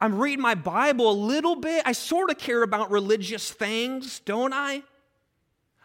I'm 0.00 0.20
reading 0.20 0.40
my 0.40 0.54
Bible 0.54 1.10
a 1.10 1.18
little 1.18 1.56
bit. 1.56 1.82
I 1.84 1.90
sort 1.90 2.30
of 2.30 2.38
care 2.38 2.62
about 2.62 2.92
religious 2.92 3.50
things, 3.50 4.20
don't 4.20 4.52
I? 4.52 4.84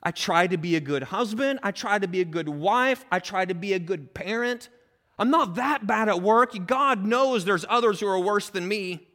I 0.04 0.12
try 0.12 0.46
to 0.46 0.58
be 0.58 0.76
a 0.76 0.80
good 0.80 1.02
husband. 1.02 1.60
I 1.64 1.72
try 1.72 1.98
to 1.98 2.08
be 2.08 2.22
a 2.22 2.26
good 2.26 2.48
wife. 2.48 3.04
I 3.12 3.18
try 3.18 3.44
to 3.44 3.56
be 3.56 3.74
a 3.74 3.80
good 3.80 4.14
parent. 4.14 4.70
I'm 5.18 5.32
not 5.32 5.56
that 5.56 5.88
bad 5.88 6.08
at 6.08 6.22
work. 6.22 6.68
God 6.68 7.04
knows 7.04 7.46
there's 7.46 7.66
others 7.68 8.00
who 8.00 8.06
are 8.06 8.20
worse 8.20 8.50
than 8.50 8.68
me. 8.68 9.08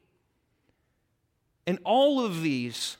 And 1.69 1.79
all 1.85 2.19
of 2.19 2.43
these 2.43 2.97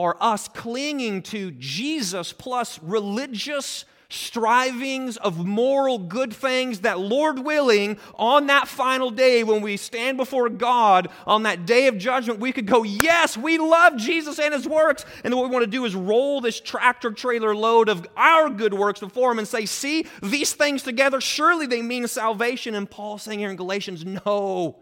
are 0.00 0.16
us 0.20 0.48
clinging 0.48 1.22
to 1.22 1.50
Jesus 1.52 2.32
plus 2.32 2.80
religious 2.82 3.84
strivings 4.10 5.16
of 5.18 5.46
moral 5.46 5.98
good 5.98 6.32
things 6.32 6.80
that, 6.80 6.98
Lord 6.98 7.38
willing, 7.38 7.96
on 8.16 8.48
that 8.48 8.68
final 8.68 9.10
day 9.10 9.44
when 9.44 9.62
we 9.62 9.76
stand 9.76 10.16
before 10.16 10.48
God, 10.48 11.08
on 11.26 11.44
that 11.44 11.64
day 11.64 11.86
of 11.86 11.96
judgment, 11.96 12.40
we 12.40 12.52
could 12.52 12.66
go, 12.66 12.82
Yes, 12.82 13.36
we 13.36 13.58
love 13.58 13.96
Jesus 13.96 14.38
and 14.38 14.52
his 14.52 14.68
works. 14.68 15.04
And 15.24 15.34
what 15.34 15.44
we 15.44 15.50
want 15.50 15.64
to 15.64 15.70
do 15.70 15.84
is 15.84 15.94
roll 15.94 16.40
this 16.40 16.60
tractor 16.60 17.12
trailer 17.12 17.54
load 17.54 17.88
of 17.88 18.06
our 18.16 18.50
good 18.50 18.74
works 18.74 19.00
before 19.00 19.30
him 19.30 19.38
and 19.38 19.48
say, 19.48 19.64
See, 19.64 20.06
these 20.22 20.52
things 20.52 20.82
together, 20.82 21.20
surely 21.20 21.66
they 21.66 21.82
mean 21.82 22.06
salvation. 22.08 22.74
And 22.74 22.90
Paul's 22.90 23.22
saying 23.22 23.38
here 23.38 23.50
in 23.50 23.56
Galatians, 23.56 24.04
No. 24.04 24.76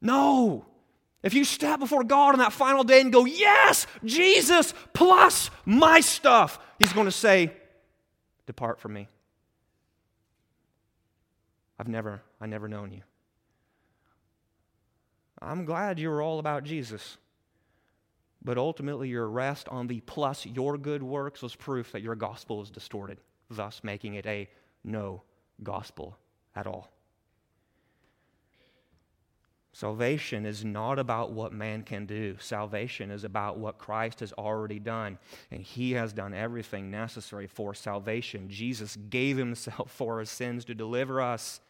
No. 0.00 0.65
If 1.26 1.34
you 1.34 1.44
step 1.44 1.80
before 1.80 2.04
God 2.04 2.34
on 2.34 2.38
that 2.38 2.52
final 2.52 2.84
day 2.84 3.00
and 3.00 3.12
go, 3.12 3.24
Yes, 3.24 3.88
Jesus 4.04 4.72
plus 4.92 5.50
my 5.64 5.98
stuff, 5.98 6.60
He's 6.78 6.92
going 6.92 7.06
to 7.06 7.10
say, 7.12 7.52
Depart 8.46 8.78
from 8.78 8.92
me. 8.92 9.08
I've 11.80 11.88
never, 11.88 12.22
I 12.40 12.46
never 12.46 12.68
known 12.68 12.92
you. 12.92 13.02
I'm 15.42 15.64
glad 15.64 15.98
you 15.98 16.10
were 16.10 16.22
all 16.22 16.38
about 16.38 16.62
Jesus. 16.62 17.18
But 18.44 18.56
ultimately, 18.56 19.08
your 19.08 19.28
rest 19.28 19.68
on 19.68 19.88
the 19.88 20.02
plus 20.02 20.46
your 20.46 20.78
good 20.78 21.02
works 21.02 21.42
was 21.42 21.56
proof 21.56 21.90
that 21.90 22.02
your 22.02 22.14
gospel 22.14 22.62
is 22.62 22.70
distorted, 22.70 23.18
thus 23.50 23.80
making 23.82 24.14
it 24.14 24.26
a 24.26 24.48
no 24.84 25.24
gospel 25.64 26.16
at 26.54 26.68
all. 26.68 26.95
Salvation 29.76 30.46
is 30.46 30.64
not 30.64 30.98
about 30.98 31.32
what 31.32 31.52
man 31.52 31.82
can 31.82 32.06
do. 32.06 32.34
Salvation 32.40 33.10
is 33.10 33.24
about 33.24 33.58
what 33.58 33.76
Christ 33.76 34.20
has 34.20 34.32
already 34.32 34.78
done. 34.78 35.18
And 35.50 35.60
he 35.60 35.92
has 35.92 36.14
done 36.14 36.32
everything 36.32 36.90
necessary 36.90 37.46
for 37.46 37.74
salvation. 37.74 38.48
Jesus 38.48 38.96
gave 39.10 39.36
himself 39.36 39.90
for 39.90 40.20
our 40.20 40.24
sins 40.24 40.64
to 40.64 40.74
deliver 40.74 41.20
us. 41.20 41.60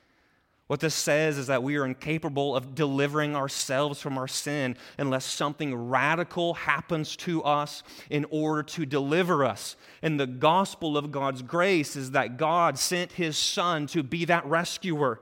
What 0.68 0.78
this 0.78 0.94
says 0.94 1.36
is 1.36 1.48
that 1.48 1.64
we 1.64 1.74
are 1.78 1.84
incapable 1.84 2.54
of 2.54 2.76
delivering 2.76 3.34
ourselves 3.34 4.00
from 4.00 4.18
our 4.18 4.28
sin 4.28 4.76
unless 4.98 5.24
something 5.24 5.74
radical 5.74 6.54
happens 6.54 7.16
to 7.16 7.42
us 7.42 7.82
in 8.08 8.24
order 8.30 8.62
to 8.62 8.86
deliver 8.86 9.44
us. 9.44 9.74
And 10.00 10.20
the 10.20 10.28
gospel 10.28 10.96
of 10.96 11.10
God's 11.10 11.42
grace 11.42 11.96
is 11.96 12.12
that 12.12 12.36
God 12.36 12.78
sent 12.78 13.10
his 13.10 13.36
Son 13.36 13.88
to 13.88 14.04
be 14.04 14.26
that 14.26 14.46
rescuer. 14.46 15.20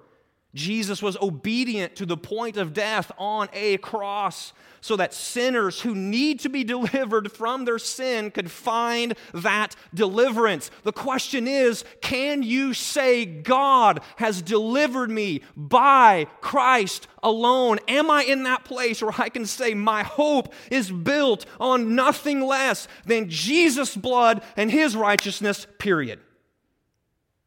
Jesus 0.55 1.03
was 1.03 1.17
obedient 1.21 1.97
to 1.97 2.07
the 2.07 2.17
point 2.17 2.57
of 2.57 2.73
death 2.73 3.11
on 3.19 3.49
a 3.53 3.77
cross 3.79 4.53
so 4.81 4.97
that 4.97 5.15
sinners 5.15 5.81
who 5.81 5.95
need 5.95 6.41
to 6.41 6.51
be 6.51 6.63
delivered 6.75 7.33
from 7.33 7.65
their 7.65 7.79
sin 7.79 8.31
could 8.31 8.51
find 8.51 9.15
that 9.33 9.75
deliverance. 9.95 10.71
The 10.83 10.93
question 10.93 11.49
is 11.49 11.85
can 12.01 12.43
you 12.43 12.75
say, 12.75 13.25
God 13.25 14.01
has 14.17 14.43
delivered 14.43 15.11
me 15.11 15.41
by 15.57 16.27
Christ 16.41 17.09
alone? 17.23 17.79
Am 17.89 18.11
I 18.11 18.25
in 18.25 18.45
that 18.45 18.65
place 18.65 19.03
where 19.03 19.15
I 19.19 19.31
can 19.31 19.47
say, 19.47 19.75
my 19.75 20.03
hope 20.03 20.53
is 20.71 20.91
built 20.91 21.47
on 21.59 21.95
nothing 21.95 22.43
less 22.43 22.87
than 23.07 23.31
Jesus' 23.31 23.97
blood 23.97 24.43
and 24.57 24.71
his 24.71 24.95
righteousness, 24.95 25.67
period? 25.79 26.21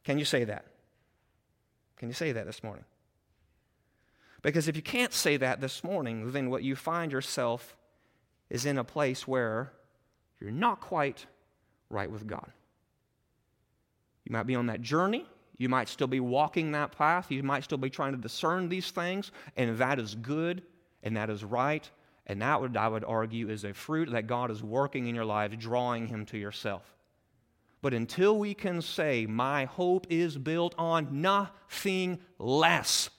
Can 0.04 0.18
you 0.18 0.26
say 0.26 0.44
that? 0.44 0.66
Can 1.98 2.08
you 2.08 2.14
say 2.14 2.32
that 2.32 2.46
this 2.46 2.64
morning? 2.64 2.86
Because 4.48 4.70
if 4.70 4.78
you 4.78 4.82
can't 4.82 5.12
say 5.12 5.36
that 5.36 5.60
this 5.60 5.84
morning, 5.84 6.32
then 6.32 6.50
what 6.50 6.64
you 6.64 6.78
find 6.78 7.12
yourself 7.12 7.76
is 8.50 8.66
in 8.66 8.78
a 8.78 8.84
place 8.86 9.28
where 9.28 9.74
you're 10.40 10.52
not 10.52 10.80
quite 10.80 11.26
right 11.90 12.10
with 12.10 12.26
God. 12.26 12.50
You 14.24 14.32
might 14.32 14.48
be 14.48 14.56
on 14.56 14.68
that 14.68 14.82
journey. 14.82 15.26
You 15.58 15.68
might 15.68 15.90
still 15.90 16.08
be 16.08 16.22
walking 16.22 16.72
that 16.72 16.98
path. 16.98 17.30
You 17.30 17.44
might 17.44 17.66
still 17.66 17.78
be 17.78 17.90
trying 17.90 18.14
to 18.14 18.18
discern 18.18 18.70
these 18.70 18.90
things, 18.90 19.34
and 19.58 19.78
that 19.80 20.00
is 20.00 20.16
good 20.16 20.64
and 21.04 21.18
that 21.18 21.30
is 21.30 21.44
right. 21.44 21.92
And 22.26 22.42
that 22.42 22.62
would, 22.62 22.78
I 22.78 22.88
would 22.88 23.04
argue, 23.04 23.50
is 23.50 23.66
a 23.66 23.74
fruit 23.74 24.10
that 24.12 24.28
God 24.28 24.50
is 24.50 24.64
working 24.64 25.08
in 25.08 25.16
your 25.16 25.26
life, 25.26 25.60
drawing 25.60 26.08
Him 26.08 26.26
to 26.28 26.38
yourself. 26.38 26.96
But 27.82 27.94
until 27.94 28.38
we 28.40 28.54
can 28.54 28.82
say, 28.82 29.26
My 29.26 29.66
hope 29.66 30.08
is 30.10 30.38
built 30.38 30.74
on 30.78 31.22
nothing 31.22 32.20
less, 32.40 33.10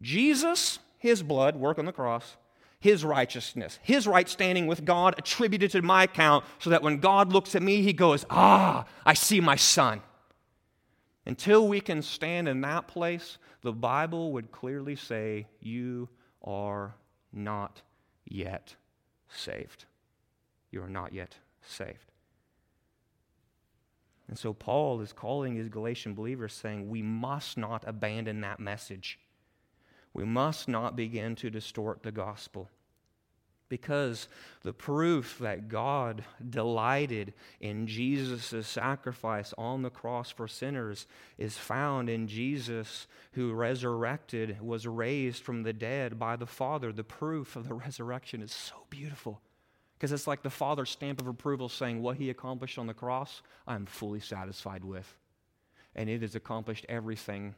Jesus, 0.00 0.78
His 0.98 1.22
blood, 1.22 1.56
work 1.56 1.78
on 1.78 1.84
the 1.84 1.92
cross, 1.92 2.36
His 2.78 3.04
righteousness, 3.04 3.78
His 3.82 4.06
right 4.06 4.28
standing 4.28 4.66
with 4.66 4.84
God 4.84 5.14
attributed 5.18 5.70
to 5.72 5.82
my 5.82 6.04
account, 6.04 6.44
so 6.58 6.70
that 6.70 6.82
when 6.82 6.98
God 6.98 7.32
looks 7.32 7.54
at 7.54 7.62
me, 7.62 7.82
He 7.82 7.92
goes, 7.92 8.24
Ah, 8.30 8.86
I 9.04 9.14
see 9.14 9.40
my 9.40 9.56
Son. 9.56 10.02
Until 11.26 11.66
we 11.66 11.80
can 11.80 12.02
stand 12.02 12.48
in 12.48 12.60
that 12.62 12.86
place, 12.86 13.38
the 13.62 13.72
Bible 13.72 14.32
would 14.32 14.52
clearly 14.52 14.96
say, 14.96 15.46
You 15.60 16.08
are 16.42 16.94
not 17.32 17.82
yet 18.26 18.76
saved. 19.28 19.86
You 20.70 20.82
are 20.82 20.90
not 20.90 21.12
yet 21.14 21.36
saved. 21.62 22.12
And 24.28 24.38
so 24.38 24.52
Paul 24.54 25.00
is 25.00 25.12
calling 25.12 25.54
his 25.54 25.68
Galatian 25.68 26.14
believers, 26.14 26.52
saying, 26.52 26.88
We 26.88 27.02
must 27.02 27.58
not 27.58 27.84
abandon 27.86 28.40
that 28.40 28.60
message. 28.60 29.18
We 30.14 30.24
must 30.24 30.68
not 30.68 30.96
begin 30.96 31.34
to 31.36 31.50
distort 31.50 32.02
the 32.02 32.12
gospel 32.12 32.70
because 33.68 34.28
the 34.62 34.72
proof 34.72 35.38
that 35.40 35.68
God 35.68 36.24
delighted 36.50 37.34
in 37.60 37.88
Jesus' 37.88 38.68
sacrifice 38.68 39.52
on 39.58 39.82
the 39.82 39.90
cross 39.90 40.30
for 40.30 40.46
sinners 40.46 41.08
is 41.38 41.58
found 41.58 42.08
in 42.08 42.28
Jesus, 42.28 43.08
who 43.32 43.52
resurrected, 43.52 44.60
was 44.60 44.86
raised 44.86 45.42
from 45.42 45.64
the 45.64 45.72
dead 45.72 46.18
by 46.18 46.36
the 46.36 46.46
Father. 46.46 46.92
The 46.92 47.02
proof 47.02 47.56
of 47.56 47.66
the 47.66 47.74
resurrection 47.86 48.42
is 48.42 48.52
so 48.52 48.76
beautiful 48.90 49.40
because 49.98 50.12
it's 50.12 50.28
like 50.28 50.42
the 50.42 50.50
Father's 50.50 50.90
stamp 50.90 51.20
of 51.20 51.26
approval 51.26 51.68
saying, 51.68 52.00
What 52.00 52.18
he 52.18 52.30
accomplished 52.30 52.78
on 52.78 52.86
the 52.86 52.94
cross, 52.94 53.42
I'm 53.66 53.86
fully 53.86 54.20
satisfied 54.20 54.84
with. 54.84 55.16
And 55.96 56.08
it 56.08 56.22
has 56.22 56.34
accomplished 56.34 56.86
everything 56.88 57.54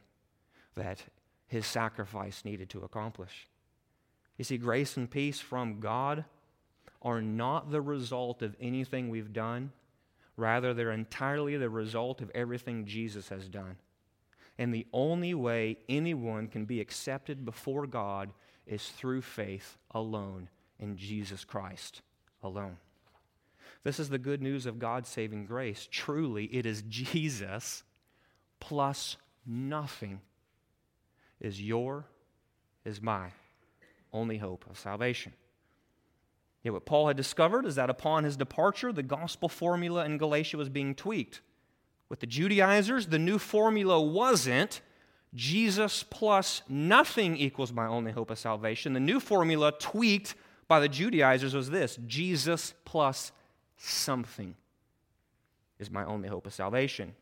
that 0.75 1.03
his 1.47 1.65
sacrifice 1.65 2.43
needed 2.45 2.69
to 2.71 2.83
accomplish. 2.83 3.47
You 4.37 4.43
see, 4.43 4.57
grace 4.57 4.97
and 4.97 5.09
peace 5.09 5.39
from 5.39 5.79
God 5.79 6.25
are 7.01 7.21
not 7.21 7.71
the 7.71 7.81
result 7.81 8.41
of 8.41 8.55
anything 8.59 9.09
we've 9.09 9.33
done. 9.33 9.71
Rather, 10.35 10.73
they're 10.73 10.91
entirely 10.91 11.57
the 11.57 11.69
result 11.69 12.21
of 12.21 12.29
everything 12.35 12.85
Jesus 12.85 13.29
has 13.29 13.47
done. 13.47 13.77
And 14.57 14.73
the 14.73 14.87
only 14.91 15.33
way 15.33 15.77
anyone 15.87 16.47
can 16.47 16.65
be 16.65 16.81
accepted 16.81 17.45
before 17.45 17.87
God 17.87 18.31
is 18.65 18.89
through 18.89 19.21
faith 19.21 19.77
alone 19.91 20.49
in 20.79 20.97
Jesus 20.97 21.45
Christ 21.45 22.01
alone. 22.43 22.77
This 23.83 23.99
is 23.99 24.09
the 24.09 24.17
good 24.17 24.41
news 24.41 24.65
of 24.65 24.79
God's 24.79 25.09
saving 25.09 25.45
grace. 25.45 25.87
Truly, 25.89 26.45
it 26.45 26.65
is 26.65 26.81
Jesus 26.89 27.83
plus 28.59 29.17
nothing 29.45 30.21
is 31.39 31.61
your, 31.61 32.05
is 32.85 33.01
my 33.01 33.31
only 34.13 34.37
hope 34.37 34.65
of 34.69 34.79
salvation. 34.79 35.33
Yet, 36.63 36.73
what 36.73 36.85
Paul 36.85 37.07
had 37.07 37.17
discovered 37.17 37.65
is 37.65 37.75
that 37.75 37.89
upon 37.89 38.23
his 38.23 38.35
departure, 38.35 38.91
the 38.91 39.03
gospel 39.03 39.47
formula 39.47 40.05
in 40.05 40.17
Galatia 40.17 40.57
was 40.57 40.69
being 40.69 40.95
tweaked. 40.95 41.41
With 42.09 42.19
the 42.19 42.27
Judaizers, 42.27 43.07
the 43.07 43.19
new 43.19 43.37
formula 43.37 44.01
wasn't 44.01 44.81
Jesus 45.33 46.03
plus 46.03 46.61
nothing 46.67 47.37
equals 47.37 47.71
my 47.71 47.85
only 47.85 48.11
hope 48.11 48.31
of 48.31 48.39
salvation. 48.39 48.93
The 48.93 48.99
new 48.99 49.19
formula, 49.19 49.71
tweaked 49.77 50.35
by 50.67 50.79
the 50.79 50.89
Judaizers, 50.89 51.53
was 51.53 51.69
this 51.69 51.97
Jesus 52.07 52.73
plus 52.85 53.31
something 53.77 54.55
is 55.79 55.91
my 55.91 56.03
only 56.05 56.29
hope 56.29 56.47
of 56.47 56.53
salvation. 56.53 57.13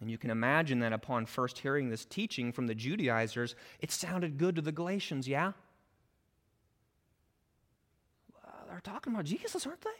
And 0.00 0.10
you 0.10 0.18
can 0.18 0.30
imagine 0.30 0.80
that 0.80 0.92
upon 0.92 1.26
first 1.26 1.58
hearing 1.58 1.88
this 1.88 2.04
teaching 2.04 2.52
from 2.52 2.66
the 2.66 2.74
Judaizers, 2.74 3.54
it 3.80 3.90
sounded 3.90 4.36
good 4.36 4.56
to 4.56 4.62
the 4.62 4.72
Galatians, 4.72 5.26
yeah? 5.26 5.52
they're 8.76 8.80
talking 8.80 9.14
about 9.14 9.24
Jesus, 9.24 9.66
aren't 9.66 9.80
they? 9.80 9.88
I 9.88 9.94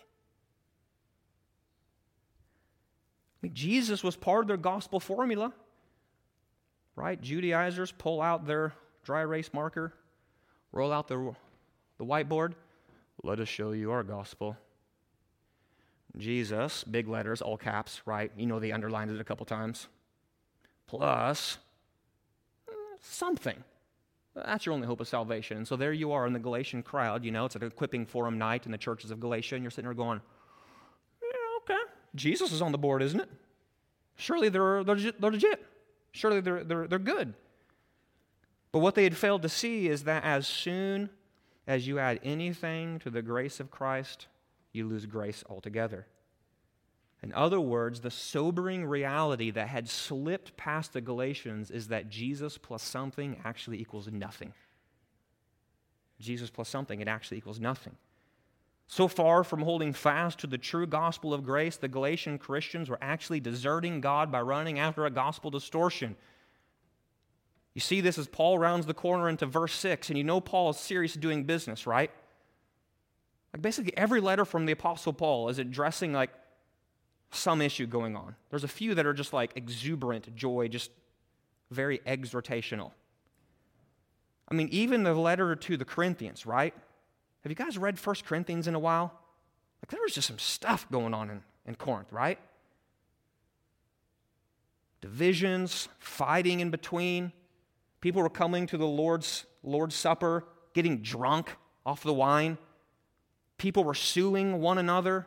mean, 3.41 3.55
Jesus 3.55 4.05
was 4.05 4.17
part 4.17 4.45
of 4.45 4.49
their 4.49 4.59
gospel 4.59 5.01
formula, 5.01 5.55
right? 6.95 7.19
Judaizers 7.19 7.93
pull 7.93 8.21
out 8.21 8.47
their 8.47 8.75
dry 9.03 9.23
erase 9.23 9.51
marker, 9.55 9.95
roll 10.73 10.93
out 10.93 11.09
the, 11.09 11.35
the 11.97 12.05
whiteboard. 12.05 12.53
Let 13.23 13.41
us 13.41 13.49
show 13.49 13.73
you 13.73 13.93
our 13.93 14.03
gospel. 14.03 14.59
Jesus, 16.19 16.85
big 16.85 17.09
letters, 17.09 17.43
all 17.43 17.57
caps, 17.57 18.03
right? 18.07 18.31
You 18.37 18.47
know 18.47 18.59
they 18.59 18.73
underlined 18.73 19.11
it 19.11 19.21
a 19.21 19.25
couple 19.25 19.47
times. 19.47 19.89
Plus 20.87 21.59
something. 23.01 23.63
That's 24.35 24.67
your 24.67 24.75
only 24.75 24.87
hope 24.87 25.01
of 25.01 25.09
salvation. 25.09 25.57
And 25.57 25.67
so 25.69 25.77
there 25.77 25.93
you 25.93 26.13
are 26.13 26.27
in 26.27 26.33
the 26.33 26.39
Galatian 26.39 26.83
crowd. 26.83 27.25
You 27.25 27.31
know, 27.31 27.47
it's 27.47 27.57
an 27.57 27.63
equipping 27.63 28.05
forum 28.05 28.37
night 28.39 28.67
in 28.67 28.73
the 28.73 28.79
churches 28.79 29.11
of 29.11 29.19
Galatia, 29.19 29.55
and 29.55 29.65
you're 29.65 29.71
sitting 29.71 29.87
there 29.87 29.95
going, 29.95 30.21
yeah, 31.23 31.75
okay. 31.75 31.83
Jesus 32.15 32.53
is 32.53 32.61
on 32.61 32.73
the 32.73 32.79
board, 32.79 33.03
isn't 33.03 33.21
it? 33.21 33.31
Surely 34.17 34.49
they're, 34.49 34.85
they're 34.85 34.97
legit. 35.21 35.65
Surely 36.13 36.41
they're, 36.41 36.65
they're, 36.65 36.87
they're 36.87 36.99
good. 36.99 37.35
But 38.73 38.81
what 38.81 38.95
they 38.95 39.05
had 39.05 39.17
failed 39.17 39.43
to 39.43 39.49
see 39.49 39.89
is 39.89 40.05
that 40.05 40.25
as 40.25 40.47
soon 40.47 41.11
as 41.67 41.87
you 41.87 41.99
add 41.99 42.21
anything 42.23 42.99
to 43.01 43.11
the 43.11 43.23
grace 43.23 43.59
of 43.59 43.71
Christ, 43.71 44.27
you 44.77 44.87
lose 44.87 45.07
grace 45.07 45.43
altogether. 45.49 46.07
In 47.23 47.33
other 47.33 47.61
words, 47.61 48.01
the 48.01 48.11
sobering 48.11 48.85
reality 48.85 49.51
that 49.51 49.69
had 49.69 49.89
slipped 49.89 50.57
past 50.57 50.93
the 50.93 51.01
Galatians 51.01 51.71
is 51.71 51.89
that 51.89 52.11
Jesus 52.11 52.59
plus 52.59 52.83
something 52.83 53.41
actually 53.45 53.81
equals 53.81 54.09
nothing. 54.09 54.53
Jesus 56.21 56.51
plus 56.51 56.69
something, 56.69 57.01
it 57.01 57.09
actually 57.09 57.39
equals 57.39 57.59
nothing. 57.59 57.97
So 58.87 59.09
far 59.09 59.43
from 59.43 59.63
holding 59.63 59.93
fast 59.93 60.39
to 60.41 60.47
the 60.47 60.59
true 60.59 60.87
gospel 60.87 61.35
of 61.35 61.43
grace, 61.43 61.77
the 61.77 61.89
Galatian 61.89 62.39
Christians 62.39 62.89
were 62.89 62.99
actually 63.03 63.41
deserting 63.41 64.01
God 64.01 64.31
by 64.31 64.41
running 64.41 64.79
after 64.79 65.05
a 65.05 65.11
gospel 65.11 65.51
distortion. 65.51 66.17
You 67.75 67.81
see 67.81 68.01
this 68.01 68.17
as 68.17 68.29
Paul 68.29 68.59
rounds 68.59 68.87
the 68.87 68.95
corner 68.95 69.29
into 69.29 69.45
verse 69.45 69.75
6, 69.75 70.09
and 70.09 70.17
you 70.17 70.25
know 70.25 70.41
Paul 70.41 70.71
is 70.71 70.77
serious 70.77 71.15
doing 71.15 71.45
business, 71.45 71.87
right? 71.87 72.11
Like 73.53 73.63
basically 73.63 73.97
every 73.97 74.21
letter 74.21 74.45
from 74.45 74.67
the 74.67 74.73
Apostle 74.73 75.13
Paul 75.13 75.49
is 75.49 75.59
addressing 75.59 76.13
like 76.13 76.31
some 77.31 77.61
issue 77.61 77.87
going 77.87 78.17
on. 78.17 78.37
There's 78.51 78.65
a 78.65 78.69
few 78.69 78.95
that 78.95 79.07
are 79.07 79.15
just 79.15 79.33
like 79.33 79.53
exuberant 79.57 80.35
joy, 80.37 80.69
just 80.69 80.91
very 81.71 81.99
exhortational. 82.01 82.93
I 84.49 84.55
mean, 84.55 84.69
even 84.71 85.03
the 85.03 85.15
letter 85.15 85.57
to 85.57 85.77
the 85.77 85.85
Corinthians, 85.85 86.47
right? 86.47 86.73
Have 87.43 87.51
you 87.51 87.57
guys 87.57 87.79
read 87.79 87.99
First 87.99 88.25
Corinthians 88.25 88.69
in 88.69 88.75
a 88.75 88.79
while? 88.79 89.13
Like, 89.83 89.91
there 89.91 90.01
was 90.03 90.15
just 90.15 90.29
some 90.29 90.39
stuff 90.39 90.87
going 90.91 91.15
on 91.15 91.31
in, 91.31 91.43
in 91.67 91.75
Corinth, 91.75 92.13
right? 92.13 92.39
Divisions, 95.01 95.89
fighting 95.99 96.61
in 96.61 96.71
between. 96.71 97.33
People 98.01 98.23
were 98.23 98.31
coming 98.31 98.67
to 98.69 98.77
the 98.77 98.87
Lord's, 98.87 99.47
Lord's 99.63 99.95
Supper, 99.95 100.45
getting 100.75 101.03
drunk 101.03 101.57
off 101.85 102.03
the 102.03 102.15
wine. 102.15 102.59
People 103.59 103.85
were 103.85 103.95
suing 103.95 104.61
one 104.61 104.79
another 104.79 105.27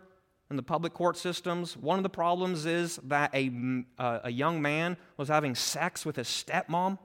in 0.49 0.55
the 0.55 0.63
public 0.63 0.93
court 0.93 1.17
systems. 1.17 1.75
One 1.77 1.97
of 1.97 2.03
the 2.03 2.09
problems 2.09 2.65
is 2.65 2.97
that 3.03 3.33
a, 3.33 3.51
uh, 3.97 4.19
a 4.25 4.31
young 4.31 4.61
man 4.61 4.97
was 5.17 5.27
having 5.27 5.55
sex 5.55 6.05
with 6.05 6.15
his 6.15 6.27
stepmom. 6.27 6.97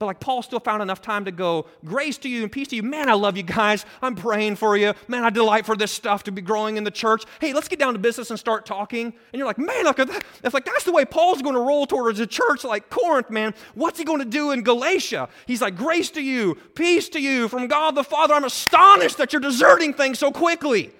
But 0.00 0.06
like 0.06 0.20
Paul 0.20 0.40
still 0.40 0.60
found 0.60 0.80
enough 0.82 1.02
time 1.02 1.26
to 1.26 1.30
go, 1.30 1.66
grace 1.84 2.16
to 2.18 2.28
you 2.30 2.42
and 2.42 2.50
peace 2.50 2.68
to 2.68 2.76
you. 2.76 2.82
Man, 2.82 3.10
I 3.10 3.12
love 3.12 3.36
you 3.36 3.42
guys. 3.42 3.84
I'm 4.00 4.14
praying 4.14 4.56
for 4.56 4.74
you. 4.74 4.94
Man, 5.08 5.24
I 5.24 5.28
delight 5.28 5.66
for 5.66 5.76
this 5.76 5.92
stuff 5.92 6.24
to 6.24 6.32
be 6.32 6.40
growing 6.40 6.78
in 6.78 6.84
the 6.84 6.90
church. 6.90 7.24
Hey, 7.38 7.52
let's 7.52 7.68
get 7.68 7.78
down 7.78 7.92
to 7.92 7.98
business 7.98 8.30
and 8.30 8.38
start 8.38 8.64
talking. 8.64 9.04
And 9.04 9.14
you're 9.38 9.46
like, 9.46 9.58
man, 9.58 9.84
look 9.84 9.98
at 9.98 10.08
that. 10.08 10.24
It's 10.42 10.54
like 10.54 10.64
that's 10.64 10.84
the 10.84 10.92
way 10.92 11.04
Paul's 11.04 11.42
going 11.42 11.54
to 11.54 11.60
roll 11.60 11.86
towards 11.86 12.18
a 12.18 12.26
church 12.26 12.64
like 12.64 12.88
Corinth, 12.88 13.28
man. 13.28 13.52
What's 13.74 13.98
he 13.98 14.06
going 14.06 14.20
to 14.20 14.24
do 14.24 14.52
in 14.52 14.62
Galatia? 14.62 15.28
He's 15.44 15.60
like, 15.60 15.76
grace 15.76 16.08
to 16.12 16.22
you, 16.22 16.54
peace 16.74 17.10
to 17.10 17.20
you 17.20 17.46
from 17.48 17.66
God 17.66 17.94
the 17.94 18.02
Father. 18.02 18.32
I'm 18.32 18.44
astonished 18.44 19.18
that 19.18 19.34
you're 19.34 19.40
deserting 19.40 19.92
things 19.92 20.18
so 20.18 20.32
quickly. 20.32 20.92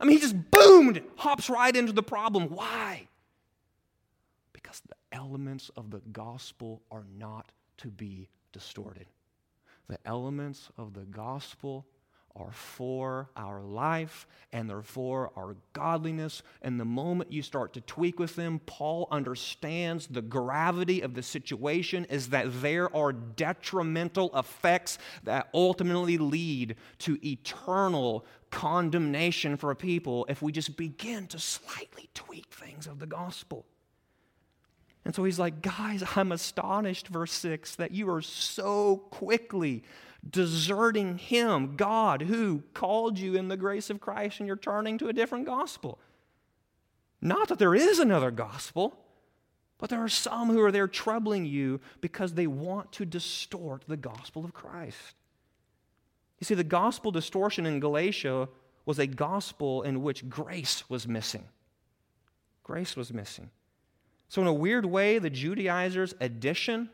I 0.00 0.04
mean, 0.04 0.16
he 0.16 0.20
just 0.20 0.50
boomed, 0.50 1.02
hops 1.14 1.48
right 1.48 1.76
into 1.76 1.92
the 1.92 2.02
problem. 2.02 2.48
Why? 2.48 3.06
Because 4.52 4.82
the 4.88 4.96
elements 5.12 5.70
of 5.76 5.92
the 5.92 6.00
gospel 6.10 6.82
are 6.90 7.04
not 7.16 7.52
to 7.76 7.88
be 7.88 8.28
distorted. 8.52 9.06
The 9.88 9.98
elements 10.04 10.70
of 10.78 10.94
the 10.94 11.04
gospel 11.04 11.86
are 12.36 12.52
for 12.52 13.28
our 13.36 13.60
life 13.60 14.26
and 14.52 14.68
they're 14.68 14.82
for 14.82 15.32
our 15.36 15.56
godliness. 15.72 16.42
And 16.62 16.78
the 16.78 16.84
moment 16.84 17.32
you 17.32 17.42
start 17.42 17.72
to 17.74 17.80
tweak 17.80 18.18
with 18.18 18.36
them, 18.36 18.60
Paul 18.66 19.08
understands 19.10 20.06
the 20.06 20.22
gravity 20.22 21.00
of 21.00 21.14
the 21.14 21.22
situation 21.22 22.04
is 22.06 22.28
that 22.28 22.46
there 22.62 22.94
are 22.94 23.12
detrimental 23.12 24.30
effects 24.36 24.98
that 25.24 25.48
ultimately 25.52 26.18
lead 26.18 26.76
to 26.98 27.18
eternal 27.26 28.24
condemnation 28.50 29.56
for 29.56 29.70
a 29.70 29.76
people 29.76 30.26
if 30.28 30.42
we 30.42 30.52
just 30.52 30.76
begin 30.76 31.26
to 31.28 31.38
slightly 31.38 32.10
tweak 32.14 32.46
things 32.46 32.86
of 32.86 32.98
the 32.98 33.06
gospel. 33.06 33.66
And 35.04 35.14
so 35.14 35.24
he's 35.24 35.38
like, 35.38 35.62
guys, 35.62 36.04
I'm 36.14 36.32
astonished, 36.32 37.08
verse 37.08 37.32
6, 37.32 37.76
that 37.76 37.92
you 37.92 38.10
are 38.10 38.22
so 38.22 38.98
quickly 39.10 39.82
deserting 40.28 41.18
Him, 41.18 41.76
God, 41.76 42.22
who 42.22 42.62
called 42.74 43.18
you 43.18 43.36
in 43.36 43.48
the 43.48 43.56
grace 43.56 43.88
of 43.90 44.00
Christ, 44.00 44.38
and 44.38 44.46
you're 44.46 44.56
turning 44.56 44.98
to 44.98 45.08
a 45.08 45.12
different 45.12 45.46
gospel. 45.46 45.98
Not 47.22 47.48
that 47.48 47.58
there 47.58 47.74
is 47.74 47.98
another 47.98 48.30
gospel, 48.30 48.98
but 49.78 49.88
there 49.88 50.02
are 50.02 50.08
some 50.08 50.50
who 50.50 50.60
are 50.60 50.72
there 50.72 50.88
troubling 50.88 51.46
you 51.46 51.80
because 52.00 52.34
they 52.34 52.46
want 52.46 52.92
to 52.92 53.06
distort 53.06 53.84
the 53.88 53.96
gospel 53.96 54.44
of 54.44 54.52
Christ. 54.52 55.14
You 56.38 56.44
see, 56.44 56.54
the 56.54 56.64
gospel 56.64 57.10
distortion 57.10 57.66
in 57.66 57.80
Galatia 57.80 58.48
was 58.84 58.98
a 58.98 59.06
gospel 59.06 59.82
in 59.82 60.02
which 60.02 60.28
grace 60.28 60.88
was 60.88 61.06
missing. 61.06 61.44
Grace 62.62 62.96
was 62.96 63.12
missing. 63.12 63.50
So, 64.30 64.40
in 64.40 64.46
a 64.46 64.54
weird 64.54 64.86
way, 64.86 65.18
the 65.18 65.28
Judaizers' 65.28 66.14
addition 66.20 66.88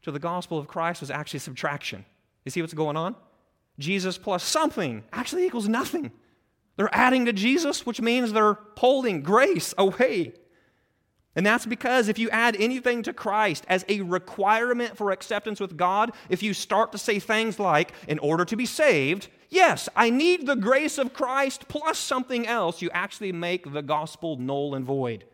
to 0.00 0.10
the 0.10 0.18
gospel 0.18 0.58
of 0.58 0.66
Christ 0.66 1.02
was 1.02 1.10
actually 1.10 1.40
subtraction. 1.40 2.06
You 2.46 2.50
see 2.50 2.62
what's 2.62 2.72
going 2.72 2.96
on? 2.96 3.16
Jesus 3.78 4.16
plus 4.16 4.42
something 4.42 5.04
actually 5.12 5.44
equals 5.44 5.68
nothing. 5.68 6.10
They're 6.76 6.88
adding 6.90 7.26
to 7.26 7.34
Jesus, 7.34 7.84
which 7.84 8.00
means 8.00 8.32
they're 8.32 8.54
pulling 8.54 9.20
grace 9.20 9.74
away. 9.76 10.32
And 11.36 11.44
that's 11.44 11.66
because 11.66 12.08
if 12.08 12.18
you 12.18 12.30
add 12.30 12.56
anything 12.56 13.02
to 13.02 13.12
Christ 13.12 13.66
as 13.68 13.84
a 13.86 14.00
requirement 14.00 14.96
for 14.96 15.10
acceptance 15.10 15.60
with 15.60 15.76
God, 15.76 16.12
if 16.30 16.42
you 16.42 16.54
start 16.54 16.92
to 16.92 16.98
say 16.98 17.18
things 17.18 17.58
like, 17.58 17.92
in 18.08 18.18
order 18.20 18.46
to 18.46 18.56
be 18.56 18.64
saved, 18.64 19.28
yes, 19.50 19.86
I 19.94 20.08
need 20.08 20.46
the 20.46 20.56
grace 20.56 20.96
of 20.96 21.12
Christ 21.12 21.68
plus 21.68 21.98
something 21.98 22.46
else, 22.46 22.80
you 22.80 22.88
actually 22.94 23.32
make 23.32 23.70
the 23.70 23.82
gospel 23.82 24.38
null 24.38 24.74
and 24.74 24.86
void. 24.86 25.24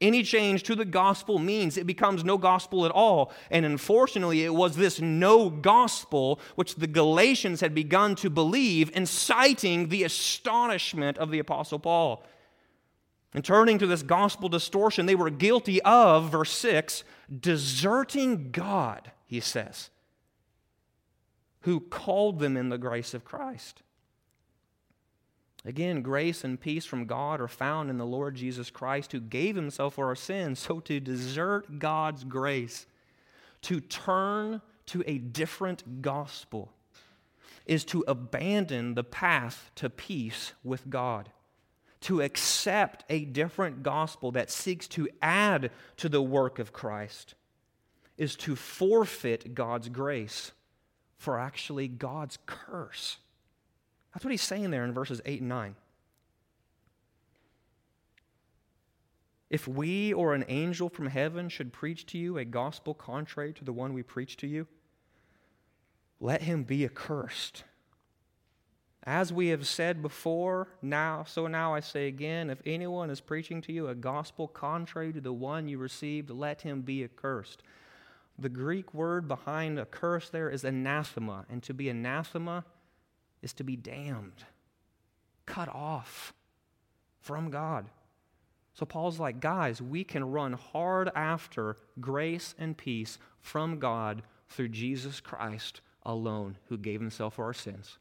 Any 0.00 0.22
change 0.22 0.62
to 0.64 0.74
the 0.74 0.84
gospel 0.84 1.38
means 1.38 1.78
it 1.78 1.86
becomes 1.86 2.22
no 2.22 2.36
gospel 2.36 2.84
at 2.84 2.92
all. 2.92 3.32
And 3.50 3.64
unfortunately, 3.64 4.44
it 4.44 4.54
was 4.54 4.76
this 4.76 5.00
no 5.00 5.48
gospel 5.48 6.38
which 6.54 6.74
the 6.74 6.86
Galatians 6.86 7.62
had 7.62 7.74
begun 7.74 8.14
to 8.16 8.28
believe, 8.28 8.90
inciting 8.94 9.88
the 9.88 10.04
astonishment 10.04 11.16
of 11.16 11.30
the 11.30 11.38
Apostle 11.38 11.78
Paul. 11.78 12.22
And 13.32 13.44
turning 13.44 13.78
to 13.78 13.86
this 13.86 14.02
gospel 14.02 14.50
distortion, 14.50 15.06
they 15.06 15.14
were 15.14 15.30
guilty 15.30 15.80
of, 15.82 16.30
verse 16.30 16.52
6, 16.52 17.02
deserting 17.40 18.50
God, 18.50 19.12
he 19.26 19.40
says, 19.40 19.90
who 21.60 21.80
called 21.80 22.38
them 22.38 22.56
in 22.56 22.68
the 22.68 22.78
grace 22.78 23.14
of 23.14 23.24
Christ. 23.24 23.82
Again, 25.66 26.00
grace 26.00 26.44
and 26.44 26.60
peace 26.60 26.86
from 26.86 27.06
God 27.06 27.40
are 27.40 27.48
found 27.48 27.90
in 27.90 27.98
the 27.98 28.06
Lord 28.06 28.36
Jesus 28.36 28.70
Christ, 28.70 29.10
who 29.10 29.18
gave 29.18 29.56
himself 29.56 29.94
for 29.94 30.06
our 30.06 30.14
sins. 30.14 30.60
So 30.60 30.78
to 30.80 31.00
desert 31.00 31.80
God's 31.80 32.22
grace, 32.22 32.86
to 33.62 33.80
turn 33.80 34.62
to 34.86 35.02
a 35.08 35.18
different 35.18 36.02
gospel, 36.02 36.72
is 37.66 37.84
to 37.86 38.04
abandon 38.06 38.94
the 38.94 39.02
path 39.02 39.72
to 39.74 39.90
peace 39.90 40.52
with 40.62 40.88
God. 40.88 41.30
To 42.02 42.22
accept 42.22 43.04
a 43.10 43.24
different 43.24 43.82
gospel 43.82 44.30
that 44.32 44.52
seeks 44.52 44.86
to 44.88 45.08
add 45.20 45.72
to 45.96 46.08
the 46.08 46.22
work 46.22 46.60
of 46.60 46.72
Christ 46.72 47.34
is 48.16 48.36
to 48.36 48.54
forfeit 48.54 49.54
God's 49.54 49.88
grace 49.88 50.52
for 51.18 51.40
actually 51.40 51.88
God's 51.88 52.38
curse. 52.46 53.18
That's 54.16 54.24
what 54.24 54.30
he's 54.30 54.40
saying 54.40 54.70
there 54.70 54.86
in 54.86 54.94
verses 54.94 55.20
8 55.26 55.40
and 55.40 55.50
9. 55.50 55.74
If 59.50 59.68
we 59.68 60.14
or 60.14 60.32
an 60.32 60.46
angel 60.48 60.88
from 60.88 61.08
heaven 61.08 61.50
should 61.50 61.70
preach 61.70 62.06
to 62.06 62.18
you 62.18 62.38
a 62.38 62.46
gospel 62.46 62.94
contrary 62.94 63.52
to 63.52 63.62
the 63.62 63.74
one 63.74 63.92
we 63.92 64.02
preach 64.02 64.38
to 64.38 64.46
you, 64.46 64.68
let 66.18 66.40
him 66.40 66.62
be 66.62 66.82
accursed. 66.82 67.64
As 69.02 69.34
we 69.34 69.48
have 69.48 69.66
said 69.66 70.00
before, 70.00 70.68
now 70.80 71.24
so 71.24 71.46
now 71.46 71.74
I 71.74 71.80
say 71.80 72.08
again, 72.08 72.48
if 72.48 72.62
anyone 72.64 73.10
is 73.10 73.20
preaching 73.20 73.60
to 73.60 73.72
you 73.72 73.88
a 73.88 73.94
gospel 73.94 74.48
contrary 74.48 75.12
to 75.12 75.20
the 75.20 75.34
one 75.34 75.68
you 75.68 75.76
received, 75.76 76.30
let 76.30 76.62
him 76.62 76.80
be 76.80 77.04
accursed. 77.04 77.62
The 78.38 78.48
Greek 78.48 78.94
word 78.94 79.28
behind 79.28 79.78
accursed 79.78 80.32
there 80.32 80.48
is 80.48 80.64
anathema, 80.64 81.44
and 81.50 81.62
to 81.64 81.74
be 81.74 81.90
anathema 81.90 82.64
is 83.42 83.52
to 83.54 83.64
be 83.64 83.76
damned, 83.76 84.44
cut 85.44 85.68
off 85.68 86.32
from 87.20 87.50
God. 87.50 87.86
So 88.74 88.84
Paul's 88.84 89.18
like, 89.18 89.40
guys, 89.40 89.80
we 89.80 90.04
can 90.04 90.32
run 90.32 90.52
hard 90.52 91.10
after 91.14 91.76
grace 91.98 92.54
and 92.58 92.76
peace 92.76 93.18
from 93.40 93.78
God 93.78 94.22
through 94.48 94.68
Jesus 94.68 95.20
Christ 95.20 95.80
alone, 96.02 96.58
who 96.68 96.76
gave 96.76 97.00
himself 97.00 97.34
for 97.34 97.44
our 97.44 97.54
sins. 97.54 97.98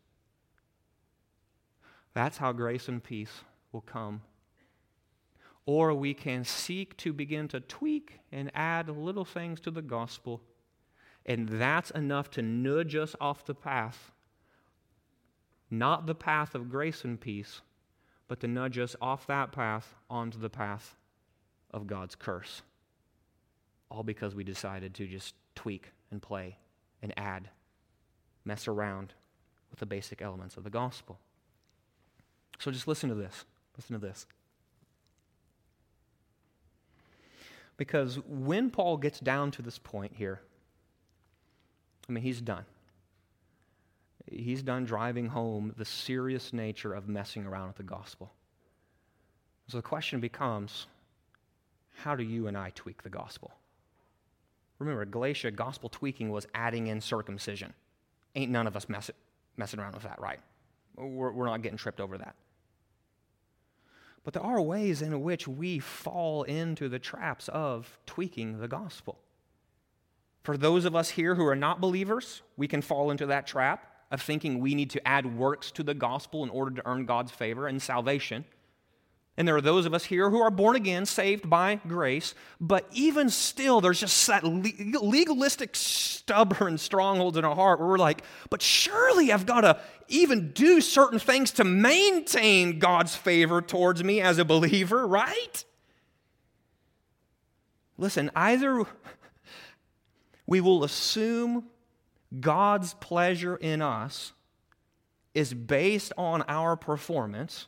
That's 2.14 2.38
how 2.38 2.52
grace 2.52 2.88
and 2.88 3.04
peace 3.04 3.42
will 3.72 3.82
come. 3.82 4.22
Or 5.66 5.94
we 5.94 6.14
can 6.14 6.44
seek 6.44 6.96
to 6.98 7.12
begin 7.12 7.48
to 7.50 7.60
tweak 7.60 8.20
and 8.32 8.52
add 8.54 8.90
little 8.90 9.26
things 9.26 9.60
to 9.62 9.72
the 9.72 9.82
gospel, 9.82 10.42
and 11.26 11.50
that's 11.50 11.90
enough 11.92 12.30
to 12.32 12.42
nudge 12.42 12.96
us 12.96 13.16
off 13.20 13.46
the 13.46 13.56
path 13.56 14.12
not 15.80 16.06
the 16.06 16.16
path 16.16 16.56
of 16.56 16.70
grace 16.70 17.04
and 17.04 17.20
peace, 17.20 17.62
but 18.28 18.40
to 18.40 18.48
nudge 18.48 18.78
us 18.78 18.96
off 19.02 19.28
that 19.28 19.52
path 19.52 19.96
onto 20.10 20.40
the 20.40 20.50
path 20.50 20.96
of 21.72 21.88
God's 21.88 22.16
curse. 22.16 22.62
All 23.90 24.04
because 24.04 24.36
we 24.36 24.44
decided 24.44 24.94
to 24.96 25.08
just 25.08 25.36
tweak 25.54 25.92
and 26.12 26.22
play 26.22 26.58
and 27.02 27.14
add, 27.18 27.50
mess 28.44 28.68
around 28.68 29.14
with 29.70 29.80
the 29.80 29.86
basic 29.86 30.22
elements 30.22 30.58
of 30.58 30.64
the 30.64 30.70
gospel. 30.70 31.20
So 32.60 32.72
just 32.72 32.88
listen 32.88 33.10
to 33.10 33.16
this. 33.16 33.46
Listen 33.78 34.00
to 34.00 34.06
this. 34.06 34.26
Because 37.78 38.20
when 38.28 38.70
Paul 38.70 38.98
gets 38.98 39.20
down 39.20 39.52
to 39.52 39.62
this 39.62 39.78
point 39.78 40.14
here, 40.16 40.40
I 42.08 42.12
mean, 42.12 42.24
he's 42.24 42.40
done 42.40 42.66
he's 44.32 44.64
done 44.64 44.86
driving 44.86 45.28
home 45.28 45.74
the 45.78 45.86
serious 45.86 46.54
nature 46.54 46.94
of 46.94 47.08
messing 47.08 47.46
around 47.46 47.68
with 47.68 47.78
the 47.78 47.84
gospel. 47.84 48.34
So 49.68 49.78
the 49.78 49.84
question 49.84 50.20
becomes 50.20 50.88
how 51.98 52.16
do 52.16 52.24
you 52.24 52.48
and 52.48 52.58
I 52.58 52.72
tweak 52.72 53.04
the 53.04 53.10
gospel? 53.10 53.54
Remember, 54.80 55.06
Galatia, 55.06 55.52
gospel 55.52 55.90
tweaking 55.90 56.30
was 56.30 56.46
adding 56.54 56.88
in 56.88 57.00
circumcision. 57.00 57.74
Ain't 58.36 58.52
none 58.52 58.68
of 58.68 58.76
us 58.76 58.90
mess 58.90 59.10
messing 59.58 59.80
around 59.80 59.94
with 59.94 60.04
that, 60.04 60.20
right? 60.20 60.40
We're, 60.98 61.32
we're 61.32 61.46
not 61.46 61.62
getting 61.62 61.78
tripped 61.78 62.02
over 62.02 62.18
that. 62.18 62.36
But 64.26 64.34
there 64.34 64.44
are 64.44 64.62
ways 64.62 65.02
in 65.02 65.22
which 65.22 65.48
we 65.48 65.80
fall 65.80 66.44
into 66.44 66.90
the 66.90 67.00
traps 67.00 67.48
of 67.48 68.00
tweaking 68.06 68.60
the 68.60 68.68
gospel. 68.68 69.20
For 70.44 70.58
those 70.58 70.84
of 70.84 70.96
us 70.96 71.12
here 71.12 71.36
who 71.36 71.46
are 71.46 71.56
not 71.56 71.80
believers, 71.80 72.42
we 72.58 72.68
can 72.68 72.82
fall 72.82 73.12
into 73.12 73.28
that 73.28 73.48
trap 73.48 73.95
of 74.16 74.22
thinking 74.22 74.60
we 74.60 74.74
need 74.74 74.90
to 74.90 75.08
add 75.08 75.38
works 75.38 75.70
to 75.72 75.84
the 75.84 75.94
gospel 75.94 76.44
in 76.44 76.50
order 76.50 76.76
to 76.76 76.88
earn 76.88 77.06
God's 77.06 77.32
favor 77.32 77.68
and 77.68 77.80
salvation. 77.80 78.46
And 79.38 79.48
there 79.48 79.56
are 79.56 79.62
those 79.62 79.86
of 79.86 79.94
us 79.94 80.06
here 80.06 80.30
who 80.30 80.40
are 80.40 80.50
born 80.50 80.78
again, 80.78 81.06
saved 81.06 81.50
by 81.50 81.82
grace, 81.88 82.34
but 82.62 82.88
even 82.94 83.30
still, 83.30 83.82
there's 83.82 84.00
just 84.00 84.26
that 84.28 84.46
legalistic, 84.46 85.76
stubborn 85.76 86.78
strongholds 86.78 87.38
in 87.38 87.44
our 87.44 87.56
heart 87.56 87.80
where 87.80 87.90
we're 87.90 87.98
like, 87.98 88.24
but 88.50 88.62
surely 88.62 89.34
I've 89.34 89.46
got 89.46 89.62
to 89.62 89.80
even 90.08 90.52
do 90.54 90.80
certain 90.80 91.20
things 91.20 91.52
to 91.52 91.66
maintain 91.66 92.80
God's 92.80 93.14
favor 93.14 93.62
towards 93.62 94.04
me 94.04 94.22
as 94.22 94.38
a 94.38 94.46
believer, 94.46 95.06
right? 95.06 95.66
Listen, 97.98 98.32
either 98.36 98.86
we 100.48 100.62
will 100.62 100.86
assume 100.86 101.66
God's 102.40 102.94
pleasure 102.96 103.56
in 103.56 103.82
us 103.82 104.34
is 105.34 105.54
based 105.54 106.14
on 106.18 106.44
our 106.48 106.76
performance, 106.76 107.68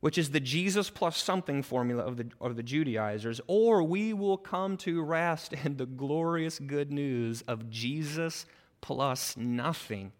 which 0.00 0.18
is 0.18 0.30
the 0.30 0.40
Jesus 0.40 0.90
plus 0.90 1.16
something 1.16 1.62
formula 1.62 2.02
of 2.02 2.16
the, 2.16 2.30
of 2.40 2.56
the 2.56 2.62
Judaizers, 2.62 3.40
or 3.46 3.82
we 3.82 4.12
will 4.12 4.38
come 4.38 4.76
to 4.78 5.02
rest 5.02 5.52
in 5.52 5.76
the 5.76 5.86
glorious 5.86 6.58
good 6.58 6.90
news 6.90 7.42
of 7.42 7.70
Jesus 7.70 8.46
plus 8.80 9.36
nothing, 9.36 10.12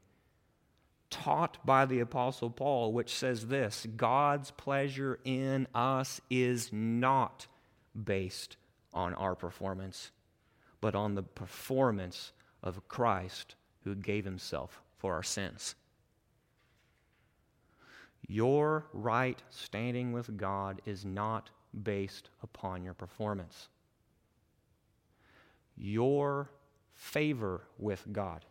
taught 1.09 1.65
by 1.65 1.87
the 1.87 2.01
Apostle 2.01 2.51
Paul, 2.51 2.93
which 2.93 3.15
says 3.15 3.47
this 3.47 3.87
God's 3.97 4.51
pleasure 4.51 5.19
in 5.25 5.67
us 5.75 6.21
is 6.31 6.71
not 6.73 7.47
based 8.05 8.57
on 8.93 9.15
our 9.15 9.35
performance, 9.35 10.11
but 10.81 10.95
on 10.95 11.15
the 11.15 11.23
performance 11.23 12.33
of 12.67 12.87
Christ 12.89 13.55
who 13.85 13.95
gave 13.95 14.25
himself 14.25 14.83
for 14.99 15.15
our 15.15 15.23
sins. 15.23 15.77
Your 18.27 18.87
right 18.93 19.41
standing 19.51 20.13
with 20.13 20.37
God 20.37 20.83
is 20.85 21.05
not 21.05 21.51
based 21.85 22.29
upon 22.43 22.83
your 22.83 22.95
performance. 22.95 23.69
Your 25.77 26.51
favor 26.95 27.63
with 27.79 28.05
God 28.13 28.45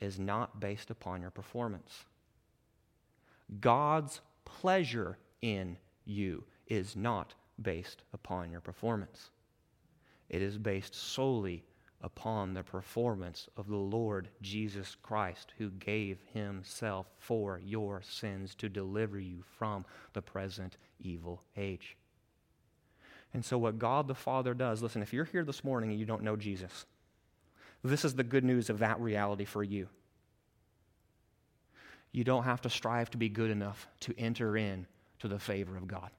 is 0.00 0.18
not 0.18 0.60
based 0.60 0.90
upon 0.90 1.20
your 1.20 1.30
performance. 1.30 2.04
God's 3.60 4.20
pleasure 4.46 5.18
in 5.42 5.76
you 6.06 6.44
is 6.68 6.96
not 6.96 7.34
based 7.60 8.02
upon 8.14 8.50
your 8.50 8.60
performance. 8.60 9.30
It 10.30 10.40
is 10.40 10.56
based 10.56 10.94
solely 10.94 11.64
upon 12.00 12.54
the 12.54 12.62
performance 12.62 13.48
of 13.56 13.68
the 13.68 13.76
Lord 13.76 14.28
Jesus 14.40 14.96
Christ, 15.02 15.52
who 15.58 15.70
gave 15.70 16.18
himself 16.32 17.06
for 17.18 17.60
your 17.64 18.02
sins 18.02 18.54
to 18.56 18.68
deliver 18.68 19.18
you 19.18 19.42
from 19.58 19.84
the 20.12 20.22
present 20.22 20.76
evil 21.00 21.42
age. 21.56 21.96
And 23.34 23.44
so, 23.44 23.58
what 23.58 23.78
God 23.78 24.08
the 24.08 24.14
Father 24.14 24.54
does, 24.54 24.80
listen, 24.80 25.02
if 25.02 25.12
you're 25.12 25.24
here 25.24 25.44
this 25.44 25.64
morning 25.64 25.90
and 25.90 25.98
you 25.98 26.06
don't 26.06 26.22
know 26.22 26.36
Jesus, 26.36 26.86
this 27.84 28.04
is 28.04 28.14
the 28.14 28.24
good 28.24 28.44
news 28.44 28.70
of 28.70 28.78
that 28.78 29.00
reality 29.00 29.44
for 29.44 29.62
you. 29.62 29.88
You 32.12 32.24
don't 32.24 32.44
have 32.44 32.62
to 32.62 32.70
strive 32.70 33.10
to 33.10 33.18
be 33.18 33.28
good 33.28 33.50
enough 33.50 33.86
to 34.00 34.14
enter 34.18 34.56
in 34.56 34.86
to 35.18 35.28
the 35.28 35.38
favor 35.38 35.76
of 35.76 35.86
God. 35.86 36.10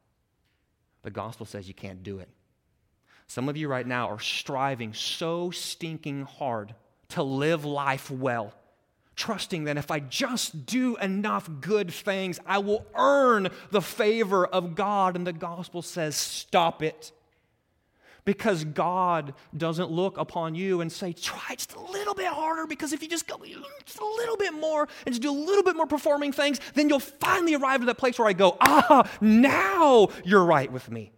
The 1.02 1.12
gospel 1.12 1.46
says 1.46 1.68
you 1.68 1.74
can't 1.74 2.04
do 2.04 2.20
it. 2.20 2.30
Some 3.30 3.48
of 3.48 3.56
you 3.56 3.68
right 3.68 3.86
now 3.86 4.10
are 4.10 4.20
striving 4.20 4.96
so 4.96 5.52
stinking 5.52 6.24
hard 6.24 6.74
to 7.10 7.22
live 7.22 7.64
life 7.64 8.10
well, 8.10 8.56
trusting 9.16 9.66
that 9.66 9.78
if 9.78 9.92
I 9.92 10.00
just 10.00 10.66
do 10.66 10.98
enough 10.98 11.48
good 11.62 11.94
things, 11.94 12.40
I 12.48 12.58
will 12.58 12.88
earn 12.96 13.50
the 13.70 13.84
favor 13.84 14.48
of 14.48 14.74
God. 14.74 15.16
And 15.16 15.28
the 15.28 15.32
gospel 15.32 15.84
says, 15.84 16.16
stop 16.16 16.82
it. 16.82 17.12
Because 18.26 18.64
God 18.64 19.36
doesn't 19.56 19.92
look 19.92 20.18
upon 20.18 20.56
you 20.56 20.82
and 20.82 20.92
say, 20.92 21.14
try 21.14 21.54
just 21.54 21.76
a 21.76 21.80
little 21.80 22.16
bit 22.16 22.30
harder, 22.30 22.66
because 22.66 22.94
if 22.94 23.04
you 23.04 23.10
just 23.10 23.28
go 23.28 23.40
just 23.86 24.00
a 24.00 24.06
little 24.06 24.38
bit 24.38 24.56
more 24.56 24.88
and 25.06 25.14
just 25.14 25.22
do 25.22 25.30
a 25.30 25.32
little 25.32 25.64
bit 25.64 25.76
more 25.76 25.86
performing 25.86 26.32
things, 26.32 26.60
then 26.74 26.90
you'll 26.90 27.00
finally 27.00 27.54
arrive 27.54 27.82
at 27.82 27.86
that 27.86 28.00
place 28.00 28.18
where 28.18 28.28
I 28.28 28.34
go, 28.34 28.58
ah, 28.60 29.08
now 29.22 30.08
you're 30.26 30.44
right 30.44 30.72
with 30.72 30.90
me. 30.90 31.12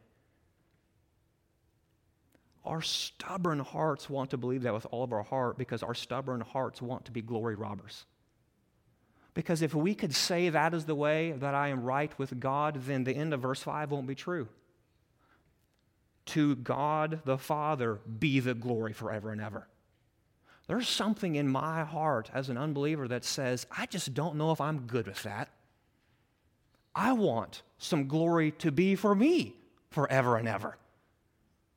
Our 2.63 2.81
stubborn 2.81 3.59
hearts 3.59 4.09
want 4.09 4.29
to 4.31 4.37
believe 4.37 4.63
that 4.63 4.73
with 4.73 4.85
all 4.91 5.03
of 5.03 5.13
our 5.13 5.23
heart 5.23 5.57
because 5.57 5.81
our 5.81 5.95
stubborn 5.95 6.41
hearts 6.41 6.81
want 6.81 7.05
to 7.05 7.11
be 7.11 7.21
glory 7.21 7.55
robbers. 7.55 8.05
Because 9.33 9.61
if 9.61 9.73
we 9.73 9.95
could 9.95 10.13
say 10.13 10.49
that 10.49 10.73
is 10.73 10.85
the 10.85 10.95
way 10.95 11.31
that 11.31 11.55
I 11.55 11.69
am 11.69 11.83
right 11.83 12.11
with 12.19 12.39
God, 12.39 12.83
then 12.85 13.03
the 13.03 13.15
end 13.15 13.33
of 13.33 13.41
verse 13.41 13.63
5 13.63 13.91
won't 13.91 14.07
be 14.07 14.15
true. 14.15 14.47
To 16.27 16.55
God 16.55 17.21
the 17.25 17.37
Father 17.37 17.99
be 18.19 18.39
the 18.39 18.53
glory 18.53 18.93
forever 18.93 19.31
and 19.31 19.41
ever. 19.41 19.67
There's 20.67 20.87
something 20.87 21.35
in 21.35 21.47
my 21.47 21.83
heart 21.83 22.29
as 22.33 22.49
an 22.49 22.57
unbeliever 22.57 23.07
that 23.07 23.25
says, 23.25 23.65
I 23.75 23.87
just 23.87 24.13
don't 24.13 24.35
know 24.35 24.51
if 24.51 24.61
I'm 24.61 24.81
good 24.81 25.07
with 25.07 25.23
that. 25.23 25.49
I 26.93 27.13
want 27.13 27.63
some 27.77 28.07
glory 28.07 28.51
to 28.59 28.71
be 28.71 28.95
for 28.95 29.15
me 29.15 29.55
forever 29.89 30.37
and 30.37 30.47
ever. 30.47 30.77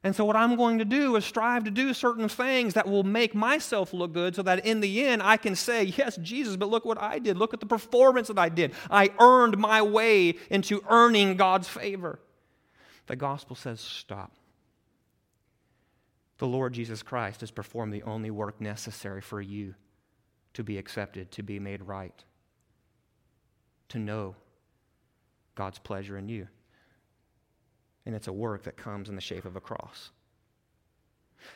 And 0.05 0.14
so, 0.14 0.26
what 0.26 0.36
I'm 0.36 0.57
going 0.57 0.78
to 0.78 0.84
do 0.84 1.16
is 1.16 1.24
strive 1.24 1.64
to 1.64 1.70
do 1.70 1.94
certain 1.94 2.28
things 2.28 2.74
that 2.74 2.86
will 2.86 3.05
make 3.05 3.34
myself 3.34 3.94
look 3.94 4.12
good 4.12 4.36
so 4.36 4.42
that 4.42 4.66
in 4.66 4.80
the 4.80 5.07
end 5.07 5.22
I 5.22 5.38
can 5.38 5.57
say, 5.57 5.84
Yes, 5.84 6.18
Jesus, 6.18 6.57
but 6.57 6.68
look 6.68 6.84
what 6.84 7.00
I 7.00 7.18
did. 7.18 7.38
Look 7.38 7.55
at 7.55 7.61
the 7.61 7.66
performance 7.66 8.28
that 8.28 8.38
I 8.38 8.50
did. 8.50 8.74
I 8.90 9.11
earned 9.18 9.57
my 9.57 9.80
way 9.80 10.34
into 10.50 10.84
earning 10.90 11.36
God's 11.36 11.68
favor. 11.68 12.20
The 13.07 13.16
gospel 13.16 13.57
says, 13.57 13.80
Stop. 13.80 14.32
The 16.36 16.46
Lord 16.46 16.74
Jesus 16.74 17.02
Christ 17.02 17.40
has 17.40 17.50
performed 17.50 17.94
the 17.94 18.02
only 18.02 18.30
work 18.30 18.61
necessary 18.61 19.22
for 19.22 19.40
you 19.40 19.74
to 20.52 20.62
be 20.62 20.76
accepted, 20.76 21.30
to 21.32 21.42
be 21.42 21.59
made 21.59 21.80
right, 21.80 22.24
to 23.88 23.98
know 23.98 24.36
God's 25.55 25.78
pleasure 25.78 26.18
in 26.18 26.28
you 26.28 26.48
and 28.07 28.14
it's 28.14 28.28
a 28.28 28.32
work 28.32 28.64
that 28.64 28.76
comes 28.76 29.09
in 29.09 29.14
the 29.14 29.20
shape 29.20 29.44
of 29.44 29.57
a 29.57 29.61
cross. 29.61 30.11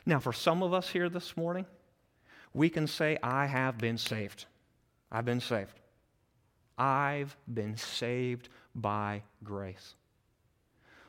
Now, 0.04 0.18
for 0.18 0.32
some 0.32 0.62
of 0.62 0.72
us 0.74 0.90
here 0.90 1.08
this 1.08 1.36
morning, 1.36 1.66
we 2.54 2.68
can 2.68 2.86
say, 2.86 3.18
I 3.22 3.46
have 3.46 3.78
been 3.78 3.98
saved. 3.98 4.46
I've 5.10 5.24
been 5.24 5.40
saved. 5.40 5.80
I've 6.76 7.36
been 7.52 7.76
saved 7.76 8.48
by 8.74 9.22
grace. 9.42 9.94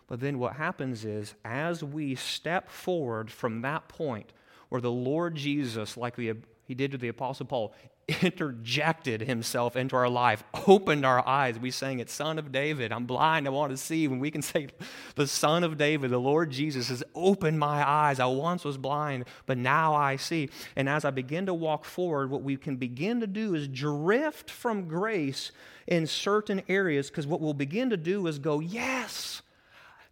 But 0.07 0.19
then 0.19 0.39
what 0.39 0.53
happens 0.53 1.05
is, 1.05 1.35
as 1.45 1.83
we 1.83 2.15
step 2.15 2.69
forward 2.69 3.31
from 3.31 3.61
that 3.61 3.87
point 3.87 4.33
where 4.69 4.81
the 4.81 4.91
Lord 4.91 5.35
Jesus, 5.35 5.97
like 5.97 6.17
he 6.17 6.73
did 6.73 6.91
to 6.91 6.97
the 6.97 7.09
Apostle 7.09 7.45
Paul, 7.45 7.73
interjected 8.21 9.21
himself 9.21 9.75
into 9.75 9.95
our 9.95 10.09
life, 10.09 10.43
opened 10.67 11.05
our 11.05 11.25
eyes. 11.27 11.59
We 11.59 11.71
sang 11.71 11.99
it, 11.99 12.09
Son 12.09 12.39
of 12.39 12.51
David, 12.51 12.91
I'm 12.91 13.05
blind, 13.05 13.47
I 13.47 13.49
want 13.49 13.71
to 13.71 13.77
see. 13.77 14.07
When 14.07 14.19
we 14.19 14.31
can 14.31 14.41
say, 14.41 14.67
The 15.15 15.27
Son 15.27 15.63
of 15.63 15.77
David, 15.77 16.11
the 16.11 16.19
Lord 16.19 16.51
Jesus, 16.51 16.89
has 16.89 17.03
opened 17.15 17.59
my 17.59 17.87
eyes. 17.87 18.19
I 18.19 18.25
once 18.25 18.63
was 18.63 18.77
blind, 18.77 19.25
but 19.45 19.57
now 19.57 19.93
I 19.93 20.15
see. 20.15 20.49
And 20.75 20.89
as 20.89 21.05
I 21.05 21.11
begin 21.11 21.45
to 21.47 21.53
walk 21.53 21.85
forward, 21.85 22.29
what 22.29 22.43
we 22.43 22.57
can 22.57 22.77
begin 22.77 23.19
to 23.21 23.27
do 23.27 23.55
is 23.55 23.67
drift 23.67 24.49
from 24.49 24.87
grace 24.87 25.51
in 25.87 26.05
certain 26.05 26.61
areas, 26.69 27.09
because 27.09 27.27
what 27.27 27.41
we'll 27.41 27.53
begin 27.53 27.89
to 27.89 27.97
do 27.97 28.27
is 28.27 28.39
go, 28.39 28.59
Yes, 28.59 29.41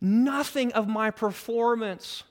nothing 0.02 0.72
of 0.74 0.88
my 0.88 1.12
performance 1.12 2.24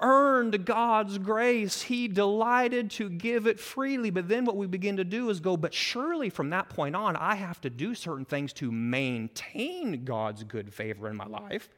earned 0.00 0.64
God's 0.64 1.18
grace. 1.18 1.82
He 1.82 2.08
delighted 2.08 2.90
to 2.92 3.08
give 3.08 3.46
it 3.46 3.60
freely. 3.60 4.10
But 4.10 4.28
then 4.28 4.44
what 4.44 4.56
we 4.56 4.66
begin 4.66 4.96
to 4.96 5.04
do 5.04 5.30
is 5.30 5.40
go, 5.40 5.56
but 5.56 5.74
surely 5.74 6.30
from 6.30 6.50
that 6.50 6.68
point 6.68 6.96
on, 6.96 7.16
I 7.16 7.34
have 7.34 7.60
to 7.62 7.70
do 7.70 7.94
certain 7.94 8.24
things 8.24 8.52
to 8.54 8.72
maintain 8.72 10.04
God's 10.04 10.44
good 10.44 10.72
favor 10.72 11.08
in 11.08 11.16
my 11.16 11.26
life, 11.26 11.68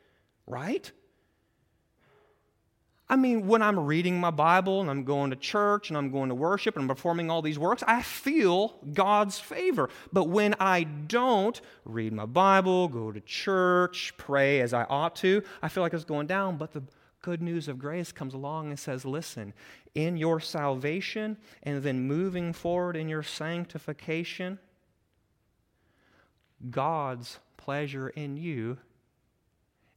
right? 0.47 0.91
I 3.13 3.17
mean, 3.17 3.47
when 3.47 3.61
I'm 3.61 3.79
reading 3.79 4.19
my 4.19 4.31
Bible 4.31 4.81
and 4.81 4.89
I'm 4.89 5.05
going 5.05 5.31
to 5.31 5.37
church 5.37 5.91
and 5.91 5.99
I'm 5.99 6.11
going 6.11 6.31
to 6.31 6.35
worship 6.35 6.77
and 6.77 6.85
I'm 6.85 6.89
performing 6.89 7.31
all 7.31 7.43
these 7.43 7.59
works, 7.59 7.83
I 7.87 8.01
feel 8.01 8.79
God's 8.95 9.39
favor. 9.39 9.91
But 10.15 10.31
when 10.31 10.55
I 10.59 10.85
don't 10.85 11.61
read 11.85 12.15
my 12.15 12.25
Bible, 12.25 12.89
go 12.89 13.13
to 13.13 13.21
church, 13.21 14.15
pray 14.17 14.63
as 14.63 14.73
I 14.73 14.85
ought 14.85 15.15
to, 15.17 15.43
I 15.61 15.69
feel 15.69 15.83
like 15.83 15.93
it's 15.93 16.05
going 16.05 16.27
down. 16.27 16.57
But 16.57 16.73
the 16.73 16.85
good 17.23 17.41
news 17.41 17.69
of 17.69 17.79
grace 17.79 18.13
comes 18.13 18.35
along 18.35 18.69
and 18.69 18.79
says, 18.79 19.05
listen, 19.05 19.55
in 19.95 20.17
your 20.17 20.41
salvation 20.41 21.37
and 21.63 21.83
then 21.83 22.07
moving 22.07 22.53
forward 22.53 22.97
in 22.97 23.09
your 23.09 23.23
sanctification, 23.23 24.59
God's 26.71 27.39
pleasure 27.57 28.09
in 28.09 28.37
you 28.37 28.79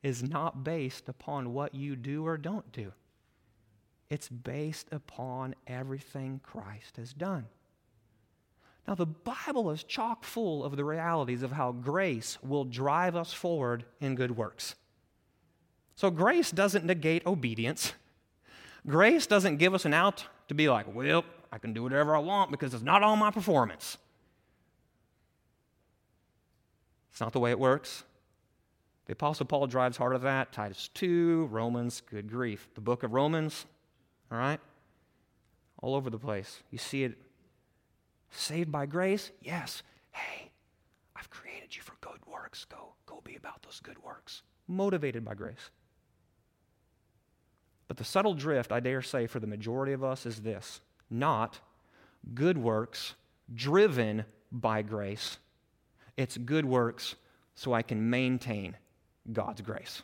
is 0.03 0.23
not 0.23 0.63
based 0.63 1.09
upon 1.09 1.53
what 1.53 1.73
you 1.73 1.95
do 1.95 2.25
or 2.25 2.37
don't 2.37 2.71
do. 2.71 2.91
It's 4.09 4.29
based 4.29 4.87
upon 4.91 5.55
everything 5.65 6.39
Christ 6.43 6.97
has 6.97 7.11
done. 7.11 7.45
Now, 8.87 8.93
the 8.93 9.07
Bible 9.07 9.71
is 9.71 9.83
chock 9.83 10.23
full 10.23 10.63
of 10.63 10.75
the 10.75 10.85
realities 10.85 11.41
of 11.41 11.51
how 11.51 11.71
grace 11.71 12.37
will 12.43 12.65
drive 12.65 13.15
us 13.15 13.33
forward 13.33 13.83
in 13.99 14.13
good 14.13 14.37
works. 14.37 14.75
So 15.95 16.11
grace 16.11 16.51
doesn't 16.51 16.85
negate 16.85 17.25
obedience. 17.25 17.93
Grace 18.85 19.25
doesn't 19.25 19.57
give 19.57 19.73
us 19.73 19.85
an 19.85 19.93
out 19.93 20.25
to 20.47 20.53
be 20.53 20.69
like, 20.69 20.93
well, 20.93 21.23
I 21.51 21.57
can 21.57 21.73
do 21.73 21.83
whatever 21.83 22.15
I 22.15 22.19
want 22.19 22.51
because 22.51 22.73
it's 22.73 22.83
not 22.83 23.01
all 23.01 23.15
my 23.15 23.31
performance. 23.31 23.97
It's 27.11 27.21
not 27.21 27.31
the 27.31 27.39
way 27.39 27.51
it 27.51 27.59
works. 27.59 28.03
The 29.05 29.13
Apostle 29.13 29.45
Paul 29.45 29.67
drives 29.67 29.97
hard 29.97 30.15
at 30.15 30.23
that. 30.23 30.51
Titus 30.51 30.89
2, 30.95 31.47
Romans, 31.51 32.01
good 32.09 32.29
grief. 32.29 32.67
The 32.75 32.81
book 32.81 33.03
of 33.03 33.13
Romans, 33.13 33.65
all 34.31 34.37
right? 34.37 34.59
All 35.81 35.95
over 35.95 36.09
the 36.09 36.19
place. 36.19 36.61
You 36.71 36.77
see 36.77 37.03
it. 37.03 37.17
Saved 38.31 38.71
by 38.71 38.85
grace? 38.85 39.31
Yes. 39.41 39.81
Hey, 40.11 40.51
I've 41.15 41.29
created 41.29 41.75
you 41.75 41.83
for 41.83 41.93
good 42.01 42.19
works. 42.25 42.65
Go, 42.65 42.95
go 43.05 43.21
be 43.23 43.35
about 43.35 43.63
those 43.63 43.79
good 43.81 44.01
works. 44.03 44.41
Motivated 44.67 45.23
by 45.23 45.35
grace. 45.35 45.69
But 47.87 47.97
the 47.97 48.03
subtle 48.03 48.33
drift, 48.33 48.71
I 48.71 48.79
dare 48.79 49.01
say, 49.01 49.27
for 49.27 49.39
the 49.39 49.47
majority 49.47 49.93
of 49.93 50.03
us 50.03 50.25
is 50.25 50.41
this 50.41 50.81
not 51.09 51.59
good 52.33 52.57
works 52.57 53.13
driven 53.53 54.25
by 54.51 54.81
grace. 54.81 55.37
It's 56.17 56.37
good 56.37 56.65
works 56.65 57.15
so 57.53 57.73
I 57.73 57.81
can 57.81 58.09
maintain 58.09 58.75
God's 59.31 59.61
grace. 59.61 60.01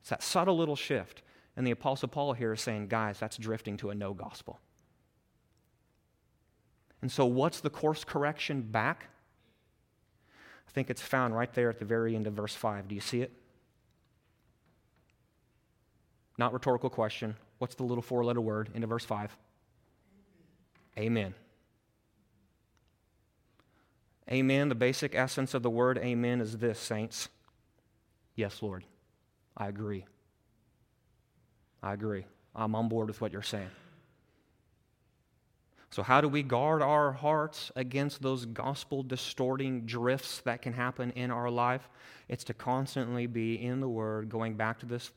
It's 0.00 0.10
that 0.10 0.22
subtle 0.22 0.56
little 0.56 0.76
shift. 0.76 1.22
And 1.56 1.66
the 1.66 1.72
Apostle 1.72 2.08
Paul 2.08 2.32
here 2.32 2.52
is 2.52 2.60
saying, 2.60 2.88
guys, 2.88 3.18
that's 3.18 3.36
drifting 3.36 3.76
to 3.78 3.90
a 3.90 3.94
no 3.94 4.14
gospel. 4.14 4.60
And 7.02 7.10
so, 7.10 7.26
what's 7.26 7.60
the 7.60 7.70
course 7.70 8.04
correction 8.04 8.62
back? 8.62 9.08
I 10.68 10.70
think 10.72 10.90
it's 10.90 11.02
found 11.02 11.34
right 11.34 11.52
there 11.52 11.68
at 11.68 11.78
the 11.78 11.84
very 11.84 12.14
end 12.14 12.26
of 12.26 12.34
verse 12.34 12.54
5. 12.54 12.88
Do 12.88 12.94
you 12.94 13.00
see 13.00 13.22
it? 13.22 13.32
Not 16.40 16.54
rhetorical 16.54 16.88
question. 16.88 17.36
What's 17.58 17.74
the 17.74 17.82
little 17.82 18.00
four 18.00 18.24
letter 18.24 18.40
word 18.40 18.70
into 18.72 18.86
verse 18.86 19.04
5? 19.04 19.36
Amen. 20.96 21.34
Amen. 24.32 24.70
The 24.70 24.74
basic 24.74 25.14
essence 25.14 25.52
of 25.52 25.62
the 25.62 25.68
word 25.68 25.98
amen 25.98 26.40
is 26.40 26.56
this, 26.56 26.78
saints. 26.78 27.28
Yes, 28.36 28.62
Lord. 28.62 28.84
I 29.54 29.68
agree. 29.68 30.06
I 31.82 31.92
agree. 31.92 32.24
I'm 32.56 32.74
on 32.74 32.88
board 32.88 33.08
with 33.08 33.20
what 33.20 33.32
you're 33.32 33.42
saying. 33.42 33.70
So, 35.90 36.02
how 36.02 36.22
do 36.22 36.28
we 36.28 36.42
guard 36.42 36.80
our 36.80 37.12
hearts 37.12 37.70
against 37.76 38.22
those 38.22 38.46
gospel 38.46 39.02
distorting 39.02 39.82
drifts 39.82 40.40
that 40.46 40.62
can 40.62 40.72
happen 40.72 41.10
in 41.10 41.30
our 41.30 41.50
life? 41.50 41.86
It's 42.28 42.44
to 42.44 42.54
constantly 42.54 43.26
be 43.26 43.62
in 43.62 43.80
the 43.80 43.88
Word, 43.88 44.30
going 44.30 44.54
back 44.54 44.78
to 44.78 44.86
this, 44.86 45.10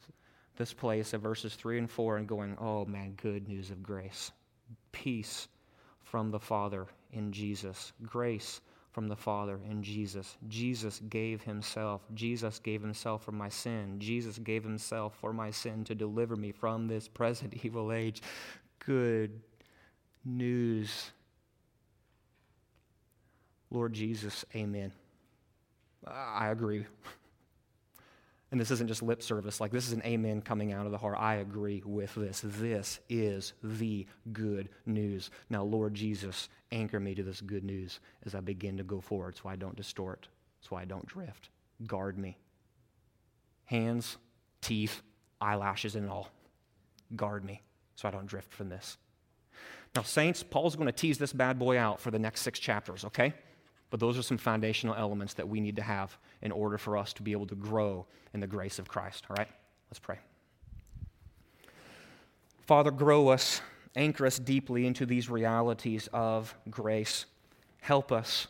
this 0.58 0.74
place 0.74 1.14
of 1.14 1.22
verses 1.22 1.56
3 1.56 1.80
and 1.80 1.90
4 1.92 2.18
and 2.18 2.28
going, 2.28 2.56
oh 2.60 2.86
man, 2.86 3.14
good 3.22 3.48
news 3.48 3.70
of 3.70 3.82
grace. 3.82 4.32
Peace 4.92 5.48
from 6.04 6.32
the 6.32 6.40
Father 6.40 6.88
in 7.12 7.32
Jesus. 7.32 7.94
Grace 8.04 8.62
from 8.92 9.08
the 9.08 9.16
Father 9.16 9.60
in 9.70 9.82
Jesus. 9.82 10.38
Jesus 10.48 11.02
gave 11.10 11.42
himself. 11.42 12.02
Jesus 12.14 12.60
gave 12.60 12.82
himself 12.82 13.24
for 13.24 13.32
my 13.32 13.50
sin. 13.50 13.96
Jesus 13.98 14.38
gave 14.38 14.64
himself 14.64 15.16
for 15.20 15.34
my 15.34 15.50
sin 15.50 15.84
to 15.86 15.96
deliver 15.96 16.36
me 16.36 16.52
from 16.52 16.88
this 16.88 17.08
present 17.08 17.54
evil 17.64 17.92
age. 17.92 18.22
Good 18.86 19.42
news. 20.24 21.12
Lord 23.72 23.94
Jesus, 23.94 24.46
amen. 24.56 24.92
I 26.06 26.50
agree. 26.50 26.86
And 28.54 28.62
this 28.62 28.70
isn't 28.70 28.88
just 28.88 29.02
lip 29.02 29.24
service, 29.24 29.60
like 29.60 29.72
this 29.72 29.88
is 29.88 29.94
an 29.94 30.04
amen 30.06 30.44
coming 30.44 30.74
out 30.74 30.86
of 30.86 30.92
the 30.92 30.98
heart. 31.00 31.18
I 31.18 31.38
agree 31.38 31.82
with 31.84 32.14
this. 32.14 32.40
This 32.46 33.00
is 33.10 33.54
the 33.64 34.06
good 34.32 34.70
news. 34.86 35.32
Now, 35.50 35.64
Lord 35.64 35.96
Jesus, 35.96 36.50
anchor 36.72 37.00
me 37.00 37.16
to 37.16 37.24
this 37.24 37.42
good 37.42 37.64
news 37.64 38.00
as 38.28 38.36
I 38.36 38.42
begin 38.42 38.78
to 38.78 38.84
go 38.84 39.02
forward 39.02 39.36
so 39.36 39.50
I 39.50 39.56
don't 39.56 39.76
distort, 39.76 40.28
so 40.62 40.76
I 40.76 40.86
don't 40.86 41.08
drift. 41.08 41.50
Guard 41.88 42.16
me. 42.20 42.38
Hands, 43.66 44.18
teeth, 44.62 45.02
eyelashes, 45.42 45.96
and 45.96 46.08
all. 46.08 46.30
Guard 47.16 47.44
me 47.44 47.64
so 47.96 48.08
I 48.08 48.12
don't 48.12 48.28
drift 48.28 48.54
from 48.54 48.70
this. 48.70 49.00
Now, 49.96 50.04
saints, 50.04 50.44
Paul's 50.44 50.76
going 50.76 50.86
to 50.86 50.92
tease 50.92 51.18
this 51.18 51.34
bad 51.34 51.58
boy 51.58 51.80
out 51.80 52.00
for 52.00 52.12
the 52.12 52.20
next 52.20 52.42
six 52.42 52.60
chapters, 52.60 53.04
okay? 53.06 53.34
But 53.94 54.00
those 54.00 54.18
are 54.18 54.24
some 54.24 54.40
foundational 54.40 54.96
elements 54.96 55.36
that 55.36 55.48
we 55.48 55.62
need 55.62 55.76
to 55.76 55.84
have 55.84 56.18
in 56.42 56.52
order 56.52 56.80
for 56.80 56.98
us 56.98 57.14
to 57.14 57.22
be 57.22 57.32
able 57.32 57.46
to 57.46 57.54
grow 57.54 58.08
in 58.34 58.40
the 58.40 58.48
grace 58.48 58.80
of 58.80 58.88
Christ, 58.88 59.26
all 59.30 59.36
right? 59.38 59.48
Let's 59.92 60.00
pray. 60.00 60.18
Father, 62.66 62.90
grow 62.90 63.28
us, 63.28 63.62
anchor 63.96 64.26
us 64.26 64.40
deeply 64.40 64.88
into 64.88 65.06
these 65.06 65.30
realities 65.30 66.10
of 66.12 66.56
grace. 66.72 67.28
Help 67.82 68.12
us, 68.12 68.48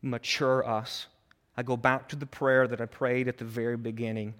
mature 0.00 0.64
us. 0.64 1.08
I 1.56 1.64
go 1.64 1.76
back 1.76 2.08
to 2.10 2.14
the 2.16 2.26
prayer 2.26 2.68
that 2.68 2.80
I 2.80 2.86
prayed 2.86 3.26
at 3.26 3.38
the 3.38 3.44
very 3.44 3.76
beginning. 3.76 4.34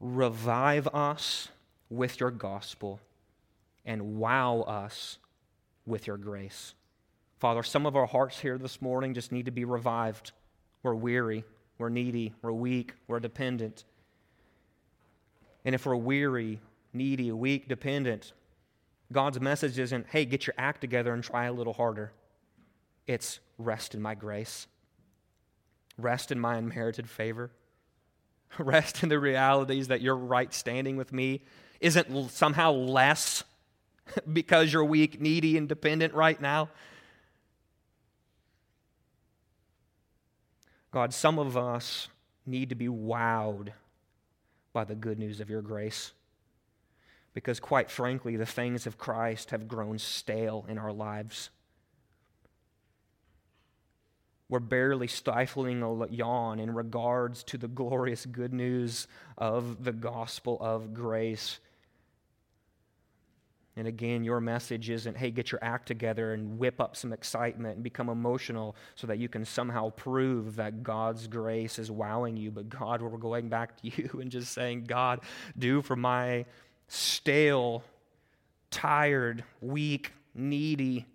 Revive 0.00 0.86
us 0.88 1.48
with 1.88 2.20
your 2.20 2.30
gospel 2.30 3.00
and 3.86 4.18
wow 4.18 4.66
us 4.68 5.16
with 5.86 6.06
your 6.06 6.18
grace. 6.18 6.74
Father, 7.38 7.62
some 7.62 7.86
of 7.86 7.94
our 7.94 8.06
hearts 8.06 8.40
here 8.40 8.58
this 8.58 8.82
morning 8.82 9.14
just 9.14 9.30
need 9.30 9.44
to 9.44 9.52
be 9.52 9.64
revived. 9.64 10.32
We're 10.82 10.94
weary, 10.94 11.44
we're 11.78 11.88
needy, 11.88 12.34
we're 12.42 12.52
weak, 12.52 12.94
we're 13.06 13.20
dependent. 13.20 13.84
And 15.64 15.74
if 15.74 15.86
we're 15.86 15.94
weary, 15.94 16.60
needy, 16.92 17.30
weak, 17.30 17.68
dependent, 17.68 18.32
God's 19.12 19.40
message 19.40 19.78
isn't, 19.78 20.06
hey, 20.08 20.24
get 20.24 20.48
your 20.48 20.54
act 20.58 20.80
together 20.80 21.14
and 21.14 21.22
try 21.22 21.46
a 21.46 21.52
little 21.52 21.72
harder. 21.72 22.12
It's 23.06 23.38
rest 23.56 23.94
in 23.94 24.02
my 24.02 24.16
grace, 24.16 24.66
rest 25.96 26.32
in 26.32 26.40
my 26.40 26.56
unmerited 26.56 27.08
favor, 27.08 27.52
rest 28.58 29.04
in 29.04 29.10
the 29.10 29.18
realities 29.18 29.88
that 29.88 30.00
your 30.00 30.16
right 30.16 30.52
standing 30.52 30.96
with 30.96 31.12
me 31.12 31.42
isn't 31.80 32.32
somehow 32.32 32.72
less 32.72 33.44
because 34.32 34.72
you're 34.72 34.84
weak, 34.84 35.20
needy, 35.20 35.56
and 35.56 35.68
dependent 35.68 36.14
right 36.14 36.40
now. 36.40 36.68
God, 40.90 41.12
some 41.12 41.38
of 41.38 41.56
us 41.56 42.08
need 42.46 42.70
to 42.70 42.74
be 42.74 42.88
wowed 42.88 43.72
by 44.72 44.84
the 44.84 44.94
good 44.94 45.18
news 45.18 45.40
of 45.40 45.50
your 45.50 45.62
grace. 45.62 46.12
Because, 47.34 47.60
quite 47.60 47.90
frankly, 47.90 48.36
the 48.36 48.46
things 48.46 48.86
of 48.86 48.98
Christ 48.98 49.50
have 49.50 49.68
grown 49.68 49.98
stale 49.98 50.64
in 50.68 50.78
our 50.78 50.92
lives. 50.92 51.50
We're 54.48 54.60
barely 54.60 55.08
stifling 55.08 55.82
a 55.82 56.06
yawn 56.08 56.58
in 56.58 56.74
regards 56.74 57.42
to 57.44 57.58
the 57.58 57.68
glorious 57.68 58.24
good 58.24 58.54
news 58.54 59.06
of 59.36 59.84
the 59.84 59.92
gospel 59.92 60.56
of 60.60 60.94
grace. 60.94 61.60
And 63.78 63.86
again, 63.86 64.24
your 64.24 64.40
message 64.40 64.90
isn't, 64.90 65.16
hey, 65.16 65.30
get 65.30 65.52
your 65.52 65.60
act 65.62 65.86
together 65.86 66.32
and 66.32 66.58
whip 66.58 66.80
up 66.80 66.96
some 66.96 67.12
excitement 67.12 67.76
and 67.76 67.84
become 67.84 68.08
emotional 68.08 68.74
so 68.96 69.06
that 69.06 69.18
you 69.18 69.28
can 69.28 69.44
somehow 69.44 69.90
prove 69.90 70.56
that 70.56 70.82
God's 70.82 71.28
grace 71.28 71.78
is 71.78 71.88
wowing 71.88 72.36
you. 72.36 72.50
But 72.50 72.68
God, 72.68 73.00
we're 73.00 73.16
going 73.16 73.48
back 73.48 73.80
to 73.80 73.88
you 74.02 74.18
and 74.20 74.32
just 74.32 74.52
saying, 74.52 74.86
God, 74.88 75.20
do 75.56 75.80
for 75.80 75.94
my 75.94 76.44
stale, 76.88 77.84
tired, 78.72 79.44
weak, 79.60 80.12
needy 80.34 81.06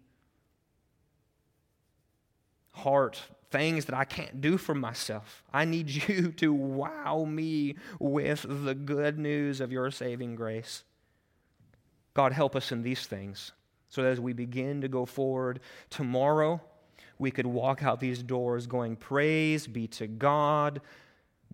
heart 2.72 3.22
things 3.51 3.86
that 3.86 3.93
I 3.93 4.05
can't 4.05 4.39
do 4.39 4.57
for 4.57 4.74
myself. 4.74 5.43
I 5.51 5.66
need 5.66 5.89
you 6.07 6.32
to 6.32 6.53
wow 6.53 7.26
me 7.26 7.76
with 7.99 8.45
the 8.47 8.74
good 8.74 9.20
news 9.20 9.59
of 9.59 9.70
your 9.70 9.91
saving 9.91 10.36
grace. 10.36 10.86
God, 12.14 12.32
help 12.32 12.55
us 12.55 12.72
in 12.72 12.84
these 12.84 13.05
things 13.05 13.51
so 13.89 14.03
that 14.03 14.09
as 14.09 14.20
we 14.20 14.34
begin 14.34 14.82
to 14.82 14.88
go 14.88 15.05
forward 15.05 15.59
tomorrow, 15.89 16.61
we 17.20 17.32
could 17.32 17.45
walk 17.45 17.84
out 17.84 17.99
these 17.99 18.24
doors 18.24 18.68
going, 18.68 18.95
Praise 18.95 19.68
be 19.68 19.88
to 19.88 20.07
God. 20.07 20.82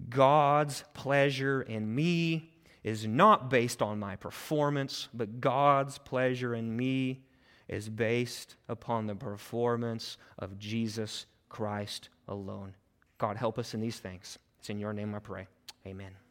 God's 0.09 0.83
pleasure 0.93 1.61
in 1.61 1.93
me 1.93 2.53
is 2.83 3.05
not 3.05 3.49
based 3.49 3.81
on 3.81 3.99
my 3.99 4.15
performance, 4.15 5.09
but 5.13 5.41
God's 5.41 5.97
pleasure 5.97 6.55
in 6.55 6.75
me 6.75 7.23
is 7.67 7.89
based 7.89 8.55
upon 8.67 9.05
the 9.05 9.15
performance 9.15 10.17
of 10.37 10.57
Jesus 10.57 11.25
Christ 11.49 12.09
alone. 12.27 12.73
God, 13.17 13.35
help 13.35 13.59
us 13.59 13.73
in 13.73 13.81
these 13.81 13.99
things. 13.99 14.39
It's 14.59 14.69
in 14.69 14.79
your 14.79 14.93
name 14.93 15.13
I 15.13 15.19
pray. 15.19 15.47
Amen. 15.85 16.28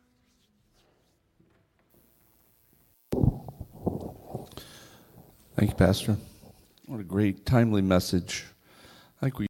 Thank 5.59 5.73
you, 5.73 5.77
Pastor. 5.77 6.17
What 6.87 7.01
a 7.01 7.03
great, 7.03 7.45
timely 7.45 7.83
message. 7.83 8.45
I 9.21 9.27
think 9.27 9.41
we 9.41 9.48